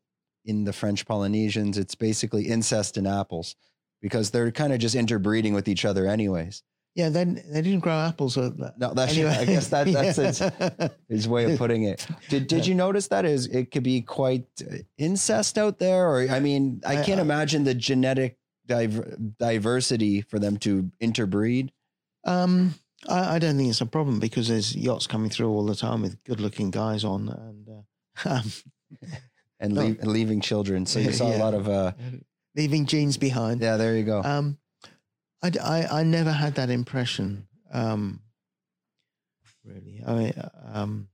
in 0.45 0.65
the 0.65 0.73
French 0.73 1.07
Polynesians, 1.07 1.79
it's 1.79 1.95
basically 1.95 2.45
incest 2.49 2.97
and 2.97 3.07
apples 3.07 3.55
because 4.01 4.31
they're 4.31 4.51
kind 4.51 4.73
of 4.73 4.79
just 4.81 4.95
interbreeding 4.95 5.53
with 5.55 5.69
each 5.69 5.85
other, 5.85 6.07
anyways. 6.07 6.63
Yeah, 6.97 7.09
then 7.09 7.41
they 7.49 7.63
didn't 7.63 7.81
grow 7.81 7.93
apples. 7.93 8.37
No, 8.37 8.53
that's 8.95 9.13
Anyway, 9.13 9.31
I 9.31 9.45
guess 9.45 9.69
that 9.69 9.87
that's 9.87 10.17
his, 10.17 10.41
yeah. 10.41 10.89
his 11.09 11.29
way 11.29 11.53
of 11.53 11.57
putting 11.57 11.85
it. 11.85 12.05
Did 12.29 12.49
Did 12.49 12.67
you 12.67 12.75
notice 12.75 13.07
that 13.09 13.25
is 13.25 13.47
it 13.47 13.71
could 13.71 13.85
be 13.85 14.01
quite 14.03 14.47
uh, 14.69 14.79
incest 14.99 15.57
out 15.57 15.79
there? 15.79 16.09
Or 16.11 16.29
I 16.29 16.41
mean, 16.41 16.81
I 16.85 16.97
I- 16.97 17.05
can't 17.05 17.21
I- 17.21 17.23
imagine 17.23 17.63
the 17.63 17.75
genetic 17.75 18.39
diver- 18.67 19.17
diversity 19.39 20.21
for 20.23 20.41
them 20.41 20.57
to 20.59 20.91
interbreed. 20.99 21.71
Um, 22.25 22.75
I, 23.09 23.37
I 23.37 23.39
don't 23.39 23.57
think 23.57 23.71
it's 23.71 23.81
a 23.81 23.87
problem 23.87 24.19
because 24.21 24.49
there's 24.49 24.77
yachts 24.77 25.07
coming 25.07 25.31
through 25.31 25.49
all 25.49 25.65
the 25.65 25.75
time 25.75 26.03
with 26.03 26.23
good-looking 26.25 26.71
guys 26.71 27.05
on, 27.05 27.29
and 27.29 27.69
uh, 27.69 27.83
um, 28.29 28.53
And, 29.63 29.75
leave, 29.77 29.99
and 30.01 30.11
leaving 30.11 30.41
children, 30.41 30.87
so 30.87 30.99
you 30.99 31.13
saw 31.21 31.37
a 31.37 31.37
lot 31.37 31.53
of 31.53 31.69
uh, 31.69 31.93
leaving 32.57 32.87
genes 32.87 33.19
behind. 33.19 33.61
yeah. 33.61 33.77
There 33.77 33.95
you 33.95 34.05
go. 34.05 34.23
Um, 34.23 34.57
I 35.43 35.87
I 35.91 36.03
never 36.03 36.33
had 36.33 36.55
that 36.55 36.71
impression. 36.71 37.47
Um, 37.71 38.21
really, 39.65 40.03
I 40.07 40.15
mean, 40.15 40.33
uh, 40.33 40.49
um, 40.73 41.09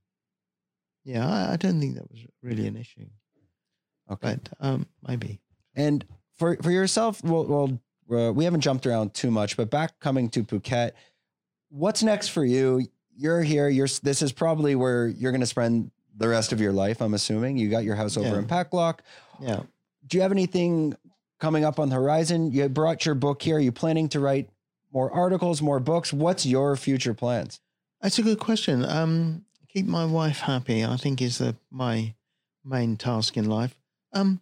yeah, 1.03 1.27
I, 1.27 1.53
I 1.53 1.55
don't 1.57 1.79
think 1.81 1.95
that 1.95 2.09
was 2.09 2.21
really 2.41 2.67
an 2.67 2.77
issue, 2.77 3.07
Okay. 4.09 4.37
but 4.39 4.49
um, 4.61 4.87
maybe. 5.05 5.41
And 5.75 6.05
for 6.37 6.55
for 6.61 6.71
yourself, 6.71 7.21
well, 7.23 7.45
well 7.45 7.79
uh, 8.11 8.31
we 8.33 8.43
haven't 8.45 8.61
jumped 8.61 8.85
around 8.85 9.13
too 9.13 9.31
much, 9.31 9.57
but 9.57 9.69
back 9.69 9.99
coming 9.99 10.29
to 10.29 10.43
Phuket, 10.43 10.91
what's 11.69 12.03
next 12.03 12.29
for 12.29 12.43
you? 12.45 12.85
You're 13.15 13.41
here. 13.41 13.67
You're 13.69 13.87
this 14.03 14.21
is 14.21 14.31
probably 14.31 14.75
where 14.75 15.07
you're 15.07 15.31
going 15.31 15.41
to 15.41 15.47
spend 15.47 15.91
the 16.15 16.27
rest 16.27 16.51
of 16.51 16.61
your 16.61 16.71
life. 16.71 17.01
I'm 17.01 17.13
assuming 17.13 17.57
you 17.57 17.69
got 17.69 17.83
your 17.83 17.95
house 17.95 18.17
over 18.17 18.27
Yeah. 18.29 18.37
in 18.39 18.47
Pa 18.47 18.63
Khlok. 18.63 18.99
Yeah. 19.41 19.61
Do 20.05 20.17
you 20.17 20.21
have 20.21 20.31
anything 20.31 20.95
coming 21.39 21.65
up 21.65 21.79
on 21.79 21.89
the 21.89 21.95
horizon? 21.95 22.51
You 22.51 22.69
brought 22.69 23.05
your 23.05 23.15
book 23.15 23.41
here. 23.41 23.57
Are 23.57 23.59
you 23.59 23.71
planning 23.71 24.07
to 24.09 24.19
write 24.19 24.49
more 24.93 25.11
articles, 25.11 25.61
more 25.61 25.79
books? 25.79 26.13
What's 26.13 26.45
your 26.45 26.75
future 26.75 27.13
plans? 27.13 27.59
That's 28.01 28.17
a 28.19 28.23
good 28.23 28.39
question. 28.39 28.85
Um, 28.85 29.45
keep 29.67 29.85
my 29.85 30.05
wife 30.05 30.39
happy, 30.39 30.85
I 30.85 30.95
think, 30.97 31.21
is 31.21 31.39
the, 31.39 31.55
my 31.69 32.13
main 32.63 32.95
task 32.97 33.35
in 33.37 33.49
life. 33.49 33.75
Um, 34.13 34.39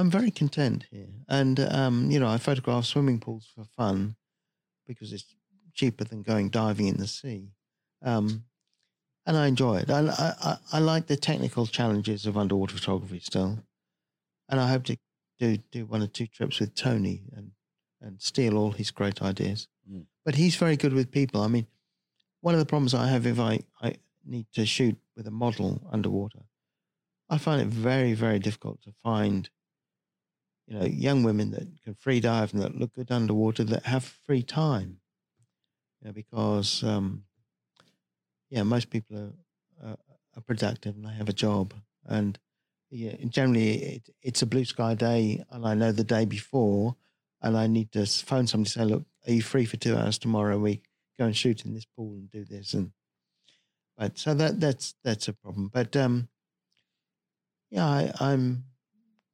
I'm 0.00 0.10
very 0.10 0.30
content 0.30 0.86
here, 0.90 1.08
and 1.28 1.60
um, 1.60 2.10
you 2.10 2.18
know, 2.18 2.28
I 2.28 2.38
photograph 2.38 2.84
swimming 2.84 3.20
pools 3.20 3.48
for 3.54 3.64
fun 3.76 4.16
because 4.86 5.12
it's 5.12 5.34
cheaper 5.74 6.04
than 6.04 6.22
going 6.22 6.48
diving 6.48 6.86
in 6.88 6.96
the 6.96 7.06
sea, 7.06 7.50
um, 8.02 8.44
and 9.26 9.36
I 9.36 9.46
enjoy 9.46 9.76
it. 9.78 9.90
I, 9.90 10.00
I, 10.08 10.56
I 10.72 10.78
like 10.78 11.06
the 11.06 11.16
technical 11.16 11.66
challenges 11.66 12.26
of 12.26 12.36
underwater 12.36 12.74
photography 12.74 13.20
still, 13.20 13.58
and 14.48 14.58
I 14.60 14.68
hope 14.68 14.84
to 14.84 14.96
do 15.38 15.58
do 15.70 15.86
one 15.86 16.02
or 16.02 16.06
two 16.06 16.26
trips 16.26 16.60
with 16.60 16.74
Tony 16.74 17.24
and 17.36 17.52
and 18.00 18.20
steal 18.20 18.56
all 18.56 18.72
his 18.72 18.90
great 18.90 19.20
ideas. 19.20 19.68
Mm. 19.90 20.06
But 20.24 20.36
he's 20.36 20.56
very 20.56 20.76
good 20.76 20.94
with 20.94 21.10
people. 21.10 21.42
I 21.42 21.48
mean 21.48 21.66
one 22.40 22.54
of 22.54 22.60
the 22.60 22.66
problems 22.66 22.94
I 22.94 23.08
have 23.08 23.26
if 23.26 23.38
I, 23.38 23.60
I 23.82 23.96
need 24.24 24.46
to 24.54 24.64
shoot 24.64 24.96
with 25.16 25.26
a 25.26 25.30
model 25.30 25.82
underwater, 25.92 26.40
I 27.28 27.38
find 27.38 27.60
it 27.60 27.68
very, 27.68 28.14
very 28.14 28.38
difficult 28.38 28.82
to 28.82 28.92
find, 29.04 29.48
you 30.70 30.78
know, 30.78 30.86
young 30.86 31.24
women 31.24 31.50
that 31.50 31.66
can 31.84 31.94
free 31.94 32.20
dive 32.20 32.54
and 32.54 32.62
that 32.62 32.76
look 32.76 32.94
good 32.94 33.10
underwater 33.10 33.64
that 33.64 33.86
have 33.86 34.04
free 34.04 34.42
time. 34.42 35.00
You 36.00 36.08
know, 36.08 36.12
because, 36.12 36.84
um, 36.84 37.24
yeah, 38.50 38.62
most 38.62 38.90
people 38.90 39.18
are, 39.18 39.32
uh, 39.90 39.96
are 40.36 40.42
productive 40.46 40.94
and 40.94 41.04
they 41.04 41.12
have 41.12 41.28
a 41.28 41.34
job. 41.34 41.74
And 42.06 42.38
yeah, 42.90 43.16
generally 43.28 43.82
it, 43.96 44.10
it's 44.22 44.42
a 44.42 44.46
blue 44.46 44.64
sky 44.64 44.94
day 44.94 45.44
and 45.50 45.66
I 45.66 45.74
know 45.74 45.92
the 45.92 46.04
day 46.04 46.24
before 46.24 46.96
and 47.42 47.56
I 47.56 47.66
need 47.66 47.92
to 47.92 48.06
phone 48.06 48.46
somebody 48.46 48.70
to 48.70 48.78
say, 48.78 48.84
look, 48.84 49.04
are 49.26 49.32
you 49.32 49.42
free 49.42 49.64
for 49.64 49.76
two 49.76 49.96
hours 49.96 50.18
tomorrow? 50.18 50.58
We 50.58 50.82
go 51.18 51.26
and 51.26 51.36
shoot 51.36 51.64
in 51.64 51.74
this 51.74 51.84
pool 51.84 52.14
and 52.14 52.30
do 52.30 52.44
this 52.44 52.74
and 52.74 52.92
but 53.96 54.18
so 54.18 54.34
that 54.34 54.60
that's 54.60 54.94
that's 55.04 55.28
a 55.28 55.32
problem 55.32 55.68
but 55.72 55.94
um 55.96 56.28
yeah 57.70 57.86
I, 57.86 58.12
i'm 58.20 58.64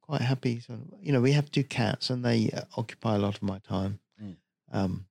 quite 0.07 0.21
happy 0.21 0.61
you 1.01 1.11
know 1.11 1.21
we 1.21 1.33
have 1.33 1.51
two 1.51 1.63
cats 1.63 2.09
and 2.09 2.23
they 2.23 2.49
uh, 2.55 2.61
occupy 2.77 3.15
a 3.15 3.19
lot 3.19 3.35
of 3.35 3.41
my 3.43 3.59
time 3.59 3.99
Mm. 4.21 4.35
um 4.71 5.05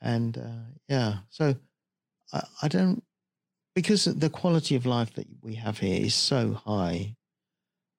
and 0.00 0.36
uh, 0.36 0.66
yeah 0.88 1.18
so 1.30 1.54
I, 2.32 2.42
I 2.62 2.68
don't 2.68 3.02
because 3.74 4.04
the 4.04 4.28
quality 4.30 4.76
of 4.76 4.84
life 4.86 5.14
that 5.14 5.26
we 5.42 5.54
have 5.54 5.78
here 5.78 6.04
is 6.04 6.14
so 6.14 6.52
high 6.52 7.16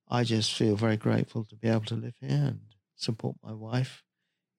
i 0.08 0.24
just 0.24 0.54
feel 0.54 0.76
very 0.76 0.98
grateful 0.98 1.44
to 1.46 1.56
be 1.56 1.68
able 1.68 1.86
to 1.86 1.96
live 1.96 2.16
here 2.20 2.30
and 2.30 2.60
support 2.96 3.36
my 3.44 3.54
wife 3.54 4.04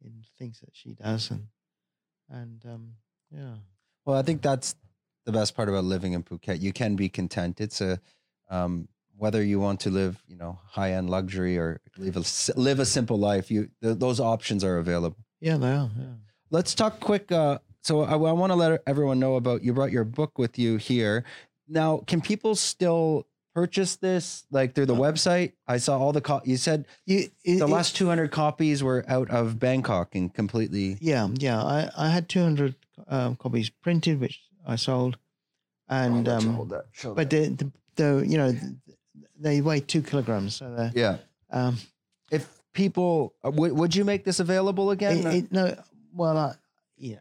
in 0.04 0.24
things 0.38 0.60
that 0.60 0.70
she 0.72 0.92
does, 0.94 1.30
and 1.30 1.46
and 2.28 2.64
um, 2.66 2.94
yeah, 3.30 3.54
Well, 4.04 4.16
I 4.16 4.22
think 4.22 4.42
that's 4.42 4.74
the 5.24 5.32
best 5.32 5.56
part 5.56 5.68
about 5.68 5.84
living 5.84 6.12
in 6.12 6.22
Phuket. 6.22 6.60
You 6.60 6.72
can 6.72 6.96
be 6.96 7.08
content. 7.08 7.60
It's 7.60 7.80
a 7.80 7.98
um, 8.50 8.88
whether 9.18 9.42
you 9.42 9.58
want 9.60 9.80
to 9.80 9.90
live, 9.90 10.22
you 10.28 10.36
know, 10.36 10.58
high 10.68 10.92
end 10.92 11.08
luxury 11.10 11.56
or 11.58 11.80
live 11.98 12.16
a 12.16 12.24
live 12.60 12.78
a 12.80 12.84
simple 12.86 13.18
life. 13.18 13.50
You 13.50 13.68
th- 13.82 13.98
those 13.98 14.20
options 14.20 14.62
are 14.64 14.78
available. 14.78 15.16
yeah, 15.40 15.56
they 15.56 15.70
are. 15.72 15.90
Yeah. 15.98 16.06
Let's 16.50 16.74
talk 16.74 17.00
quick. 17.00 17.32
Uh, 17.32 17.58
so 17.82 18.02
I, 18.02 18.12
I 18.12 18.32
want 18.32 18.50
to 18.50 18.56
let 18.56 18.82
everyone 18.86 19.18
know 19.18 19.36
about 19.36 19.62
you 19.62 19.72
brought 19.72 19.92
your 19.92 20.04
book 20.04 20.38
with 20.38 20.58
you 20.58 20.76
here. 20.76 21.24
Now, 21.68 21.98
can 22.06 22.20
people 22.20 22.54
still 22.54 23.26
purchase 23.54 23.96
this 23.96 24.44
like 24.50 24.74
through 24.74 24.86
the 24.86 24.94
Uh, 24.94 24.98
website? 25.00 25.52
I 25.66 25.78
saw 25.78 25.98
all 25.98 26.12
the 26.12 26.20
co- 26.20 26.42
you 26.44 26.56
said 26.56 26.86
You, 27.06 27.28
it, 27.44 27.58
the 27.58 27.66
last 27.66 27.96
200 27.96 28.30
copies 28.30 28.82
were 28.82 29.04
out 29.08 29.30
of 29.30 29.58
Bangkok 29.58 30.14
and 30.14 30.32
completely. 30.32 30.98
Yeah, 31.00 31.28
yeah. 31.34 31.62
I, 31.62 31.90
I 31.96 32.08
had 32.10 32.28
200 32.28 32.74
um, 33.08 33.36
copies 33.36 33.70
printed, 33.70 34.20
which 34.20 34.40
I 34.66 34.76
sold. 34.76 35.16
And, 35.88 36.28
Oh, 36.28 36.36
um, 36.36 36.68
that. 36.68 36.84
But 37.14 37.30
the, 37.30 37.48
the, 37.48 37.72
the, 37.96 38.24
you 38.28 38.36
know, 38.38 38.52
they 39.38 39.60
weigh 39.60 39.80
two 39.80 40.02
kilograms. 40.02 40.56
So, 40.56 40.74
they're, 40.74 40.92
yeah. 40.94 41.16
um, 41.50 41.76
If 42.30 42.48
people 42.72 43.34
uh, 43.44 43.50
would, 43.50 43.72
would 43.72 43.94
you 43.94 44.04
make 44.04 44.24
this 44.24 44.40
available 44.40 44.90
again? 44.90 45.26
it, 45.26 45.34
it, 45.34 45.52
no, 45.52 45.76
well, 46.12 46.36
I, 46.36 46.54
yeah, 46.96 47.20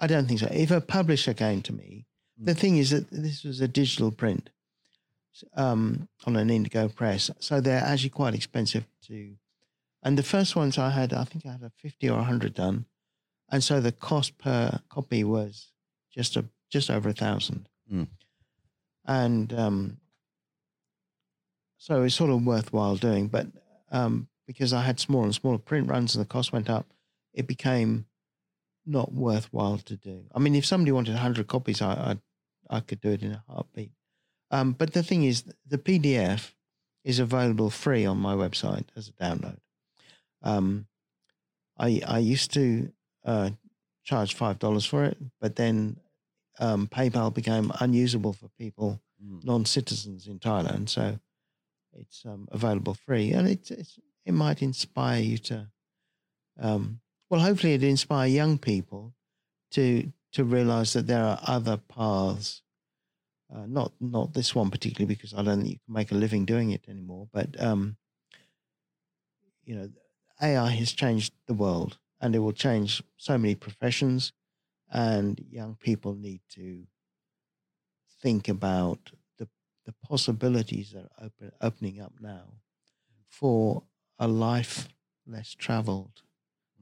I 0.00 0.06
don't 0.06 0.26
think 0.26 0.40
so. 0.40 0.48
If 0.50 0.70
a 0.70 0.80
publisher 0.80 1.34
came 1.34 1.62
to 1.62 1.72
me, 1.72 2.06
the 2.40 2.54
thing 2.54 2.76
is 2.76 2.90
that 2.90 3.10
this 3.10 3.44
was 3.44 3.60
a 3.60 3.68
digital 3.68 4.12
print 4.12 4.50
um, 5.56 6.08
on 6.24 6.36
an 6.36 6.50
Indigo 6.50 6.88
press. 6.88 7.30
So 7.40 7.60
they're 7.60 7.82
actually 7.82 8.10
quite 8.10 8.34
expensive 8.34 8.84
to, 9.06 9.34
and 10.02 10.16
the 10.16 10.22
first 10.22 10.54
ones 10.54 10.78
I 10.78 10.90
had, 10.90 11.12
I 11.12 11.24
think 11.24 11.46
I 11.46 11.52
had 11.52 11.62
a 11.62 11.72
50 11.76 12.08
or 12.10 12.18
100 12.18 12.54
done. 12.54 12.86
And 13.50 13.64
so 13.64 13.80
the 13.80 13.92
cost 13.92 14.38
per 14.38 14.80
copy 14.88 15.24
was 15.24 15.72
just 16.12 16.36
a 16.36 16.44
just 16.70 16.90
over 16.90 17.08
a 17.08 17.14
thousand. 17.14 17.68
Mm. 17.92 18.08
And 19.06 19.52
um, 19.54 19.96
so 21.78 22.02
it's 22.02 22.14
sort 22.14 22.30
of 22.30 22.44
worthwhile 22.44 22.96
doing. 22.96 23.28
But 23.28 23.46
um, 23.90 24.28
because 24.46 24.72
I 24.72 24.82
had 24.82 25.00
smaller 25.00 25.24
and 25.24 25.34
smaller 25.34 25.58
print 25.58 25.88
runs 25.88 26.14
and 26.14 26.24
the 26.24 26.28
cost 26.28 26.52
went 26.52 26.68
up, 26.68 26.86
it 27.32 27.46
became 27.46 28.06
not 28.84 29.12
worthwhile 29.12 29.78
to 29.78 29.96
do. 29.96 30.24
I 30.34 30.38
mean, 30.38 30.54
if 30.54 30.66
somebody 30.66 30.92
wanted 30.92 31.12
100 31.14 31.46
copies, 31.46 31.80
I, 31.80 32.18
I, 32.70 32.76
I 32.76 32.80
could 32.80 33.00
do 33.00 33.10
it 33.10 33.22
in 33.22 33.32
a 33.32 33.44
heartbeat. 33.48 33.92
Um, 34.50 34.72
but 34.72 34.92
the 34.92 35.02
thing 35.02 35.24
is, 35.24 35.44
the 35.66 35.78
PDF 35.78 36.52
is 37.04 37.18
available 37.18 37.70
free 37.70 38.04
on 38.04 38.18
my 38.18 38.34
website 38.34 38.86
as 38.96 39.08
a 39.08 39.12
download. 39.12 39.58
Um, 40.42 40.86
I, 41.78 42.02
I 42.06 42.18
used 42.18 42.52
to 42.54 42.90
uh, 43.24 43.50
charge 44.04 44.36
$5 44.36 44.88
for 44.88 45.04
it, 45.04 45.18
but 45.40 45.56
then 45.56 45.98
um, 46.58 46.88
PayPal 46.88 47.32
became 47.32 47.70
unusable 47.80 48.32
for 48.32 48.48
people 48.58 49.00
Mm. 49.20 49.44
non-citizens 49.44 50.28
in 50.28 50.38
Thailand, 50.38 50.88
so 50.88 51.18
it's 51.92 52.24
um, 52.24 52.48
available 52.50 52.94
free, 52.94 53.32
and 53.32 53.48
it 53.48 53.70
it 54.24 54.32
might 54.32 54.62
inspire 54.62 55.20
you 55.20 55.38
to, 55.38 55.68
um, 56.60 57.00
well, 57.30 57.40
hopefully 57.40 57.74
it 57.74 57.82
inspire 57.82 58.28
young 58.28 58.58
people 58.58 59.14
to 59.72 60.12
to 60.32 60.44
realize 60.44 60.92
that 60.92 61.06
there 61.06 61.22
are 61.24 61.40
other 61.42 61.76
paths, 61.76 62.62
uh, 63.54 63.66
not 63.66 63.92
not 64.00 64.34
this 64.34 64.54
one 64.54 64.70
particularly 64.70 65.14
because 65.14 65.34
I 65.34 65.42
don't 65.42 65.58
think 65.58 65.70
you 65.70 65.78
can 65.86 65.94
make 65.94 66.12
a 66.12 66.16
living 66.16 66.44
doing 66.44 66.70
it 66.70 66.88
anymore, 66.88 67.28
but 67.32 67.60
um, 67.60 67.96
you 69.64 69.74
know, 69.76 69.90
AI 70.40 70.70
has 70.70 70.92
changed 70.92 71.32
the 71.46 71.54
world, 71.54 71.98
and 72.20 72.34
it 72.34 72.38
will 72.38 72.52
change 72.52 73.02
so 73.16 73.38
many 73.38 73.54
professions, 73.54 74.32
and 74.90 75.40
young 75.50 75.76
people 75.76 76.14
need 76.14 76.40
to 76.54 76.86
think 78.20 78.48
about 78.48 79.12
the 79.88 79.94
possibilities 80.06 80.94
are 80.94 81.08
open, 81.24 81.50
opening 81.62 81.98
up 81.98 82.12
now 82.20 82.42
for 83.30 83.82
a 84.18 84.28
life 84.28 84.86
less 85.26 85.54
traveled, 85.54 86.20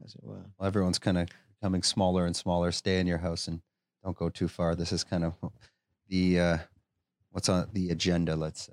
as 0.05 0.17
it 0.17 0.25
were. 0.25 0.43
Well, 0.59 0.67
everyone's 0.67 0.99
kind 0.99 1.17
of 1.17 1.29
becoming 1.55 1.85
smaller 1.85 2.27
and 2.27 2.35
smaller. 2.35 2.73
Stay 2.73 2.99
in 2.99 3.07
your 3.07 3.19
house 3.19 3.47
and 3.47 3.61
don't 4.03 4.17
go 4.17 4.29
too 4.29 4.49
far. 4.49 4.75
This 4.75 4.91
is 4.91 5.05
kind 5.05 5.23
of 5.23 5.35
the 6.09 6.41
uh, 6.41 6.59
what's 7.31 7.49
on 7.49 7.69
the 7.73 7.91
agenda, 7.91 8.35
let's 8.35 8.67
say. 8.67 8.73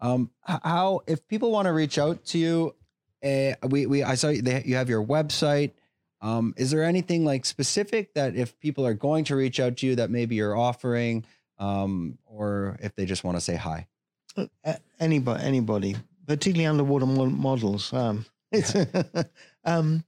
Um, 0.00 0.30
how 0.46 1.02
if 1.06 1.28
people 1.28 1.50
want 1.50 1.66
to 1.66 1.72
reach 1.72 1.98
out 1.98 2.24
to 2.26 2.38
you, 2.38 2.74
uh, 3.22 3.52
we 3.68 3.84
we 3.84 4.02
I 4.02 4.14
saw 4.14 4.28
you, 4.28 4.40
they, 4.40 4.62
you 4.64 4.76
have 4.76 4.88
your 4.88 5.04
website. 5.04 5.72
Um, 6.22 6.54
is 6.56 6.70
there 6.70 6.84
anything 6.84 7.26
like 7.26 7.44
specific 7.44 8.14
that 8.14 8.34
if 8.34 8.58
people 8.60 8.86
are 8.86 8.94
going 8.94 9.24
to 9.24 9.36
reach 9.36 9.60
out 9.60 9.76
to 9.78 9.86
you 9.86 9.96
that 9.96 10.10
maybe 10.10 10.36
you're 10.36 10.56
offering, 10.56 11.26
um, 11.58 12.18
or 12.24 12.76
if 12.80 12.94
they 12.94 13.04
just 13.04 13.24
want 13.24 13.36
to 13.36 13.40
say 13.40 13.56
hi? 13.56 13.86
Anybody, 15.00 15.44
anybody, 15.44 15.96
particularly 16.26 16.66
underwater 16.66 17.06
models. 17.06 17.92
Um, 17.92 18.26
it's, 18.52 18.74
um, 19.64 20.04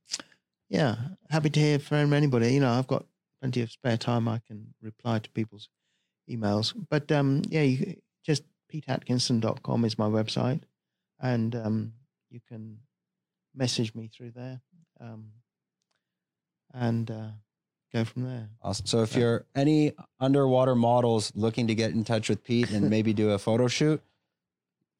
yeah, 0.69 0.97
happy 1.29 1.51
to 1.51 1.61
hear 1.61 1.79
from 1.79 2.13
anybody. 2.13 2.55
You 2.55 2.61
know, 2.61 2.71
I've 2.71 2.87
got 2.87 3.05
plenty 3.41 3.63
of 3.63 3.71
spare 3.71 3.97
time. 3.97 4.29
I 4.29 4.41
can 4.47 4.75
reply 4.81 5.19
to 5.19 5.31
people's 5.31 5.69
emails. 6.31 6.75
But 6.89 7.11
um, 7.11 7.43
yeah, 7.49 7.63
you, 7.63 7.97
just 8.25 8.45
peteatkinson.com 8.73 9.85
is 9.85 9.99
my 9.99 10.07
website, 10.09 10.63
and 11.21 11.55
um, 11.57 11.93
you 12.31 12.41
can 12.49 12.79
message 13.55 13.95
me 13.95 14.09
through 14.15 14.31
there, 14.31 14.61
um, 15.01 15.33
and 16.73 17.11
uh, 17.11 17.31
go 17.93 18.05
from 18.05 18.25
there. 18.25 18.49
Awesome. 18.63 18.87
So 18.87 19.03
if 19.03 19.15
you're 19.17 19.47
any 19.55 19.93
underwater 20.19 20.75
models 20.75 21.33
looking 21.35 21.67
to 21.69 21.75
get 21.75 21.93
in 21.93 22.05
touch 22.05 22.29
with 22.29 22.45
Pete 22.45 22.71
and 22.71 22.91
maybe 22.95 23.13
do 23.13 23.31
a 23.31 23.39
photo 23.39 23.69
shoot, 23.69 24.03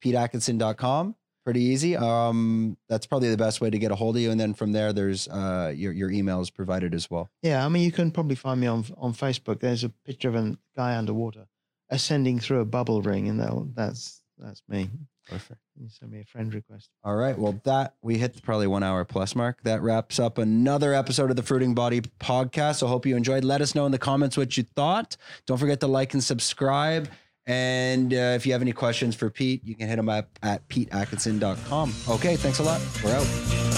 peteatkinson.com. 0.03 1.15
Pretty 1.43 1.61
easy. 1.61 1.97
Um, 1.97 2.77
that's 2.87 3.07
probably 3.07 3.31
the 3.31 3.37
best 3.37 3.61
way 3.61 3.71
to 3.71 3.79
get 3.79 3.91
a 3.91 3.95
hold 3.95 4.15
of 4.15 4.21
you. 4.21 4.29
And 4.29 4.39
then 4.39 4.53
from 4.53 4.73
there, 4.73 4.93
there's 4.93 5.27
uh, 5.27 5.73
your 5.75 5.91
your 5.91 6.11
email 6.11 6.39
is 6.39 6.51
provided 6.51 6.93
as 6.93 7.09
well. 7.09 7.31
Yeah, 7.41 7.65
I 7.65 7.69
mean, 7.69 7.83
you 7.83 7.91
can 7.91 8.11
probably 8.11 8.35
find 8.35 8.61
me 8.61 8.67
on 8.67 8.85
on 8.95 9.13
Facebook. 9.13 9.59
There's 9.59 9.83
a 9.83 9.89
picture 9.89 10.29
of 10.29 10.35
a 10.35 10.55
guy 10.75 10.95
underwater 10.95 11.47
ascending 11.89 12.39
through 12.39 12.59
a 12.59 12.65
bubble 12.65 13.01
ring, 13.01 13.27
and 13.27 13.75
that's 13.75 14.21
that's 14.37 14.61
me. 14.67 14.91
Perfect. 15.31 15.61
You 15.79 15.87
send 15.89 16.11
me 16.11 16.19
a 16.19 16.25
friend 16.25 16.53
request. 16.53 16.89
All 17.03 17.15
right. 17.15 17.37
Well, 17.37 17.59
that 17.63 17.95
we 18.01 18.17
hit 18.17 18.33
the 18.35 18.41
probably 18.41 18.67
one 18.67 18.83
hour 18.83 19.05
plus 19.05 19.33
mark. 19.33 19.63
That 19.63 19.81
wraps 19.81 20.19
up 20.19 20.37
another 20.37 20.93
episode 20.93 21.29
of 21.29 21.37
the 21.37 21.43
Fruiting 21.43 21.73
Body 21.73 22.01
podcast. 22.01 22.75
So 22.75 22.87
hope 22.87 23.05
you 23.05 23.15
enjoyed. 23.15 23.43
Let 23.45 23.61
us 23.61 23.73
know 23.73 23.85
in 23.85 23.91
the 23.91 23.97
comments 23.97 24.35
what 24.35 24.57
you 24.57 24.63
thought. 24.63 25.15
Don't 25.47 25.57
forget 25.57 25.79
to 25.79 25.87
like 25.87 26.13
and 26.13 26.23
subscribe. 26.23 27.09
And 27.47 28.13
uh, 28.13 28.33
if 28.35 28.45
you 28.45 28.51
have 28.51 28.61
any 28.61 28.73
questions 28.73 29.15
for 29.15 29.29
Pete, 29.29 29.61
you 29.63 29.73
can 29.75 29.87
hit 29.87 29.97
him 29.97 30.09
up 30.09 30.37
at 30.43 30.67
peteatkinson.com. 30.67 31.93
Okay. 32.09 32.35
Thanks 32.35 32.59
a 32.59 32.63
lot. 32.63 32.81
We're 33.03 33.15
out. 33.15 33.70